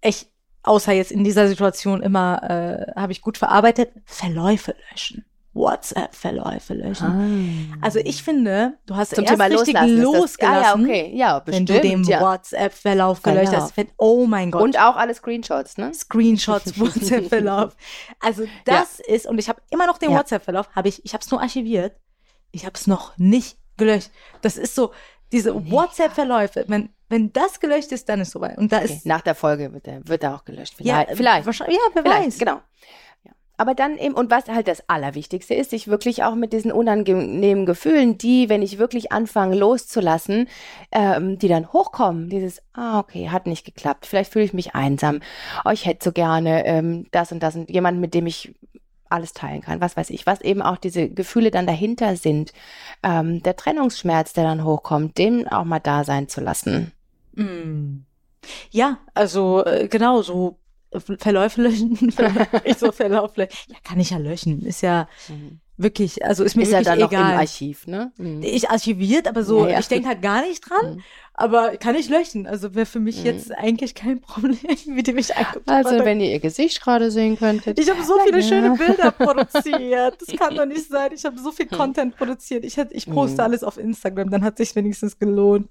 echt, 0.00 0.28
außer 0.62 0.92
jetzt 0.92 1.12
in 1.12 1.22
dieser 1.24 1.46
Situation 1.46 2.02
immer, 2.02 2.42
äh, 2.42 3.00
habe 3.00 3.12
ich 3.12 3.22
gut 3.22 3.38
verarbeitet, 3.38 3.90
Verläufe 4.04 4.74
löschen. 4.90 5.24
WhatsApp-Verläufe 5.56 6.74
löschen. 6.74 7.76
Also 7.80 7.98
ich 8.00 8.22
finde, 8.22 8.74
du 8.86 8.94
hast 8.96 9.14
Zum 9.14 9.24
erst 9.24 9.32
Thema 9.34 9.44
richtig 9.46 9.74
Loslassen. 9.74 9.96
ist 9.96 10.04
das- 10.12 10.20
losgelassen, 10.20 10.84
Ah, 10.84 10.88
ja, 10.88 11.00
okay. 11.02 11.12
Ja, 11.16 11.42
wenn 11.46 11.64
bestimmt. 11.64 11.68
du 11.68 11.80
den 11.88 12.04
ja. 12.04 12.20
WhatsApp-Verlauf 12.20 13.22
gelöscht 13.22 13.50
Genau. 13.52 13.62
hast. 13.62 13.76
Wenn, 13.76 13.88
oh 13.96 14.26
mein 14.26 14.50
Gott. 14.50 14.62
Und 14.62 14.78
auch 14.78 14.96
alle 14.96 15.14
Screenshots, 15.14 15.78
ne? 15.78 15.92
Screenshots, 15.94 16.78
WhatsApp-Verlauf. 16.80 17.76
Also 18.20 18.44
das 18.64 19.00
ist, 19.00 19.26
und 19.26 19.38
ich 19.38 19.48
habe 19.48 19.60
immer 19.70 19.86
noch 19.86 19.98
den 19.98 20.10
Ja. 20.10 20.18
WhatsApp-Verlauf, 20.18 20.68
habe 20.74 20.88
ich, 20.88 21.04
ich 21.04 21.12
habe 21.14 21.22
es 21.22 21.30
nur 21.30 21.40
archiviert. 21.40 21.96
Ich 22.52 22.64
habe 22.64 22.74
es 22.74 22.86
noch 22.86 23.16
nicht 23.18 23.58
gelöscht. 23.76 24.10
Das 24.42 24.56
ist 24.56 24.74
so, 24.74 24.92
diese 25.32 25.54
WhatsApp-Verläufe, 25.70 26.64
wenn, 26.68 26.90
wenn 27.08 27.32
das 27.32 27.60
gelöscht 27.60 27.92
ist, 27.92 28.08
dann 28.08 28.20
ist 28.20 28.30
soweit. 28.30 28.56
Und 28.58 28.72
da 28.72 28.78
Okay. 28.78 28.86
ist, 28.94 29.06
Nach 29.06 29.20
der 29.20 29.34
Folge 29.34 29.72
wird 29.72 29.86
er, 29.88 30.06
wird 30.08 30.22
er 30.22 30.34
auch 30.34 30.44
gelöscht. 30.44 30.74
ja, 30.78 31.00
Vielleicht. 31.00 31.16
vielleicht. 31.16 31.46
wahrscheinlich, 31.46 31.76
ja, 31.76 31.82
wer 31.94 32.02
Vielleicht, 32.02 32.26
weiß. 32.26 32.38
genau. 32.38 32.60
Aber 33.56 33.74
dann 33.74 33.96
eben, 33.96 34.14
und 34.14 34.30
was 34.30 34.48
halt 34.48 34.68
das 34.68 34.88
Allerwichtigste 34.88 35.54
ist, 35.54 35.70
sich 35.70 35.88
wirklich 35.88 36.24
auch 36.24 36.34
mit 36.34 36.52
diesen 36.52 36.72
unangenehmen 36.72 37.66
Gefühlen, 37.66 38.18
die, 38.18 38.48
wenn 38.48 38.62
ich 38.62 38.78
wirklich 38.78 39.12
anfange 39.12 39.56
loszulassen, 39.56 40.48
ähm, 40.92 41.38
die 41.38 41.48
dann 41.48 41.72
hochkommen, 41.72 42.28
dieses, 42.28 42.62
ah, 42.74 42.98
okay, 42.98 43.30
hat 43.30 43.46
nicht 43.46 43.64
geklappt, 43.64 44.06
vielleicht 44.06 44.32
fühle 44.32 44.44
ich 44.44 44.52
mich 44.52 44.74
einsam, 44.74 45.20
oh, 45.64 45.70
ich 45.70 45.86
hätte 45.86 46.04
so 46.04 46.12
gerne 46.12 46.66
ähm, 46.66 47.06
das 47.12 47.32
und 47.32 47.42
das 47.42 47.56
und 47.56 47.70
jemanden, 47.70 48.00
mit 48.00 48.14
dem 48.14 48.26
ich 48.26 48.54
alles 49.08 49.32
teilen 49.32 49.60
kann, 49.60 49.80
was 49.80 49.96
weiß 49.96 50.10
ich, 50.10 50.26
was 50.26 50.40
eben 50.40 50.62
auch 50.62 50.76
diese 50.76 51.08
Gefühle 51.08 51.50
dann 51.50 51.66
dahinter 51.66 52.16
sind, 52.16 52.52
ähm, 53.02 53.42
der 53.42 53.56
Trennungsschmerz, 53.56 54.32
der 54.32 54.44
dann 54.44 54.64
hochkommt, 54.64 55.16
den 55.18 55.48
auch 55.48 55.64
mal 55.64 55.80
da 55.80 56.04
sein 56.04 56.28
zu 56.28 56.40
lassen. 56.40 56.92
Mm. 57.34 58.04
Ja, 58.70 58.98
also 59.14 59.64
äh, 59.64 59.88
genau, 59.88 60.22
so 60.22 60.58
Verläufe 61.18 61.62
löschen. 61.62 61.98
ich 62.64 62.76
so 62.78 62.92
Verlauf 62.92 63.36
löschen. 63.36 63.72
Ja, 63.72 63.76
kann 63.84 64.00
ich 64.00 64.10
ja 64.10 64.18
löschen. 64.18 64.64
Ist 64.64 64.82
ja 64.82 65.08
wirklich, 65.76 66.24
also 66.24 66.42
ist 66.42 66.56
mir 66.56 66.62
Ist 66.62 66.70
ja 66.72 66.78
wirklich 66.78 66.86
dann 66.88 66.98
noch 67.00 67.12
im 67.12 67.18
egal. 67.18 67.34
Archiv, 67.38 67.86
ne? 67.86 68.10
Mhm. 68.16 68.42
ich 68.42 68.70
archiviert, 68.70 69.28
aber 69.28 69.44
so, 69.44 69.64
Ja, 69.66 69.72
ja. 69.72 69.78
ich 69.80 69.88
denke 69.88 70.08
halt 70.08 70.22
gar 70.22 70.40
nicht 70.40 70.60
dran, 70.70 70.94
Mhm. 70.96 71.02
aber 71.34 71.76
kann 71.76 71.94
ich 71.96 72.08
löschen. 72.08 72.46
Also 72.46 72.74
wäre 72.74 72.86
für 72.86 72.98
mich 73.00 73.18
Mhm. 73.20 73.26
jetzt 73.26 73.52
eigentlich 73.52 73.94
kein 73.94 74.20
Problem, 74.22 74.56
wie 74.86 75.02
die 75.02 75.12
mich 75.12 75.36
anguckt. 75.36 75.68
Also, 75.68 76.02
wenn 76.02 76.20
ihr 76.20 76.30
ihr 76.30 76.40
Gesicht 76.40 76.80
gerade 76.82 77.10
sehen 77.10 77.36
könntet. 77.36 77.78
ich 77.78 77.90
habe 77.90 78.02
so 78.04 78.18
viele 78.24 78.40
Ja. 78.40 78.48
schöne 78.48 78.70
Bilder 78.76 79.10
produziert. 79.10 80.16
Das 80.26 80.34
kann 80.38 80.54
doch 80.56 80.64
nicht 80.66 80.88
sein. 80.88 81.10
Ich 81.12 81.26
habe 81.26 81.38
so 81.38 81.52
viel 81.52 81.66
Content 81.66 82.16
produziert. 82.16 82.64
Ich, 82.64 82.78
hätte, 82.78 82.94
ich 82.94 83.04
poste 83.10 83.34
Mhm. 83.34 83.40
alles 83.40 83.62
auf 83.62 83.76
Instagram, 83.76 84.30
dann 84.30 84.44
hat 84.44 84.56
sich 84.56 84.74
wenigstens 84.76 85.18
gelohnt. 85.18 85.68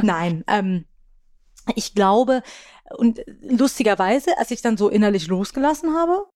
Nein, 0.00 0.44
ähm, 0.46 0.84
ich 1.74 1.94
glaube, 1.94 2.42
und 2.96 3.20
lustigerweise, 3.42 4.36
als 4.38 4.50
ich 4.50 4.62
dann 4.62 4.76
so 4.76 4.88
innerlich 4.88 5.26
losgelassen 5.28 5.94
habe, 5.94 6.26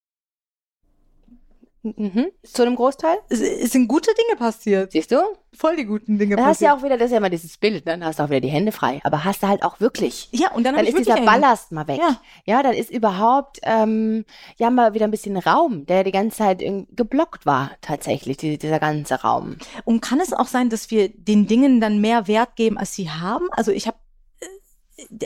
Mhm. 1.83 2.31
Zu 2.43 2.61
einem 2.61 2.77
Großteil? 2.77 3.17
es, 3.27 3.41
es 3.41 3.71
sind 3.73 3.89
gute 3.89 4.09
Dinge 4.13 4.37
passiert. 4.39 4.93
Siehst 4.93 5.11
du? 5.11 5.17
Voll 5.51 5.75
die 5.75 5.83
guten 5.83 6.17
Dinge 6.17 6.37
Dann 6.37 6.45
hast 6.45 6.61
du 6.61 6.65
passiert. 6.65 6.71
ja 6.71 6.77
auch 6.77 6.83
wieder, 6.83 6.97
das 6.97 7.07
ist 7.07 7.11
ja 7.11 7.17
immer 7.17 7.29
dieses 7.29 7.57
Bild, 7.57 7.85
ne? 7.85 7.91
dann 7.91 8.05
hast 8.05 8.19
du 8.19 8.23
auch 8.23 8.29
wieder 8.29 8.39
die 8.39 8.47
Hände 8.47 8.71
frei. 8.71 9.01
Aber 9.03 9.25
hast 9.25 9.43
du 9.43 9.47
halt 9.49 9.63
auch 9.63 9.81
wirklich. 9.81 10.29
ja, 10.31 10.51
und 10.51 10.63
dann, 10.63 10.75
Dann 10.75 10.85
ist 10.85 10.97
dieser 10.97 11.17
Ballast 11.25 11.73
mal 11.73 11.85
weg. 11.87 11.99
Ja. 11.99 12.21
Ja, 12.45 12.63
dann 12.63 12.73
ist 12.73 12.89
überhaupt, 12.89 13.59
ähm, 13.63 14.23
ja, 14.57 14.69
mal 14.69 14.93
wieder 14.93 15.05
ein 15.05 15.11
bisschen 15.11 15.35
Raum, 15.35 15.85
der 15.85 16.05
die 16.05 16.13
ganze 16.13 16.37
Zeit 16.37 16.63
geblockt 16.95 17.45
war, 17.45 17.71
tatsächlich, 17.81 18.37
die, 18.37 18.57
dieser 18.57 18.79
ganze 18.79 19.15
Raum. 19.15 19.57
Und 19.83 19.99
kann 20.01 20.21
es 20.21 20.31
auch 20.31 20.47
sein, 20.47 20.69
dass 20.69 20.89
wir 20.89 21.09
den 21.09 21.47
Dingen 21.47 21.81
dann 21.81 21.99
mehr 21.99 22.27
Wert 22.29 22.55
geben, 22.55 22.77
als 22.77 22.95
sie 22.95 23.09
haben? 23.09 23.49
Also 23.51 23.71
ich 23.73 23.87
habe 23.87 23.97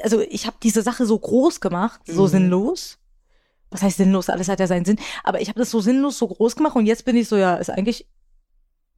also 0.03 0.19
ich 0.21 0.45
habe 0.45 0.57
diese 0.63 0.81
Sache 0.81 1.05
so 1.05 1.17
groß 1.17 1.59
gemacht, 1.61 2.01
so 2.05 2.23
Mhm. 2.23 2.27
sinnlos. 2.27 2.97
Was 3.69 3.81
heißt 3.81 3.97
sinnlos? 3.97 4.29
Alles 4.29 4.47
hat 4.47 4.59
ja 4.59 4.67
seinen 4.67 4.85
Sinn. 4.85 4.97
Aber 5.23 5.41
ich 5.41 5.49
habe 5.49 5.59
das 5.59 5.71
so 5.71 5.81
sinnlos, 5.81 6.17
so 6.17 6.27
groß 6.27 6.55
gemacht 6.55 6.75
und 6.75 6.85
jetzt 6.85 7.03
bin 7.05 7.15
ich 7.17 7.27
so, 7.27 7.35
ja, 7.35 7.55
ist 7.55 7.69
eigentlich 7.69 8.07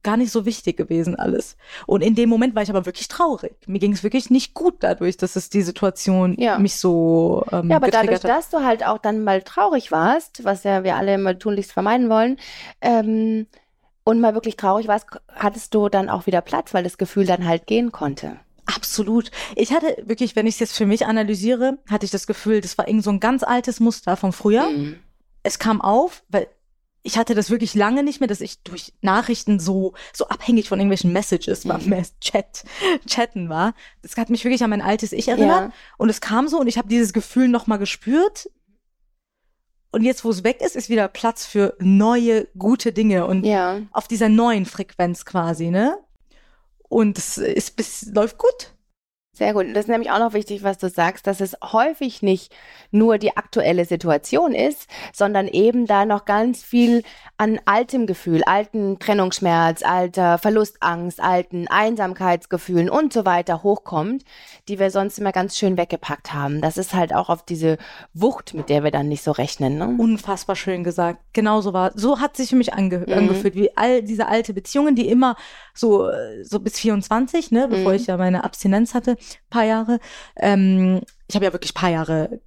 gar 0.02 0.16
nicht 0.16 0.30
so 0.32 0.46
wichtig 0.46 0.78
gewesen 0.78 1.14
alles. 1.14 1.56
Und 1.86 2.00
in 2.02 2.14
dem 2.14 2.30
Moment 2.30 2.54
war 2.54 2.62
ich 2.62 2.70
aber 2.70 2.86
wirklich 2.86 3.08
traurig. 3.08 3.54
Mir 3.66 3.80
ging 3.80 3.92
es 3.92 4.02
wirklich 4.02 4.30
nicht 4.30 4.54
gut 4.54 4.76
dadurch, 4.80 5.18
dass 5.18 5.36
es 5.36 5.50
die 5.50 5.60
Situation 5.60 6.36
Ja. 6.38 6.58
mich 6.58 6.76
so 6.76 7.44
ähm, 7.52 7.68
Ja, 7.68 7.76
aber 7.76 7.88
dadurch, 7.90 8.14
hat. 8.22 8.24
dass 8.24 8.48
du 8.48 8.60
halt 8.64 8.86
auch 8.86 8.96
dann 8.98 9.22
mal 9.24 9.42
traurig 9.42 9.92
warst, 9.92 10.42
was 10.44 10.64
ja 10.64 10.84
wir 10.84 10.96
alle 10.96 11.14
immer 11.14 11.38
tunlichst 11.38 11.72
vermeiden 11.72 12.08
wollen, 12.08 12.38
ähm, 12.80 13.46
und 14.04 14.20
mal 14.20 14.32
wirklich 14.34 14.56
traurig 14.56 14.88
warst, 14.88 15.06
hattest 15.28 15.74
du 15.74 15.90
dann 15.90 16.08
auch 16.08 16.24
wieder 16.26 16.40
Platz, 16.40 16.72
weil 16.72 16.82
das 16.82 16.96
Gefühl 16.96 17.26
dann 17.26 17.46
halt 17.46 17.66
gehen 17.66 17.92
konnte. 17.92 18.36
Absolut. 18.74 19.30
Ich 19.56 19.72
hatte 19.72 19.96
wirklich, 20.04 20.36
wenn 20.36 20.46
ich 20.46 20.54
es 20.54 20.60
jetzt 20.60 20.76
für 20.76 20.86
mich 20.86 21.06
analysiere, 21.06 21.78
hatte 21.88 22.04
ich 22.04 22.10
das 22.10 22.26
Gefühl, 22.26 22.60
das 22.60 22.76
war 22.78 22.86
irgend 22.88 23.04
so 23.04 23.10
ein 23.10 23.20
ganz 23.20 23.42
altes 23.42 23.80
Muster 23.80 24.16
von 24.16 24.32
früher. 24.32 24.68
Mhm. 24.70 24.98
Es 25.42 25.58
kam 25.58 25.80
auf, 25.80 26.22
weil 26.28 26.46
ich 27.02 27.16
hatte 27.16 27.34
das 27.34 27.48
wirklich 27.48 27.74
lange 27.74 28.02
nicht 28.02 28.20
mehr, 28.20 28.28
dass 28.28 28.42
ich 28.42 28.62
durch 28.62 28.92
Nachrichten 29.00 29.58
so, 29.58 29.94
so 30.12 30.28
abhängig 30.28 30.68
von 30.68 30.78
irgendwelchen 30.78 31.12
Messages 31.12 31.66
war, 31.66 31.78
Mhm. 31.78 31.88
mehr 31.88 32.04
Chat, 32.20 32.64
Chatten 33.06 33.48
war. 33.48 33.74
Das 34.02 34.16
hat 34.18 34.28
mich 34.28 34.44
wirklich 34.44 34.62
an 34.62 34.70
mein 34.70 34.82
altes 34.82 35.12
Ich 35.12 35.28
erinnert. 35.28 35.70
Ja. 35.70 35.72
Und 35.96 36.10
es 36.10 36.20
kam 36.20 36.46
so 36.48 36.60
und 36.60 36.66
ich 36.66 36.76
habe 36.76 36.88
dieses 36.88 37.12
Gefühl 37.14 37.48
nochmal 37.48 37.78
gespürt. 37.78 38.50
Und 39.92 40.02
jetzt, 40.04 40.24
wo 40.24 40.30
es 40.30 40.44
weg 40.44 40.60
ist, 40.60 40.76
ist 40.76 40.88
wieder 40.88 41.08
Platz 41.08 41.46
für 41.46 41.74
neue, 41.80 42.46
gute 42.56 42.92
Dinge 42.92 43.26
und 43.26 43.44
Ja. 43.44 43.80
auf 43.92 44.06
dieser 44.06 44.28
neuen 44.28 44.64
Frequenz 44.66 45.24
quasi, 45.24 45.70
ne? 45.70 45.98
Und 46.90 47.18
es 47.18 47.38
ist 47.38 47.76
bis, 47.76 48.10
läuft 48.12 48.36
gut. 48.36 48.74
Sehr 49.32 49.54
gut. 49.54 49.66
Und 49.66 49.74
das 49.74 49.84
ist 49.84 49.88
nämlich 49.88 50.10
auch 50.10 50.18
noch 50.18 50.32
wichtig, 50.32 50.64
was 50.64 50.76
du 50.78 50.88
sagst, 50.88 51.26
dass 51.26 51.40
es 51.40 51.56
häufig 51.62 52.20
nicht 52.20 52.52
nur 52.90 53.16
die 53.16 53.36
aktuelle 53.36 53.84
Situation 53.84 54.52
ist, 54.52 54.88
sondern 55.12 55.46
eben 55.46 55.86
da 55.86 56.04
noch 56.04 56.24
ganz 56.24 56.64
viel 56.64 57.04
an 57.38 57.60
altem 57.64 58.06
Gefühl, 58.08 58.42
alten 58.44 58.98
Trennungsschmerz, 58.98 59.82
alter 59.84 60.36
Verlustangst, 60.38 61.20
alten 61.22 61.68
Einsamkeitsgefühlen 61.68 62.90
und 62.90 63.12
so 63.12 63.24
weiter 63.24 63.62
hochkommt, 63.62 64.24
die 64.68 64.80
wir 64.80 64.90
sonst 64.90 65.18
immer 65.20 65.30
ganz 65.32 65.56
schön 65.56 65.78
weggepackt 65.78 66.34
haben. 66.34 66.60
Das 66.60 66.76
ist 66.76 66.92
halt 66.92 67.14
auch 67.14 67.28
auf 67.30 67.44
diese 67.44 67.78
Wucht, 68.12 68.52
mit 68.52 68.68
der 68.68 68.82
wir 68.82 68.90
dann 68.90 69.08
nicht 69.08 69.22
so 69.22 69.30
rechnen. 69.30 69.78
Ne? 69.78 69.94
Unfassbar 69.96 70.56
schön 70.56 70.82
gesagt. 70.82 71.20
Genau 71.32 71.60
so 71.60 71.72
war. 71.72 71.92
So 71.94 72.18
hat 72.18 72.36
sich 72.36 72.50
für 72.50 72.56
mich 72.56 72.74
ange 72.74 72.98
Mhm. 73.06 73.12
angefühlt, 73.12 73.54
wie 73.54 73.76
all 73.76 74.02
diese 74.02 74.26
alte 74.26 74.52
Beziehungen, 74.52 74.96
die 74.96 75.08
immer 75.08 75.36
so, 75.72 76.08
äh, 76.10 76.42
so 76.44 76.58
bis 76.58 76.78
24, 76.80 77.52
ne, 77.52 77.68
bevor 77.68 77.92
Mhm. 77.92 77.96
ich 77.96 78.06
ja 78.08 78.16
meine 78.16 78.42
Abstinenz 78.42 78.92
hatte, 78.92 79.16
paar 79.50 79.64
Jahre. 79.64 79.98
Ähm, 80.36 81.00
ich 81.28 81.34
habe 81.34 81.44
ja 81.44 81.52
wirklich 81.52 81.74
paar 81.74 81.90
Jahre 81.90 82.40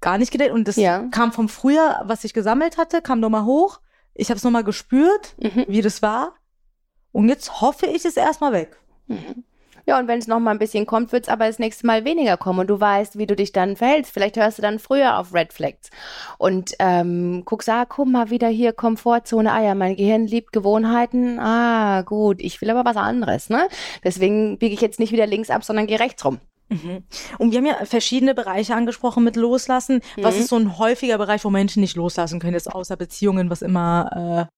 gar 0.00 0.18
nicht 0.18 0.30
gedatet 0.32 0.54
und 0.54 0.66
das 0.66 0.76
Ja. 0.76 1.08
kam 1.10 1.32
vom 1.32 1.48
Frühjahr, 1.48 2.02
was 2.06 2.24
ich 2.24 2.32
gesammelt 2.32 2.78
hatte, 2.78 3.02
kam 3.02 3.20
nochmal 3.20 3.44
hoch. 3.44 3.80
Ich 4.14 4.28
habe 4.30 4.38
es 4.38 4.44
nochmal 4.44 4.64
gespürt, 4.64 5.34
Mhm. 5.38 5.66
wie 5.68 5.82
das 5.82 6.02
war. 6.02 6.34
Und 7.12 7.28
jetzt 7.28 7.60
hoffe 7.60 7.86
ich 7.86 8.04
es 8.04 8.16
erstmal 8.16 8.52
weg. 8.52 8.76
Mhm. 9.08 9.44
Ja, 9.90 9.98
und 9.98 10.06
wenn 10.06 10.20
es 10.20 10.28
noch 10.28 10.38
mal 10.38 10.52
ein 10.52 10.60
bisschen 10.60 10.86
kommt, 10.86 11.10
wird 11.10 11.24
es 11.24 11.28
aber 11.28 11.48
das 11.48 11.58
nächste 11.58 11.84
Mal 11.84 12.04
weniger 12.04 12.36
kommen 12.36 12.60
und 12.60 12.68
du 12.68 12.78
weißt, 12.78 13.18
wie 13.18 13.26
du 13.26 13.34
dich 13.34 13.50
dann 13.50 13.74
verhältst. 13.74 14.12
Vielleicht 14.12 14.36
hörst 14.36 14.58
du 14.58 14.62
dann 14.62 14.78
früher 14.78 15.18
auf 15.18 15.34
Red 15.34 15.52
Flags 15.52 15.90
und 16.38 16.74
ähm, 16.78 17.42
guckst, 17.44 17.68
ah, 17.68 17.86
guck 17.86 18.06
mal, 18.06 18.30
wieder 18.30 18.46
hier 18.46 18.72
Komfortzone. 18.72 19.50
Ah 19.52 19.60
ja, 19.60 19.74
mein 19.74 19.96
Gehirn 19.96 20.28
liebt 20.28 20.52
Gewohnheiten. 20.52 21.40
Ah, 21.40 22.02
gut, 22.02 22.36
ich 22.40 22.60
will 22.60 22.70
aber 22.70 22.88
was 22.88 22.96
anderes, 22.96 23.50
ne? 23.50 23.66
Deswegen 24.04 24.58
biege 24.58 24.74
ich 24.74 24.80
jetzt 24.80 25.00
nicht 25.00 25.10
wieder 25.10 25.26
links 25.26 25.50
ab, 25.50 25.64
sondern 25.64 25.88
gehe 25.88 25.98
rechts 25.98 26.24
rum. 26.24 26.38
Mhm. 26.68 27.02
Und 27.38 27.50
wir 27.50 27.58
haben 27.58 27.66
ja 27.66 27.84
verschiedene 27.84 28.32
Bereiche 28.32 28.76
angesprochen 28.76 29.24
mit 29.24 29.34
Loslassen. 29.34 30.02
Was 30.18 30.36
Mhm. 30.36 30.40
ist 30.42 30.48
so 30.50 30.56
ein 30.56 30.78
häufiger 30.78 31.18
Bereich, 31.18 31.44
wo 31.44 31.50
Menschen 31.50 31.80
nicht 31.80 31.96
loslassen 31.96 32.38
können, 32.38 32.54
jetzt 32.54 32.72
außer 32.72 32.96
Beziehungen, 32.96 33.50
was 33.50 33.60
immer 33.60 34.48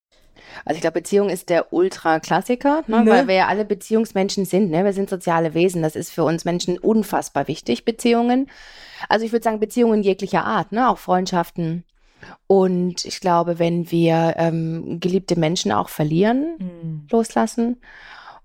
Also 0.65 0.77
ich 0.77 0.81
glaube, 0.81 1.01
Beziehung 1.01 1.29
ist 1.29 1.49
der 1.49 1.73
Ultra-Klassiker, 1.73 2.85
ne? 2.87 3.05
Ne? 3.05 3.11
weil 3.11 3.29
wir 3.29 3.35
ja 3.35 3.47
alle 3.49 3.65
Beziehungsmenschen 3.65 4.45
sind. 4.45 4.71
Ne? 4.71 4.85
Wir 4.85 4.93
sind 4.93 5.11
soziale 5.11 5.55
Wesen. 5.55 5.83
Das 5.83 5.97
ist 5.97 6.11
für 6.11 6.25
uns 6.25 6.45
Menschen 6.45 6.79
unfassbar 6.79 7.49
wichtig, 7.49 7.85
Beziehungen. 7.85 8.49
Also 9.09 9.25
ich 9.25 9.33
würde 9.33 9.45
sagen, 9.45 9.61
Beziehungen 9.61 10.03
jeglicher 10.03 10.45
Art, 10.45 10.73
ne? 10.73 10.89
auch 10.89 10.99
Freundschaften. 10.99 11.85
Und 12.47 13.05
ich 13.05 13.21
glaube, 13.21 13.59
wenn 13.59 13.91
wir 13.91 14.35
ähm, 14.37 15.01
geliebte 15.01 15.39
Menschen 15.39 15.73
auch 15.73 15.89
verlieren, 15.89 16.57
äh, 16.61 17.13
loslassen. 17.13 17.81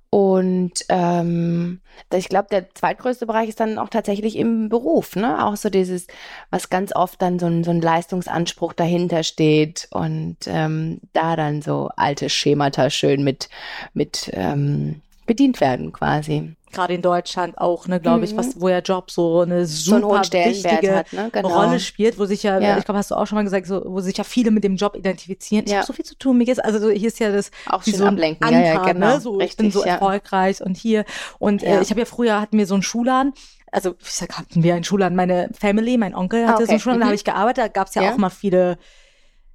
Und 0.10 0.86
ähm, 0.90 1.82
ich 2.14 2.30
glaube, 2.30 2.48
der 2.50 2.74
zweitgrößte 2.74 3.26
Bereich 3.26 3.50
ist 3.50 3.60
dann 3.60 3.78
auch 3.78 3.90
tatsächlich 3.90 4.38
im 4.38 4.70
Beruf, 4.70 5.16
ne? 5.16 5.46
Auch 5.46 5.58
so 5.58 5.70
dieses, 5.70 6.08
was 6.50 6.70
ganz 6.70 6.96
oft 6.96 7.22
dann 7.22 7.40
so 7.40 7.46
ein, 7.48 7.64
so 7.64 7.72
ein 7.72 7.82
Leistungsanspruch 7.82 8.74
dahinter 8.74 9.24
steht 9.24 9.88
und 9.92 10.38
ähm, 10.48 11.02
da 11.14 11.36
dann 11.36 11.62
so 11.62 11.90
alte 11.98 12.30
Schemata 12.30 12.90
schön 12.90 13.24
mit, 13.24 13.50
mit 13.94 14.30
ähm, 14.34 15.02
bedient 15.26 15.60
werden 15.62 15.92
quasi. 15.92 16.57
Gerade 16.72 16.94
in 16.94 17.02
Deutschland 17.02 17.58
auch, 17.58 17.88
ne, 17.88 18.00
glaube 18.00 18.26
ich, 18.26 18.34
Mhm. 18.34 18.38
was, 18.38 18.60
wo 18.62 18.70
ja 18.70 18.80
Job 18.80 19.10
so 19.12 19.42
eine 19.42 19.66
So 19.66 19.96
einen 19.96 20.04
super 20.04 20.24
Stellenwert 20.24 20.64
wichtige 20.66 20.96
hat, 20.96 21.14
ne? 21.14 21.30
Genau. 21.32 21.48
Rolle 21.50 21.80
spielt, 21.80 22.20
wo 22.20 22.26
sich 22.26 22.44
ja, 22.44 22.60
Ja. 22.60 22.78
ich 22.78 22.86
glaube, 22.86 22.98
hast 23.00 23.12
du 23.12 23.16
auch 23.16 23.26
schon 23.26 23.36
mal 23.38 23.44
gesagt, 23.44 23.66
so, 23.68 23.84
wo 23.86 24.00
sich 24.02 24.18
ja 24.18 24.24
viele 24.24 24.52
mit 24.52 24.64
dem 24.64 24.76
Job 24.76 24.96
identifizieren. 24.96 25.66
Ich 25.66 25.72
Ja. 25.72 25.78
habe 25.78 25.88
so 25.88 25.94
viel 25.94 26.06
zu 26.06 26.18
tun, 26.18 26.38
mir 26.38 26.46
geht's, 26.46 26.60
also 26.60 26.80
so, 26.80 26.90
hier 26.90 27.08
ist 27.08 27.20
ja 27.20 27.32
das 27.32 27.52
Auch 27.68 27.84
schön 27.84 27.96
so 27.96 28.04
ein 28.06 28.14
ablenken. 28.14 28.46
Anker, 28.46 28.60
ja, 28.60 28.74
ja, 28.74 28.92
genau. 28.94 29.08
ne? 29.16 29.20
so, 29.22 29.40
ich 29.40 29.56
bin 29.58 29.68
Richtig, 29.68 29.74
so 29.74 29.88
erfolgreich 29.88 30.62
und 30.62 30.78
hier 30.78 31.06
und 31.40 31.64
äh, 31.64 31.82
ich 31.82 31.90
habe 31.90 32.00
ja 32.02 32.06
früher 32.06 32.40
hatten 32.42 32.58
wir 32.58 32.68
so 32.68 32.74
einen 32.76 32.84
Schulladen. 32.84 33.34
Also 33.72 33.96
ich 34.02 34.12
sag, 34.14 34.38
hatten 34.38 34.64
wir 34.64 34.76
einen 34.76 34.84
Schulladen. 34.86 35.16
Meine 35.16 35.50
Family, 35.60 35.98
mein 35.98 36.16
Onkel 36.16 36.48
hatte 36.48 36.54
Ah, 36.54 36.58
so 36.58 36.64
okay. 36.64 36.72
einen 36.72 36.80
Schulladen, 36.80 37.00
da 37.02 37.06
Mhm. 37.06 37.10
habe 37.10 37.16
ich 37.16 37.24
gearbeitet. 37.26 37.64
Da 37.64 37.68
gab 37.68 37.88
es 37.88 37.96
ja, 37.96 38.04
Ja. 38.04 38.12
auch 38.14 38.18
mal 38.18 38.30
viele 38.30 38.78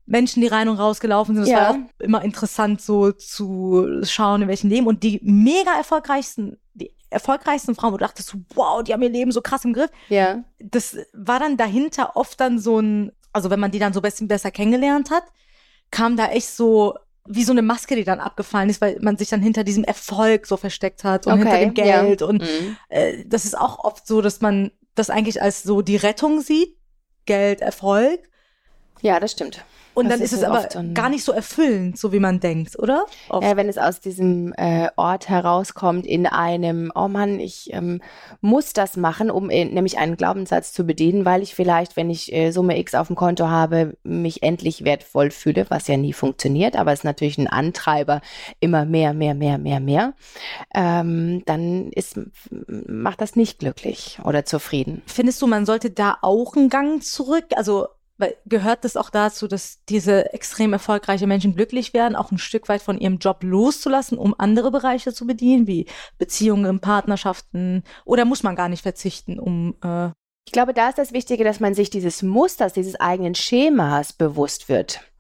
Menschen, 0.05 0.41
die 0.43 0.49
rein 0.49 0.69
und 0.69 0.77
raus 0.79 1.01
gelaufen 1.01 1.35
sind. 1.35 1.45
Es 1.45 1.51
Ja. 1.51 1.57
war 1.61 1.71
auch 1.71 1.77
immer 2.01 2.23
interessant, 2.23 2.83
so 2.83 3.13
zu 3.13 4.01
schauen, 4.03 4.43
in 4.43 4.49
welchem 4.49 4.69
Leben. 4.69 4.87
Und 4.87 5.03
die 5.03 5.21
mega 5.23 5.71
erfolgreichsten, 5.79 6.59
erfolgreichsten 7.13 7.75
Frauen, 7.75 7.93
wo 7.93 7.97
du 7.99 8.05
dachtest, 8.05 8.35
wow, 8.55 8.83
die 8.83 8.93
haben 8.93 9.03
ihr 9.03 9.09
Leben 9.11 9.33
so 9.33 9.41
krass 9.41 9.65
im 9.65 9.73
Griff. 9.73 9.91
Ja. 10.09 10.43
Das 10.59 10.97
war 11.13 11.39
dann 11.39 11.57
dahinter 11.57 12.17
oft 12.17 12.41
dann 12.41 12.59
so 12.59 12.79
ein, 12.81 13.13
also 13.33 13.51
wenn 13.51 13.61
man 13.61 13.71
die 13.71 13.79
dann 13.79 13.93
so 13.93 14.01
ein 14.01 14.03
bisschen 14.03 14.29
besser 14.29 14.51
kennengelernt 14.51 15.11
hat, 15.11 15.25
kam 15.91 16.17
da 16.17 16.27
echt 16.29 16.49
so 16.49 16.95
wie 17.25 17.45
so 17.45 17.53
eine 17.53 17.63
Maske, 17.63 17.95
die 17.95 18.03
dann 18.05 18.19
abgefallen 18.19 18.69
ist, 18.69 18.81
weil 18.81 18.99
man 19.01 19.17
sich 19.17 19.29
dann 19.29 19.41
hinter 19.43 19.63
diesem 19.63 19.85
Erfolg 19.85 20.47
so 20.47 20.57
versteckt 20.57 21.05
hat 21.05 21.27
und 21.29 21.39
hinter 21.39 21.59
dem 21.59 21.75
ja. 21.75 22.03
Geld. 22.03 22.21
Und 22.23 22.43
Mhm. 22.43 22.77
äh, 22.89 23.25
das 23.27 23.45
ist 23.45 23.57
auch 23.57 23.79
oft 23.85 24.07
so, 24.09 24.21
dass 24.21 24.41
man 24.41 24.73
das 24.97 25.09
eigentlich 25.09 25.41
als 25.41 25.63
so 25.63 25.83
die 25.83 25.97
Rettung 25.97 26.41
sieht. 26.41 26.77
Geld, 27.25 27.61
Erfolg. 27.61 28.29
Ja, 29.03 29.21
das 29.21 29.33
stimmt. 29.33 29.65
Und 29.95 30.07
Das 30.07 30.15
dann 30.15 30.25
ist 30.25 30.33
ist 30.33 30.39
es 30.39 30.45
aber 30.45 30.69
so 30.71 30.81
gar 30.95 31.09
nicht 31.09 31.25
so 31.25 31.33
erfüllend, 31.33 31.99
so 31.99 32.13
wie 32.13 32.19
man 32.19 32.41
denkt, 32.41 32.79
oder? 32.79 33.05
Oft. 33.29 33.47
Ja, 33.47 33.57
wenn 33.57 33.69
es 33.69 33.79
aus 33.79 34.01
diesem 34.01 34.53
äh, 34.57 34.89
Ort 34.97 35.29
herauskommt 35.29 36.07
in 36.07 36.27
einem, 36.27 36.91
oh 36.95 37.09
Mann, 37.09 37.41
ich 37.41 37.73
ähm, 37.73 38.01
muss 38.41 38.73
das 38.73 38.97
machen, 38.97 39.31
um 39.31 39.51
äh, 39.51 39.65
nämlich 39.65 39.99
einen 39.99 40.17
Glaubenssatz 40.17 40.73
zu 40.73 40.85
bedienen, 40.85 41.25
weil 41.25 41.43
ich 41.43 41.55
vielleicht, 41.55 41.97
wenn 41.97 42.11
ich 42.11 42.33
äh, 42.33 42.51
Summe 42.53 42.79
X 42.79 42.95
auf 42.95 43.09
dem 43.09 43.17
Konto 43.17 43.49
habe, 43.49 43.97
mich 44.03 44.43
endlich 44.43 44.85
wertvoll 44.85 45.31
fühle, 45.31 45.67
was 45.69 45.89
ja 45.89 45.97
nie 45.97 46.13
funktioniert, 46.13 46.77
aber 46.77 46.93
es 46.93 47.01
ist 47.01 47.05
natürlich 47.05 47.39
ein 47.39 47.49
Antreiber, 47.49 48.21
immer 48.61 48.85
mehr, 48.85 49.13
mehr, 49.13 49.35
mehr, 49.35 49.59
mehr, 49.59 49.81
mehr, 49.81 50.15
ähm, 50.75 51.43
dann 51.47 51.91
ist, 51.91 52.19
macht 52.87 53.21
das 53.21 53.37
nicht 53.37 53.59
glücklich 53.59 54.19
oder 54.25 54.45
zufrieden. 54.45 55.03
Findest 55.07 55.43
du, 55.43 55.47
man 55.47 55.67
sollte 55.67 55.91
da 55.91 56.17
auch 56.23 56.57
einen 56.57 56.69
Gang 56.69 57.03
zurück? 57.03 57.45
Also 57.57 57.89
gehört 58.47 58.85
das 58.85 58.97
auch 58.97 59.11
dazu, 59.11 59.49
dass 59.49 59.85
diese 59.89 60.33
extrem 60.33 60.73
erfolgreiche 60.73 61.27
Menschen 61.27 61.55
glücklich 61.55 61.95
werden, 61.95 62.17
auch 62.17 62.31
ein 62.31 62.39
Stück 62.39 62.69
weit 62.69 62.83
von 62.83 62.99
ihrem 62.99 63.19
Job 63.19 63.43
loszulassen, 63.43 64.19
um 64.19 64.35
andere 64.39 64.71
Bereiche 64.71 65.13
zu 65.13 65.27
bedienen, 65.27 65.67
wie 65.67 65.87
Beziehungen, 66.19 66.81
Partnerschaften? 66.81 67.83
Oder 68.05 68.25
muss 68.25 68.43
man 68.43 68.57
gar 68.57 68.69
nicht 68.69 68.83
verzichten, 68.83 69.39
um 69.39 69.77
äh, 69.83 70.11
Ich 70.47 70.53
glaube, 70.53 70.75
da 70.75 70.89
ist 70.89 70.99
das 70.99 71.13
Wichtige, 71.13 71.45
dass 71.45 71.61
man 71.61 71.75
sich 71.75 71.91
dieses 71.91 72.23
Musters, 72.23 72.73
dieses 72.73 72.99
eigenen 72.99 73.35
Schemas 73.35 74.13
bewusst 74.13 74.69
wird 74.69 75.12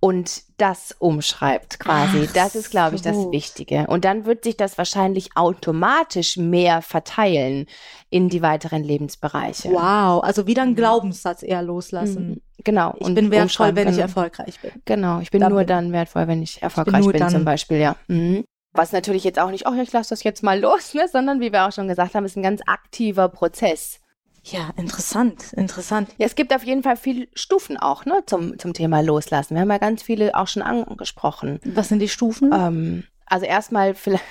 und 0.00 0.42
das 0.58 0.94
umschreibt 0.98 1.78
quasi. 1.80 2.26
Ach 2.28 2.32
das 2.32 2.54
ist, 2.54 2.70
glaube 2.70 2.96
ich, 2.96 3.02
das. 3.02 3.16
Wichtige. 3.30 3.86
Und 3.88 4.04
dann 4.04 4.24
wird 4.26 4.44
sich 4.44 4.56
das 4.56 4.78
wahrscheinlich 4.78 5.30
automatisch 5.36 6.36
mehr 6.36 6.82
verteilen 6.82 7.66
in 8.10 8.28
die 8.28 8.42
weiteren 8.42 8.82
Lebensbereiche. 8.84 9.70
wow, 9.70 10.22
also 10.22 10.46
wieder 10.46 10.62
ein 10.62 10.74
Glaubenssatz 10.74 11.42
eher 11.42 11.62
loslassen. 11.62 12.28
Mhm. 12.30 12.40
Genau. 12.64 12.94
Ich 12.98 13.14
bin 13.14 13.30
wertvoll, 13.30 13.74
wenn 13.76 13.88
ich 13.88 13.98
erfolgreich 13.98 14.60
bin. 14.60 14.70
Genau, 14.84 15.20
ich 15.20 15.30
bin 15.30 15.40
Dann 15.40 15.50
nur 15.52 15.60
bin- 15.60 15.68
dann 15.68 15.92
wertvoll, 15.92 16.26
wenn 16.28 16.42
ich 16.42 16.62
erfolgreich 16.62 17.02
nur 17.02 17.12
bin, 17.12 17.20
dann- 17.20 17.30
zum 17.30 17.44
Beispiel, 17.44 17.78
ja. 17.78 17.96
Mhm. 18.08 18.44
Was 18.72 18.92
natürlich 18.92 19.24
jetzt 19.24 19.38
auch 19.38 19.50
nicht, 19.50 19.66
oh, 19.66 19.72
ich 19.72 19.92
lasse 19.92 20.10
das 20.10 20.22
jetzt 20.22 20.42
mal 20.42 20.58
los, 20.60 20.92
ne, 20.94 21.08
sondern 21.10 21.40
wie 21.40 21.52
wir 21.52 21.66
auch 21.66 21.72
schon 21.72 21.88
gesagt 21.88 22.14
haben, 22.14 22.24
ist 22.24 22.36
ein 22.36 22.42
ganz 22.42 22.60
aktiver 22.66 23.28
Prozess. 23.28 24.00
Ja, 24.48 24.70
interessant, 24.76 25.52
interessant. 25.54 26.08
Ja, 26.18 26.26
es 26.26 26.36
gibt 26.36 26.54
auf 26.54 26.62
jeden 26.62 26.84
Fall 26.84 26.96
viele 26.96 27.26
Stufen 27.34 27.76
auch, 27.76 28.04
ne, 28.04 28.22
zum, 28.26 28.58
zum 28.60 28.74
Thema 28.74 29.00
Loslassen. 29.00 29.54
Wir 29.54 29.62
haben 29.62 29.70
ja 29.70 29.78
ganz 29.78 30.02
viele 30.02 30.36
auch 30.36 30.46
schon 30.46 30.62
angesprochen. 30.62 31.58
Was 31.64 31.88
sind 31.88 31.98
die 31.98 32.08
Stufen? 32.08 32.52
Ähm, 32.52 33.04
also 33.26 33.44
erstmal 33.44 33.94
vielleicht 33.94 34.22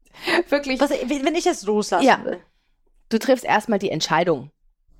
wirklich, 0.48 0.80
Was, 0.80 0.90
wenn 0.90 1.34
ich 1.34 1.44
jetzt 1.44 1.66
loslassen 1.66 2.06
Ja. 2.06 2.24
will? 2.24 2.38
du 3.08 3.18
triffst 3.18 3.44
erstmal 3.44 3.78
die 3.80 3.90
Entscheidung. 3.90 4.50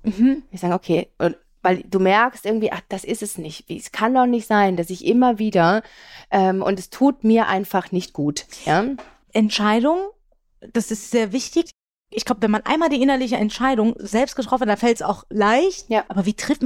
Mhm. 0.03 0.43
Ich 0.51 0.59
sage, 0.59 0.73
okay, 0.73 1.09
und, 1.19 1.37
weil 1.61 1.83
du 1.83 1.99
merkst 1.99 2.45
irgendwie, 2.45 2.71
ach, 2.71 2.81
das 2.89 3.03
ist 3.05 3.23
es 3.23 3.37
nicht. 3.37 3.69
Es 3.69 3.91
kann 3.91 4.13
doch 4.13 4.25
nicht 4.27 4.45
sein, 4.45 4.75
dass 4.77 4.89
ich 4.89 5.05
immer 5.05 5.39
wieder 5.39 5.83
ähm, 6.31 6.61
und 6.61 6.79
es 6.79 6.89
tut 6.89 7.23
mir 7.23 7.47
einfach 7.47 7.91
nicht 7.91 8.13
gut. 8.13 8.45
Ja, 8.65 8.85
Entscheidung, 9.33 9.99
das 10.73 10.91
ist 10.91 11.11
sehr 11.11 11.31
wichtig. 11.31 11.71
Ich 12.11 12.23
glaube, 12.23 12.41
wenn 12.43 12.51
man 12.51 12.61
einmal 12.65 12.89
die 12.89 13.01
innerliche 13.01 13.35
Entscheidung 13.35 13.95
selbst 13.97 14.35
getroffen 14.35 14.61
hat, 14.61 14.69
dann 14.69 14.77
fällt 14.77 14.97
es 14.97 15.01
auch 15.01 15.25
leicht. 15.29 15.89
Ja. 15.89 16.05
Aber 16.07 16.25
wie 16.25 16.33
trifft 16.35 16.61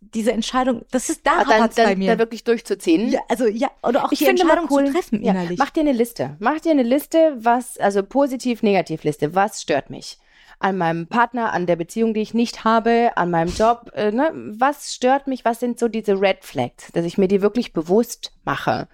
diese 0.00 0.32
Entscheidung? 0.32 0.84
Das 0.90 1.08
ist 1.08 1.26
da 1.26 1.38
Ah, 1.38 1.44
dann, 1.44 1.54
hapert's 1.54 1.76
bei 1.76 1.84
dann 1.86 1.98
mir. 1.98 2.12
da 2.12 2.18
wirklich 2.18 2.44
durchzuziehen. 2.44 3.08
ja, 3.08 3.20
also 3.28 3.46
ja, 3.46 3.68
oder 3.82 4.04
auch 4.04 4.12
Ich 4.12 4.18
die 4.20 4.26
finde 4.26 4.42
Entscheidung 4.42 4.68
cool, 4.70 4.86
zu 4.86 4.92
treffen 4.92 5.22
ja, 5.24 5.32
innerlich. 5.32 5.58
Mach 5.58 5.70
dir 5.70 5.80
eine 5.80 5.92
Liste. 5.92 6.36
Mach 6.38 6.60
dir 6.60 6.70
eine 6.72 6.82
Liste, 6.82 7.34
was, 7.38 7.78
also 7.78 8.02
positiv, 8.02 8.62
negativ 8.62 9.02
Liste. 9.02 9.34
Was 9.34 9.62
stört 9.62 9.90
mich? 9.90 10.18
an 10.58 10.78
meinem 10.78 11.06
Partner, 11.06 11.52
an 11.52 11.66
der 11.66 11.76
Beziehung, 11.76 12.14
die 12.14 12.22
ich 12.22 12.32
nicht 12.32 12.64
habe, 12.64 13.10
an 13.16 13.30
meinem 13.30 13.52
Job. 13.54 13.90
Äh, 13.94 14.10
ne? 14.10 14.30
Was 14.56 14.94
stört 14.94 15.26
mich? 15.26 15.44
Was 15.44 15.60
sind 15.60 15.78
so 15.78 15.86
diese 15.86 16.18
Red 16.18 16.46
Flags? 16.46 16.90
Dass 16.92 17.04
ich 17.04 17.18
mir 17.18 17.28
die 17.28 17.42
wirklich 17.42 17.74
bewusst 17.74 18.32
mache. 18.46 18.88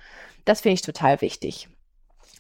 Das 0.44 0.60
finde 0.62 0.74
ich 0.74 0.82
total 0.82 1.20
wichtig. 1.20 1.68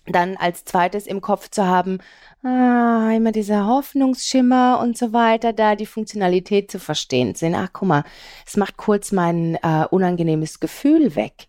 Dann 0.06 0.36
als 0.36 0.64
zweites 0.64 1.06
im 1.06 1.20
Kopf 1.20 1.48
zu 1.50 1.64
haben, 1.64 1.98
ah, 2.42 3.10
immer 3.14 3.32
dieser 3.32 3.66
Hoffnungsschimmer 3.66 4.80
und 4.80 4.96
so 4.96 5.12
weiter, 5.12 5.52
da 5.52 5.76
die 5.76 5.86
Funktionalität 5.86 6.70
zu 6.70 6.78
verstehen. 6.78 7.34
Sehen, 7.34 7.54
ach 7.54 7.70
guck 7.72 7.88
mal, 7.88 8.04
es 8.46 8.56
macht 8.56 8.76
kurz 8.76 9.12
mein 9.12 9.56
äh, 9.62 9.86
unangenehmes 9.90 10.60
Gefühl 10.60 11.16
weg. 11.16 11.46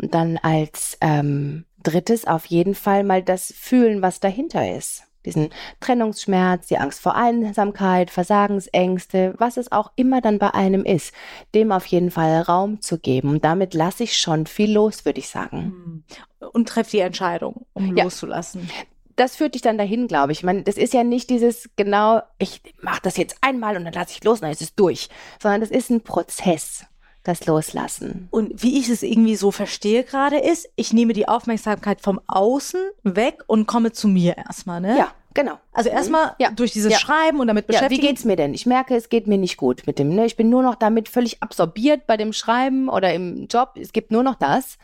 Und 0.00 0.14
dann 0.14 0.38
als 0.38 0.98
ähm, 1.00 1.64
drittes 1.82 2.26
auf 2.26 2.46
jeden 2.46 2.74
Fall 2.74 3.04
mal 3.04 3.22
das 3.22 3.52
Fühlen, 3.56 4.02
was 4.02 4.20
dahinter 4.20 4.76
ist 4.76 5.04
diesen 5.24 5.50
Trennungsschmerz, 5.80 6.66
die 6.66 6.78
Angst 6.78 7.00
vor 7.00 7.14
Einsamkeit, 7.14 8.10
Versagensängste, 8.10 9.34
was 9.38 9.56
es 9.56 9.72
auch 9.72 9.92
immer 9.96 10.20
dann 10.20 10.38
bei 10.38 10.52
einem 10.52 10.84
ist, 10.84 11.14
dem 11.54 11.72
auf 11.72 11.86
jeden 11.86 12.10
Fall 12.10 12.42
Raum 12.42 12.80
zu 12.80 12.98
geben. 12.98 13.30
Und 13.30 13.44
damit 13.44 13.74
lasse 13.74 14.04
ich 14.04 14.18
schon 14.18 14.46
viel 14.46 14.72
los, 14.72 15.04
würde 15.04 15.20
ich 15.20 15.28
sagen. 15.28 16.04
Hm. 16.40 16.50
Und 16.52 16.68
treffe 16.68 16.92
die 16.92 16.98
Entscheidung, 17.00 17.66
um 17.72 17.96
ja. 17.96 18.04
loszulassen. 18.04 18.68
Das 19.16 19.36
führt 19.36 19.54
dich 19.54 19.62
dann 19.62 19.78
dahin, 19.78 20.08
glaube 20.08 20.32
ich. 20.32 20.38
Ich 20.38 20.44
meine, 20.44 20.62
das 20.62 20.76
ist 20.76 20.92
ja 20.92 21.04
nicht 21.04 21.30
dieses 21.30 21.70
genau, 21.76 22.22
ich 22.38 22.60
mache 22.80 23.00
das 23.02 23.16
jetzt 23.16 23.36
einmal 23.40 23.76
und 23.76 23.84
dann 23.84 23.92
lasse 23.92 24.12
ich 24.12 24.24
los 24.24 24.38
und 24.38 24.42
dann 24.42 24.52
ist 24.52 24.62
es 24.62 24.74
durch, 24.74 25.08
sondern 25.40 25.60
das 25.60 25.70
ist 25.70 25.90
ein 25.90 26.00
Prozess 26.00 26.86
das 27.24 27.46
Loslassen. 27.46 28.28
Und 28.30 28.62
wie 28.62 28.78
ich 28.78 28.88
es 28.90 29.02
irgendwie 29.02 29.34
so 29.34 29.50
verstehe 29.50 30.04
gerade 30.04 30.38
ist, 30.38 30.68
ich 30.76 30.92
nehme 30.92 31.14
die 31.14 31.26
Aufmerksamkeit 31.26 32.00
vom 32.02 32.20
Außen 32.26 32.80
weg 33.02 33.42
und 33.46 33.66
komme 33.66 33.92
zu 33.92 34.08
mir 34.08 34.36
erstmal, 34.36 34.82
ne? 34.82 34.98
Ja, 34.98 35.12
genau. 35.32 35.58
Also 35.72 35.88
erstmal 35.88 36.26
mhm. 36.26 36.32
ja. 36.38 36.50
durch 36.50 36.72
dieses 36.72 36.92
ja. 36.92 36.98
Schreiben 36.98 37.40
und 37.40 37.48
damit 37.48 37.66
beschäftigen. 37.66 37.94
Ja, 37.94 38.02
wie 38.02 38.06
geht's 38.06 38.24
mir 38.24 38.36
denn? 38.36 38.52
Ich 38.52 38.66
merke, 38.66 38.94
es 38.94 39.08
geht 39.08 39.26
mir 39.26 39.38
nicht 39.38 39.56
gut 39.56 39.84
mit 39.86 39.98
dem, 39.98 40.10
ne? 40.10 40.26
Ich 40.26 40.36
bin 40.36 40.50
nur 40.50 40.62
noch 40.62 40.74
damit 40.74 41.08
völlig 41.08 41.42
absorbiert 41.42 42.06
bei 42.06 42.18
dem 42.18 42.34
Schreiben 42.34 42.90
oder 42.90 43.12
im 43.14 43.46
Job. 43.46 43.70
Es 43.80 43.94
gibt 43.94 44.12
nur 44.12 44.22
noch 44.22 44.34
das. 44.34 44.76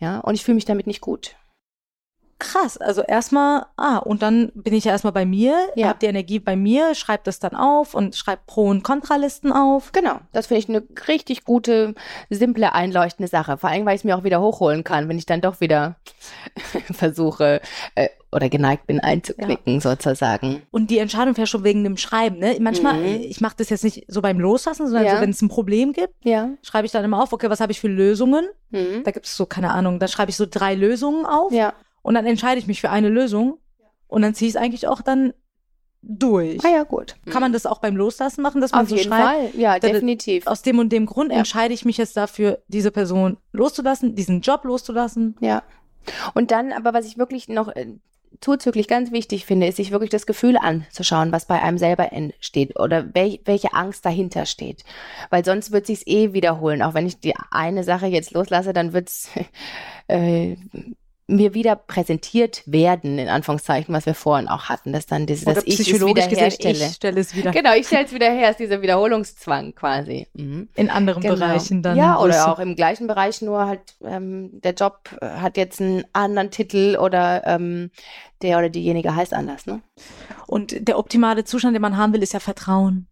Ja, 0.00 0.18
und 0.18 0.34
ich 0.34 0.44
fühle 0.44 0.56
mich 0.56 0.66
damit 0.66 0.88
nicht 0.88 1.00
gut 1.00 1.36
krass. 2.38 2.76
Also 2.76 3.02
erstmal, 3.02 3.66
ah, 3.76 3.98
und 3.98 4.22
dann 4.22 4.52
bin 4.54 4.74
ich 4.74 4.84
ja 4.84 4.92
erstmal 4.92 5.12
bei 5.12 5.24
mir, 5.24 5.56
ja. 5.74 5.88
hab 5.88 6.00
die 6.00 6.06
Energie 6.06 6.38
bei 6.38 6.56
mir, 6.56 6.94
schreib 6.94 7.24
das 7.24 7.38
dann 7.38 7.54
auf 7.54 7.94
und 7.94 8.14
schreib 8.14 8.46
Pro- 8.46 8.68
und 8.68 8.82
Kontralisten 8.82 9.52
auf. 9.52 9.92
Genau, 9.92 10.20
das 10.32 10.46
finde 10.46 10.58
ich 10.58 10.68
eine 10.68 10.82
richtig 11.08 11.44
gute, 11.44 11.94
simple, 12.30 12.74
einleuchtende 12.74 13.28
Sache. 13.28 13.56
Vor 13.58 13.70
allem, 13.70 13.86
weil 13.86 13.94
ich 13.94 14.00
es 14.00 14.04
mir 14.04 14.16
auch 14.16 14.24
wieder 14.24 14.40
hochholen 14.40 14.84
kann, 14.84 15.08
wenn 15.08 15.18
ich 15.18 15.26
dann 15.26 15.40
doch 15.40 15.60
wieder 15.60 15.96
versuche 16.92 17.60
äh, 17.94 18.08
oder 18.32 18.48
geneigt 18.50 18.86
bin 18.86 19.00
einzuknicken 19.00 19.74
ja. 19.74 19.80
sozusagen. 19.80 20.62
Und 20.70 20.90
die 20.90 20.98
Entscheidung 20.98 21.36
wäre 21.36 21.46
schon 21.46 21.64
wegen 21.64 21.84
dem 21.84 21.96
Schreiben, 21.96 22.38
ne? 22.38 22.56
Manchmal, 22.60 22.94
mhm. 22.94 23.22
ich 23.22 23.40
mache 23.40 23.54
das 23.56 23.70
jetzt 23.70 23.82
nicht 23.82 24.04
so 24.08 24.20
beim 24.20 24.38
Loslassen, 24.38 24.86
sondern 24.86 25.06
ja. 25.06 25.16
so, 25.16 25.22
wenn 25.22 25.30
es 25.30 25.40
ein 25.40 25.48
Problem 25.48 25.92
gibt, 25.92 26.14
ja. 26.22 26.50
schreibe 26.62 26.86
ich 26.86 26.92
dann 26.92 27.04
immer 27.04 27.22
auf, 27.22 27.32
okay, 27.32 27.48
was 27.48 27.60
habe 27.60 27.72
ich 27.72 27.80
für 27.80 27.88
Lösungen? 27.88 28.46
Mhm. 28.70 29.04
Da 29.04 29.10
gibt 29.10 29.26
es 29.26 29.36
so, 29.36 29.46
keine 29.46 29.70
Ahnung, 29.70 29.98
da 29.98 30.08
schreibe 30.08 30.30
ich 30.30 30.36
so 30.36 30.46
drei 30.48 30.74
Lösungen 30.74 31.24
auf. 31.24 31.52
Ja. 31.52 31.72
Und 32.06 32.14
dann 32.14 32.24
entscheide 32.24 32.60
ich 32.60 32.68
mich 32.68 32.80
für 32.80 32.90
eine 32.90 33.08
Lösung 33.08 33.58
und 34.06 34.22
dann 34.22 34.32
ziehe 34.32 34.48
ich 34.48 34.54
es 34.54 34.60
eigentlich 34.62 34.86
auch 34.86 35.02
dann 35.02 35.32
durch. 36.02 36.64
Ah 36.64 36.68
ja, 36.68 36.84
gut. 36.84 37.16
Kann 37.28 37.40
man 37.40 37.52
das 37.52 37.66
auch 37.66 37.78
beim 37.78 37.96
Loslassen 37.96 38.42
machen, 38.42 38.60
dass 38.60 38.70
man 38.70 38.82
Auf 38.82 38.90
so 38.90 38.94
jeden 38.94 39.08
schreibt? 39.08 39.52
Fall, 39.52 39.60
ja, 39.60 39.80
definitiv. 39.80 40.46
Aus 40.46 40.62
dem 40.62 40.78
und 40.78 40.92
dem 40.92 41.06
Grund 41.06 41.32
ja. 41.32 41.38
entscheide 41.38 41.74
ich 41.74 41.84
mich 41.84 41.96
jetzt 41.96 42.16
dafür, 42.16 42.62
diese 42.68 42.92
Person 42.92 43.38
loszulassen, 43.50 44.14
diesen 44.14 44.40
Job 44.40 44.64
loszulassen. 44.64 45.34
Ja. 45.40 45.64
Und 46.34 46.52
dann, 46.52 46.72
aber 46.72 46.94
was 46.94 47.06
ich 47.06 47.18
wirklich 47.18 47.48
noch 47.48 47.74
äh, 47.74 47.94
zuzüglich 48.40 48.86
ganz 48.86 49.10
wichtig 49.10 49.44
finde, 49.44 49.66
ist 49.66 49.74
sich 49.74 49.90
wirklich 49.90 50.10
das 50.10 50.26
Gefühl 50.26 50.56
anzuschauen, 50.58 51.32
was 51.32 51.46
bei 51.46 51.60
einem 51.60 51.76
selber 51.76 52.12
entsteht 52.12 52.78
oder 52.78 53.16
wel 53.16 53.40
welche 53.46 53.74
Angst 53.74 54.06
dahinter 54.06 54.46
steht. 54.46 54.84
Weil 55.30 55.44
sonst 55.44 55.72
wird 55.72 55.86
sich's 55.86 56.06
eh 56.06 56.32
wiederholen. 56.32 56.82
Auch 56.82 56.94
wenn 56.94 57.08
ich 57.08 57.18
die 57.18 57.34
eine 57.50 57.82
Sache 57.82 58.06
jetzt 58.06 58.30
loslasse, 58.30 58.72
dann 58.72 58.92
wird's 58.92 59.28
äh, 60.06 60.54
mir 61.28 61.54
wieder 61.54 61.74
präsentiert 61.74 62.62
werden, 62.66 63.18
in 63.18 63.28
Anführungszeichen, 63.28 63.92
was 63.92 64.06
wir 64.06 64.14
vorhin 64.14 64.46
auch 64.46 64.64
hatten, 64.68 64.92
dass 64.92 65.06
dann 65.06 65.26
dieses, 65.26 65.44
dass 65.44 65.64
ich 65.64 65.80
es 65.80 66.00
wieder 66.00 66.22
herstelle. 66.22 66.86
ich 66.86 66.94
stelle 66.94 67.20
es 67.20 67.34
wieder. 67.34 67.50
Genau, 67.50 67.74
ich 67.74 67.88
stelle 67.88 68.04
es 68.04 68.12
wieder 68.12 68.30
her, 68.30 68.50
ist 68.50 68.60
dieser 68.60 68.80
Wiederholungszwang 68.80 69.74
quasi. 69.74 70.28
Mhm. 70.34 70.68
In 70.76 70.88
anderen 70.88 71.22
genau. 71.22 71.34
Bereichen 71.34 71.82
dann. 71.82 71.96
Ja, 71.96 72.20
oder 72.20 72.52
auch 72.52 72.60
im 72.60 72.76
gleichen 72.76 73.08
Bereich, 73.08 73.42
nur 73.42 73.66
halt 73.66 73.80
ähm, 74.04 74.60
der 74.60 74.74
Job 74.74 75.10
hat 75.20 75.56
jetzt 75.56 75.80
einen 75.80 76.04
anderen 76.12 76.52
Titel 76.52 76.96
oder 77.00 77.42
ähm, 77.44 77.90
der 78.42 78.58
oder 78.58 78.68
diejenige 78.68 79.16
heißt 79.16 79.34
anders, 79.34 79.66
ne? 79.66 79.82
Und 80.46 80.86
der 80.86 80.96
optimale 80.96 81.42
Zustand, 81.44 81.74
den 81.74 81.82
man 81.82 81.96
haben 81.96 82.12
will, 82.12 82.22
ist 82.22 82.34
ja 82.34 82.40
Vertrauen. 82.40 83.08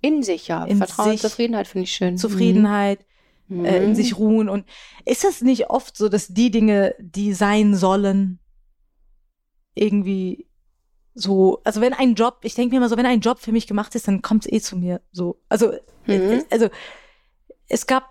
In 0.00 0.24
sich, 0.24 0.48
ja. 0.48 0.64
In 0.64 0.78
Vertrauen, 0.78 1.10
sich, 1.12 1.20
Zufriedenheit 1.20 1.68
finde 1.68 1.84
ich 1.84 1.92
schön. 1.92 2.18
Zufriedenheit. 2.18 3.00
Mhm 3.00 3.07
mhm. 3.48 3.64
äh, 3.64 3.82
in 3.82 3.94
sich 3.94 4.18
ruhen. 4.18 4.48
Und 4.48 4.66
ist 5.04 5.24
es 5.24 5.42
nicht 5.42 5.70
oft 5.70 5.96
so, 5.96 6.08
dass 6.08 6.28
die 6.28 6.50
Dinge, 6.50 6.94
die 6.98 7.32
sein 7.32 7.74
sollen, 7.74 8.38
irgendwie 9.74 10.48
so, 11.14 11.60
also 11.64 11.80
wenn 11.80 11.94
ein 11.94 12.14
Job, 12.14 12.38
ich 12.42 12.54
denke 12.54 12.70
mir 12.70 12.78
immer 12.78 12.88
so, 12.88 12.96
wenn 12.96 13.06
ein 13.06 13.20
Job 13.20 13.40
für 13.40 13.52
mich 13.52 13.66
gemacht 13.66 13.94
ist, 13.94 14.06
dann 14.06 14.22
kommt 14.22 14.46
es 14.46 14.52
eh 14.52 14.60
zu 14.60 14.76
mir. 14.76 15.00
So, 15.10 15.40
also, 15.48 15.72
äh, 16.06 16.18
mhm. 16.18 16.44
also 16.50 16.68
es 17.68 17.86
gab, 17.86 18.04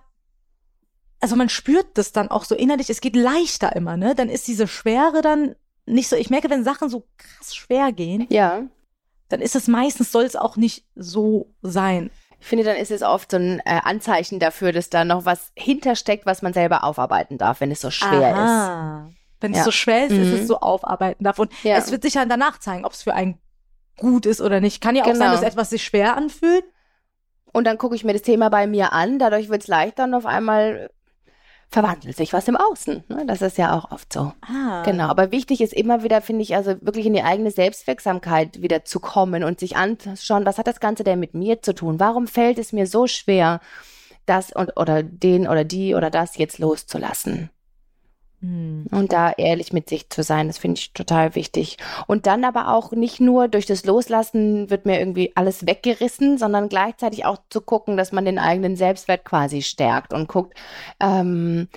also 1.20 1.36
man 1.36 1.50
spürt 1.50 1.98
das 1.98 2.12
dann 2.12 2.30
auch 2.30 2.44
so 2.44 2.56
innerlich, 2.56 2.90
es 2.90 3.02
geht 3.02 3.16
leichter 3.16 3.76
immer, 3.76 3.98
ne? 3.98 4.14
Dann 4.14 4.30
ist 4.30 4.48
diese 4.48 4.68
Schwere 4.68 5.22
dann 5.22 5.56
nicht 5.86 6.10
so, 6.10 6.16
ich 6.16 6.30
merke, 6.30 6.50
wenn 6.50 6.64
Sachen 6.64 6.90
so 6.90 7.08
krass 7.18 7.56
schwer 7.56 7.92
gehen, 7.92 8.28
ja. 8.30 8.68
dann 9.30 9.42
ist 9.42 9.56
es 9.56 9.68
meistens, 9.68 10.12
soll 10.12 10.26
es 10.26 10.36
auch 10.36 10.58
nicht 10.58 10.86
so 10.96 11.54
sein. 11.62 12.12
Ich 12.40 12.48
finde, 12.48 12.64
dann 12.64 12.78
ist 12.78 12.92
es 12.92 13.02
oft 13.02 13.32
so 13.32 13.38
ein 13.38 13.60
äh, 13.66 13.82
Anzeichen 13.84 14.40
dafür, 14.40 14.72
dass 14.72 14.90
da 14.90 15.04
noch 15.04 15.26
was 15.26 15.52
hintersteckt, 15.56 16.26
was 16.26 16.42
man 16.42 16.54
selber 16.54 16.84
aufarbeiten 16.84 17.38
darf, 17.38 17.62
wenn 17.62 17.72
es 17.72 17.82
so 17.82 17.90
schwer 17.90 18.36
Aha. 18.36 19.08
ist. 19.08 19.16
Wenn 19.40 19.54
ja. 19.54 19.60
es 19.60 19.66
so 19.66 19.72
schwer 19.72 20.06
ist, 20.06 20.14
mhm. 20.14 20.22
ist 20.22 20.34
es 20.34 20.42
mhm. 20.42 20.48
so 20.48 20.60
aufarbeiten 20.60 21.24
darf. 21.24 21.40
Und 21.40 21.52
ja. 21.64 21.78
es 21.78 21.92
wird 21.92 22.04
sich 22.04 22.14
dann 22.14 22.30
danach 22.30 22.60
zeigen, 22.60 22.86
ob 22.86 22.94
es 22.94 23.04
für 23.04 23.14
einen 23.14 23.40
gut 23.98 24.26
ist 24.26 24.42
oder 24.42 24.62
nicht. 24.62 24.82
Kann 24.82 24.96
ja 24.96 25.04
auch 25.04 25.08
genau. 25.08 25.20
sein, 25.20 25.32
dass 25.32 25.42
etwas 25.42 25.70
sich 25.70 25.84
schwer 25.84 26.16
anfühlt. 26.16 26.64
Und 27.52 27.66
dann 27.66 27.78
gucke 27.78 27.96
ich 27.96 28.04
mir 28.04 28.14
das 28.14 28.22
Thema 28.22 28.50
bei 28.50 28.68
mir 28.68 28.94
an. 28.94 29.20
Dadurch 29.20 29.50
wird 29.50 29.64
es 29.64 29.68
leichter 29.68 30.04
und 30.04 30.14
auf 30.14 30.26
einmal 30.26 30.90
verwandelt 31.70 32.16
sich 32.16 32.34
was 32.34 32.48
im 32.48 32.56
Außen. 32.56 33.04
Ne? 33.10 33.26
Das 33.26 33.42
ist 33.42 33.58
ja 33.58 33.78
auch 33.78 33.92
oft 33.92 34.12
so. 34.14 34.32
Ah. 34.42 34.84
Genau. 34.84 35.08
Aber 35.08 35.32
wichtig 35.32 35.62
ist 35.62 35.74
immer 35.74 36.04
wieder, 36.04 36.22
finde 36.22 36.44
ich, 36.44 36.56
also 36.56 36.76
wirklich 36.82 37.06
in 37.06 37.14
die 37.14 37.24
eigene 37.24 37.52
Selbstwirksamkeit 37.52 38.62
wieder 38.62 38.86
zu 38.86 39.00
kommen 39.00 39.44
und 39.44 39.60
sich 39.60 39.76
anzuschauen, 39.76 40.46
was 40.46 40.58
hat 40.58 40.68
das 40.68 40.80
Ganze 40.80 41.04
denn 41.04 41.20
mit 41.20 41.34
mir 41.34 41.62
zu 41.62 41.74
tun? 41.74 42.00
Warum 42.00 42.28
fällt 42.28 42.58
es 42.58 42.72
mir 42.72 42.88
so 42.88 43.08
schwer, 43.08 43.60
das 44.26 44.52
und 44.52 44.78
oder 44.78 45.04
den 45.04 45.48
oder 45.48 45.64
die 45.64 45.94
oder 45.94 46.10
das 46.10 46.38
jetzt 46.38 46.60
loszulassen? 46.60 47.50
Hm. 48.42 48.86
Und 48.92 49.14
da 49.14 49.32
ehrlich 49.32 49.74
mit 49.74 49.90
sich 49.90 50.10
zu 50.10 50.22
sein, 50.22 50.48
das 50.48 50.60
finde 50.60 50.80
ich 50.80 50.94
total 50.94 51.34
wichtig. 51.34 51.78
Und 52.06 52.28
dann 52.28 52.44
aber 52.44 52.74
auch 52.74 52.92
nicht 52.92 53.20
nur 53.20 53.48
durch 53.48 53.66
das 53.66 53.86
Loslassen 53.86 54.70
wird 54.70 54.86
mir 54.86 55.00
irgendwie 55.00 55.32
alles 55.36 55.66
weggerissen, 55.66 56.38
sondern 56.38 56.70
gleichzeitig 56.70 57.26
auch 57.26 57.38
zu 57.50 57.62
gucken, 57.62 57.98
dass 57.98 58.12
man 58.12 58.26
den 58.26 58.38
eigenen 58.38 58.76
Selbstwert 58.76 59.26
quasi 59.26 59.64
stärkt 59.64 60.14
und 60.14 60.28
guckt, 60.28 60.56
ähm, 61.00 61.68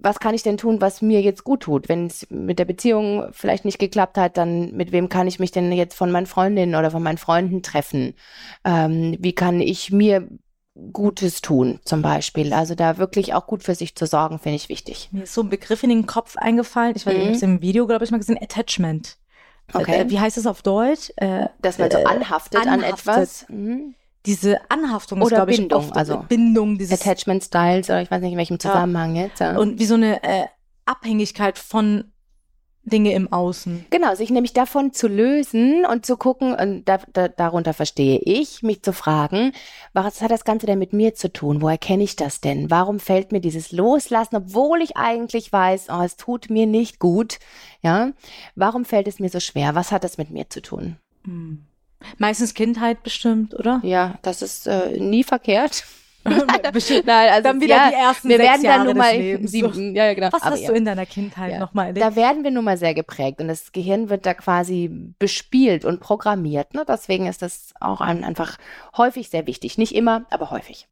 was 0.00 0.20
kann 0.20 0.34
ich 0.34 0.42
denn 0.42 0.56
tun, 0.56 0.80
was 0.80 1.02
mir 1.02 1.20
jetzt 1.20 1.44
gut 1.44 1.60
tut? 1.60 1.88
Wenn 1.88 2.06
es 2.06 2.26
mit 2.30 2.58
der 2.58 2.64
Beziehung 2.64 3.28
vielleicht 3.32 3.64
nicht 3.64 3.78
geklappt 3.78 4.16
hat, 4.16 4.36
dann 4.36 4.72
mit 4.76 4.92
wem 4.92 5.08
kann 5.08 5.26
ich 5.26 5.40
mich 5.40 5.50
denn 5.50 5.72
jetzt 5.72 5.96
von 5.96 6.10
meinen 6.10 6.26
Freundinnen 6.26 6.76
oder 6.76 6.90
von 6.90 7.02
meinen 7.02 7.18
Freunden 7.18 7.62
treffen? 7.62 8.14
Ähm, 8.64 9.16
wie 9.18 9.34
kann 9.34 9.60
ich 9.60 9.90
mir 9.90 10.28
Gutes 10.92 11.40
tun, 11.42 11.80
zum 11.84 12.02
Beispiel. 12.02 12.52
Also 12.52 12.74
da 12.74 12.98
wirklich 12.98 13.34
auch 13.34 13.46
gut 13.46 13.62
für 13.62 13.74
sich 13.74 13.94
zu 13.94 14.06
sorgen, 14.06 14.38
finde 14.38 14.56
ich 14.56 14.68
wichtig. 14.68 15.08
Mir 15.12 15.24
ist 15.24 15.34
so 15.34 15.42
ein 15.42 15.48
Begriff 15.48 15.82
in 15.82 15.90
den 15.90 16.06
Kopf 16.06 16.36
eingefallen. 16.36 16.94
Ich 16.96 17.04
weiß 17.04 17.14
nicht, 17.14 17.16
mhm. 17.16 17.22
ich 17.22 17.28
habe 17.28 17.36
es 17.36 17.42
im 17.42 17.62
Video, 17.62 17.86
glaube 17.86 18.04
ich, 18.04 18.10
mal 18.10 18.18
gesehen. 18.18 18.38
Attachment. 18.40 19.16
Okay. 19.72 20.02
Äh, 20.02 20.10
wie 20.10 20.20
heißt 20.20 20.38
es 20.38 20.46
auf 20.46 20.62
Deutsch? 20.62 21.12
Äh, 21.16 21.46
Dass 21.60 21.78
man 21.78 21.90
so 21.90 21.98
anhaftet, 21.98 22.64
äh, 22.64 22.68
anhaftet. 22.68 22.68
an 22.68 22.82
etwas. 22.82 23.46
Mhm. 23.48 23.94
Diese 24.26 24.58
Anhaftung 24.70 25.22
oder 25.22 25.26
ist, 25.26 25.34
glaube 25.34 25.50
ich, 25.52 25.58
Bindung, 25.58 25.78
oft, 25.78 25.96
also 25.96 26.24
Bindung, 26.28 26.76
dieses 26.76 27.00
Attachment 27.00 27.42
Styles 27.42 27.88
oder 27.88 28.02
ich 28.02 28.10
weiß 28.10 28.20
nicht 28.20 28.32
in 28.32 28.38
welchem 28.38 28.58
Zusammenhang 28.58 29.16
ja. 29.16 29.24
jetzt. 29.24 29.40
Ja. 29.40 29.56
Und 29.56 29.78
wie 29.78 29.86
so 29.86 29.94
eine 29.94 30.22
äh, 30.22 30.46
Abhängigkeit 30.84 31.58
von 31.58 32.12
Dinge 32.88 33.12
im 33.12 33.32
Außen. 33.32 33.86
Genau, 33.90 34.14
sich 34.14 34.30
nämlich 34.30 34.52
davon 34.52 34.92
zu 34.92 35.08
lösen 35.08 35.84
und 35.86 36.04
zu 36.04 36.16
gucken, 36.16 36.54
und 36.54 36.84
da, 36.84 36.98
da, 37.12 37.28
darunter 37.28 37.74
verstehe 37.74 38.18
ich, 38.18 38.62
mich 38.62 38.82
zu 38.82 38.92
fragen, 38.92 39.52
was 39.92 40.20
hat 40.22 40.30
das 40.30 40.44
Ganze 40.44 40.66
denn 40.66 40.78
mit 40.78 40.92
mir 40.92 41.14
zu 41.14 41.32
tun? 41.32 41.62
Woher 41.62 41.78
kenne 41.78 42.04
ich 42.04 42.16
das 42.16 42.40
denn? 42.40 42.70
Warum 42.70 43.00
fällt 43.00 43.32
mir 43.32 43.40
dieses 43.40 43.72
Loslassen, 43.72 44.36
obwohl 44.36 44.82
ich 44.82 44.96
eigentlich 44.96 45.52
weiß, 45.52 45.88
oh, 45.90 46.02
es 46.02 46.16
tut 46.16 46.50
mir 46.50 46.66
nicht 46.66 46.98
gut? 46.98 47.38
Ja, 47.82 48.12
warum 48.54 48.84
fällt 48.84 49.08
es 49.08 49.20
mir 49.20 49.28
so 49.28 49.40
schwer? 49.40 49.74
Was 49.74 49.92
hat 49.92 50.04
das 50.04 50.18
mit 50.18 50.30
mir 50.30 50.48
zu 50.48 50.60
tun? 50.62 50.96
Hm. 51.24 51.64
Meistens 52.16 52.54
Kindheit 52.54 53.02
bestimmt, 53.02 53.54
oder? 53.54 53.80
Ja, 53.82 54.18
das 54.22 54.42
ist 54.42 54.66
äh, 54.66 54.98
nie 54.98 55.24
verkehrt. 55.24 55.84
Nein, 56.24 57.30
also 57.30 57.42
dann 57.42 57.60
wieder 57.60 57.76
ja, 57.76 57.88
die 57.88 57.94
ersten 57.94 58.28
wir 58.28 58.38
werden 58.38 58.62
dann 58.62 58.84
nur 58.84 58.94
mal 58.94 59.38
sieben, 59.42 59.94
ja, 59.94 60.12
genau. 60.12 60.28
Was 60.32 60.42
Aber 60.42 60.52
hast 60.52 60.62
ja. 60.62 60.68
du 60.68 60.74
in 60.74 60.84
deiner 60.84 61.06
Kindheit 61.06 61.52
ja. 61.52 61.58
nochmal 61.58 61.88
erlebt? 61.88 62.04
Da 62.04 62.16
werden 62.16 62.44
wir 62.44 62.50
nun 62.50 62.64
mal 62.64 62.76
sehr 62.76 62.94
geprägt 62.94 63.40
und 63.40 63.48
das 63.48 63.72
Gehirn 63.72 64.10
wird 64.10 64.26
da 64.26 64.34
quasi 64.34 65.14
bespielt 65.18 65.84
und 65.84 66.00
programmiert. 66.00 66.74
Ne? 66.74 66.84
Deswegen 66.86 67.26
ist 67.26 67.42
das 67.42 67.72
auch 67.80 68.00
einfach 68.00 68.58
häufig 68.96 69.30
sehr 69.30 69.46
wichtig. 69.46 69.78
Nicht 69.78 69.94
immer, 69.94 70.26
aber 70.30 70.50
häufig. 70.50 70.88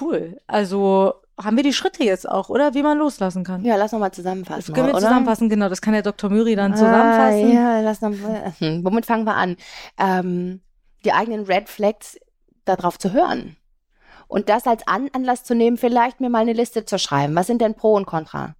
Cool. 0.00 0.38
Also 0.46 1.14
haben 1.40 1.56
wir 1.56 1.64
die 1.64 1.72
Schritte 1.72 2.04
jetzt 2.04 2.28
auch, 2.28 2.48
oder? 2.48 2.74
Wie 2.74 2.82
man 2.82 2.98
loslassen 2.98 3.44
kann. 3.44 3.64
Ja, 3.64 3.76
lass 3.76 3.92
nochmal 3.92 4.12
zusammenfassen. 4.12 4.62
Das 4.66 4.74
können 4.74 4.88
wir 4.88 4.94
oder? 4.94 5.02
zusammenfassen, 5.02 5.48
genau. 5.48 5.68
Das 5.68 5.80
kann 5.80 5.92
der 5.92 6.02
Dr. 6.02 6.30
Müri 6.30 6.54
dann 6.54 6.76
zusammenfassen. 6.76 7.56
Ah, 7.56 7.78
ja, 7.78 7.80
lass 7.80 8.00
noch, 8.00 8.12
hm, 8.58 8.84
womit 8.84 9.06
fangen 9.06 9.24
wir 9.24 9.34
an? 9.34 9.56
Ähm, 9.98 10.60
die 11.04 11.12
eigenen 11.12 11.44
Red 11.44 11.68
Flags 11.68 12.18
darauf 12.64 12.98
zu 12.98 13.12
hören. 13.12 13.56
Und 14.32 14.48
das 14.48 14.66
als 14.66 14.88
An 14.88 15.10
Anlass 15.12 15.44
zu 15.44 15.54
nehmen, 15.54 15.76
vielleicht 15.76 16.22
mir 16.22 16.30
mal 16.30 16.38
eine 16.38 16.54
Liste 16.54 16.86
zu 16.86 16.98
schreiben. 16.98 17.34
Was 17.34 17.48
sind 17.48 17.60
denn 17.60 17.74
Pro 17.74 17.92
und 17.92 18.06
Contra? 18.06 18.54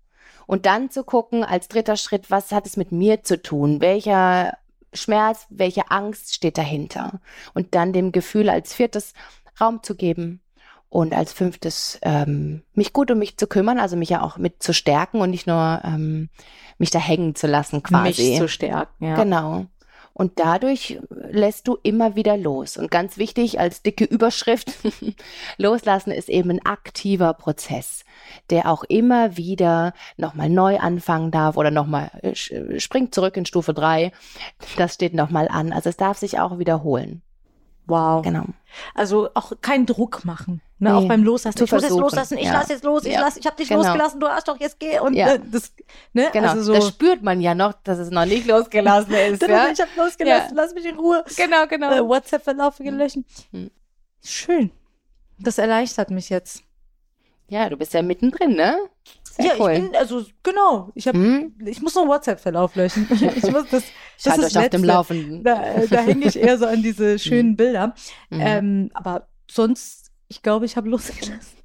Und 0.47 0.67
dann 0.67 0.91
zu 0.91 1.03
gucken, 1.03 1.45
als 1.45 1.67
dritter 1.67 1.97
Schritt, 1.97 2.31
was 2.31 2.53
hat 2.53 2.67
es 2.67 2.77
mit 2.77 2.93
mir 2.93 3.23
zu 3.23 3.41
tun? 3.41 3.81
Welcher 3.81 4.59
Schmerz, 4.93 5.47
welche 5.49 5.91
Angst 5.91 6.35
steht 6.35 6.59
dahinter? 6.59 7.21
Und 7.55 7.75
dann 7.75 7.95
dem 7.95 8.13
Gefühl 8.13 8.51
als 8.51 8.75
viertes 8.75 9.15
Raum 9.59 9.83
zu 9.83 9.95
geben. 9.95 10.43
Und 10.91 11.15
als 11.15 11.33
fünftes, 11.33 11.99
ähm, 12.03 12.65
mich 12.75 12.93
gut 12.93 13.11
um 13.11 13.19
mich 13.19 13.39
zu 13.39 13.47
kümmern, 13.47 13.79
also 13.79 13.97
mich 13.97 14.11
ja 14.11 14.21
auch 14.21 14.37
mit 14.37 14.63
zu 14.63 14.75
stärken 14.75 15.23
und 15.23 15.31
nicht 15.31 15.47
nur 15.47 15.81
ähm, 15.85 16.29
mich 16.77 16.91
da 16.91 16.99
hängen 16.99 17.35
zu 17.35 17.47
lassen 17.47 17.83
quasi. 17.83 18.33
Mich 18.33 18.39
zu 18.39 18.47
stärken, 18.47 19.07
ja. 19.07 19.15
Genau. 19.15 19.65
Und 20.15 20.39
dadurch 20.39 20.99
lässt 21.11 21.69
du 21.69 21.79
immer 21.83 22.17
wieder 22.17 22.37
los. 22.37 22.77
Und 22.77 22.91
ganz 22.91 23.17
wichtig 23.17 23.59
als 23.59 23.83
dicke 23.83 24.05
Überschrift, 24.05 24.73
loslassen 25.57 26.11
ist 26.11 26.29
eben 26.29 26.51
ein 26.51 26.67
aktiver 26.67 27.33
Prozess, 27.35 28.05
der 28.51 28.71
auch 28.71 28.85
immer 28.85 29.37
wieder 29.37 29.95
nochmal 30.17 30.51
neu 30.51 30.79
anfangen 30.79 31.31
darf 31.31 31.57
oder 31.57 31.71
nochmal 31.71 32.11
äh, 32.23 32.79
springt 32.79 33.15
zurück 33.15 33.37
in 33.37 33.47
Stufe 33.47 33.73
drei. 33.75 34.13
Das 34.77 34.95
steht 34.95 35.15
nochmal 35.15 35.49
an. 35.49 35.73
Also 35.73 35.89
es 35.89 35.97
darf 35.97 36.19
sich 36.19 36.39
auch 36.39 36.59
wiederholen. 36.59 37.23
Wow. 37.93 38.23
Genau. 38.23 38.45
Also 38.95 39.29
auch 39.35 39.53
keinen 39.61 39.85
Druck 39.85 40.25
machen. 40.25 40.63
Ne? 40.79 40.89
Nee, 40.89 40.97
auch 40.97 41.07
beim 41.07 41.23
Loslassen. 41.23 41.63
Ich 41.63 41.71
muss 41.71 41.83
jetzt 41.83 41.91
loslassen, 41.91 42.39
ich 42.39 42.47
ja. 42.47 42.55
lass 42.55 42.71
jetzt 42.71 42.85
los, 42.85 43.05
ich, 43.05 43.13
ja. 43.13 43.21
lass, 43.21 43.37
ich 43.37 43.47
hab 43.47 43.55
dich 43.55 43.69
genau. 43.69 43.83
losgelassen, 43.83 44.19
du 44.19 44.29
hast 44.29 44.49
doch 44.49 44.59
jetzt 44.59 44.81
geh. 44.81 44.99
Und 44.99 45.13
ja. 45.13 45.27
ne, 45.27 45.41
das, 45.41 45.75
ne? 46.15 46.31
Genau. 46.33 46.49
Also 46.49 46.63
so. 46.63 46.73
Das 46.73 46.89
spürt 46.89 47.23
man 47.23 47.43
ja 47.43 47.55
noch, 47.55 47.75
dass 47.85 47.99
es 47.99 48.11
noch 48.11 48.25
nicht 48.25 48.47
losgelassen 48.47 49.13
ist. 49.31 49.43
ja? 49.43 49.69
Ich 49.69 49.79
hab 49.79 49.95
losgelassen, 49.95 50.57
lass 50.57 50.73
mich 50.73 50.87
in 50.87 50.97
Ruhe. 50.97 51.23
Genau, 51.37 51.67
genau. 51.67 51.93
Äh, 51.93 52.09
WhatsApp-Verlaufe 52.09 52.83
gelöschen. 52.83 53.27
Mhm. 53.51 53.71
Schön. 54.25 54.71
Das 55.39 55.59
erleichtert 55.59 56.11
mich 56.11 56.31
jetzt. 56.31 56.63
Ja, 57.49 57.69
du 57.69 57.77
bist 57.77 57.93
ja 57.93 58.01
mittendrin, 58.01 58.57
ne? 58.57 58.79
Sehr 59.37 59.47
ja, 59.47 59.55
cool. 59.59 59.73
ich 59.73 59.81
bin, 59.81 59.97
also 59.97 60.25
genau. 60.43 60.91
Ich, 60.95 61.09
hab, 61.09 61.15
hm? 61.15 61.55
ich 61.65 61.81
muss 61.81 61.95
noch 61.95 62.07
WhatsApp-Verlauf 62.07 62.75
löschen. 62.75 63.09
Ich 63.11 63.51
muss 63.51 63.69
das, 63.71 63.85
ich 64.19 64.25
das 64.25 64.39
ist 64.39 64.57
euch 64.57 64.65
auf 64.65 64.69
dem 64.69 64.85
Laufenden. 64.85 65.43
Da, 65.43 65.87
da 65.89 66.01
hänge 66.03 66.27
ich 66.27 66.39
eher 66.39 66.59
so 66.59 66.67
an 66.67 66.83
diese 66.83 67.19
schönen 67.19 67.51
hm. 67.51 67.57
Bilder. 67.57 67.95
Mhm. 68.29 68.41
Ähm, 68.41 68.91
aber 68.93 69.29
sonst, 69.51 70.11
ich 70.29 70.43
glaube, 70.43 70.67
ich 70.67 70.77
habe 70.77 70.89
losgelassen. 70.89 71.63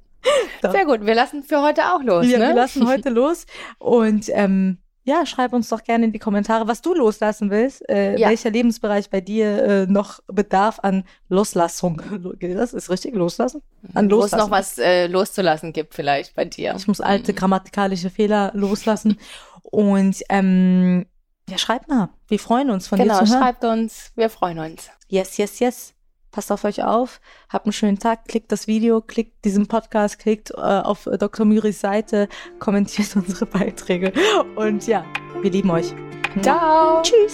Sehr 0.62 0.86
gut, 0.86 1.04
wir 1.04 1.14
lassen 1.14 1.42
für 1.42 1.62
heute 1.62 1.94
auch 1.94 2.02
los. 2.02 2.26
Ja, 2.26 2.38
ne? 2.38 2.48
wir 2.48 2.54
lassen 2.54 2.86
heute 2.88 3.08
los. 3.10 3.46
Und 3.78 4.30
ähm, 4.30 4.78
ja, 5.08 5.24
schreib 5.24 5.54
uns 5.54 5.70
doch 5.70 5.82
gerne 5.82 6.04
in 6.04 6.12
die 6.12 6.18
Kommentare, 6.18 6.68
was 6.68 6.82
du 6.82 6.92
loslassen 6.92 7.50
willst, 7.50 7.88
äh, 7.88 8.18
ja. 8.18 8.28
welcher 8.28 8.50
Lebensbereich 8.50 9.08
bei 9.08 9.22
dir 9.22 9.62
äh, 9.62 9.86
noch 9.86 10.20
bedarf 10.26 10.80
an 10.82 11.04
Loslassung. 11.28 12.02
Das 12.40 12.74
ist 12.74 12.90
richtig, 12.90 13.14
loslassen? 13.14 13.62
An 13.94 14.08
Loslassen. 14.08 14.32
Wo 14.32 14.36
es 14.36 14.44
noch 14.44 14.50
was 14.50 14.78
äh, 14.78 15.06
loszulassen 15.06 15.72
gibt 15.72 15.94
vielleicht 15.94 16.34
bei 16.34 16.44
dir. 16.44 16.74
Ich 16.76 16.86
muss 16.86 17.00
alte 17.00 17.32
grammatikalische 17.32 18.10
Fehler 18.10 18.50
loslassen. 18.54 19.18
Und 19.62 20.22
ähm, 20.28 21.06
ja, 21.48 21.56
schreib 21.56 21.88
mal. 21.88 22.10
Wir 22.26 22.38
freuen 22.38 22.70
uns 22.70 22.86
von 22.86 22.98
genau, 22.98 23.20
dir 23.20 23.24
zu 23.24 23.32
hören. 23.32 23.40
Genau, 23.40 23.46
schreibt 23.46 23.64
uns. 23.64 24.12
Wir 24.14 24.28
freuen 24.28 24.58
uns. 24.58 24.90
Yes, 25.08 25.36
yes, 25.38 25.58
yes. 25.58 25.94
Passt 26.30 26.52
auf 26.52 26.64
euch 26.64 26.84
auf, 26.84 27.20
habt 27.48 27.66
einen 27.66 27.72
schönen 27.72 27.98
Tag, 27.98 28.26
klickt 28.28 28.52
das 28.52 28.66
Video, 28.66 29.00
klickt 29.00 29.44
diesen 29.44 29.66
Podcast, 29.66 30.18
klickt 30.18 30.50
äh, 30.50 30.56
auf 30.56 31.08
Dr. 31.18 31.46
Myris 31.46 31.80
Seite, 31.80 32.28
kommentiert 32.58 33.16
unsere 33.16 33.46
Beiträge 33.46 34.12
und 34.56 34.86
ja, 34.86 35.04
wir 35.40 35.50
lieben 35.50 35.70
euch. 35.70 35.94
Ciao. 36.42 37.02
Tschüss. 37.02 37.32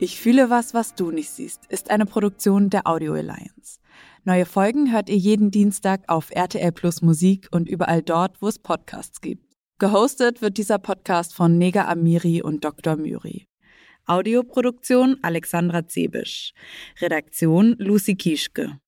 Ich 0.00 0.20
fühle 0.20 0.48
was, 0.48 0.74
was 0.74 0.94
du 0.94 1.10
nicht 1.10 1.30
siehst, 1.30 1.66
ist 1.66 1.90
eine 1.90 2.06
Produktion 2.06 2.70
der 2.70 2.86
Audio 2.86 3.14
Alliance. 3.14 3.77
Neue 4.28 4.44
Folgen 4.44 4.92
hört 4.92 5.08
ihr 5.08 5.16
jeden 5.16 5.50
Dienstag 5.50 6.02
auf 6.06 6.30
RTL 6.30 6.70
Plus 6.72 7.00
Musik 7.00 7.48
und 7.50 7.66
überall 7.66 8.02
dort, 8.02 8.42
wo 8.42 8.48
es 8.48 8.58
Podcasts 8.58 9.22
gibt. 9.22 9.56
Gehostet 9.78 10.42
wird 10.42 10.58
dieser 10.58 10.78
Podcast 10.78 11.34
von 11.34 11.56
Nega 11.56 11.88
Amiri 11.88 12.42
und 12.42 12.62
Dr. 12.62 12.96
Myri. 12.96 13.46
Audioproduktion 14.04 15.16
Alexandra 15.22 15.86
Zebisch. 15.86 16.52
Redaktion 17.00 17.74
Lucy 17.78 18.16
Kieschke. 18.16 18.78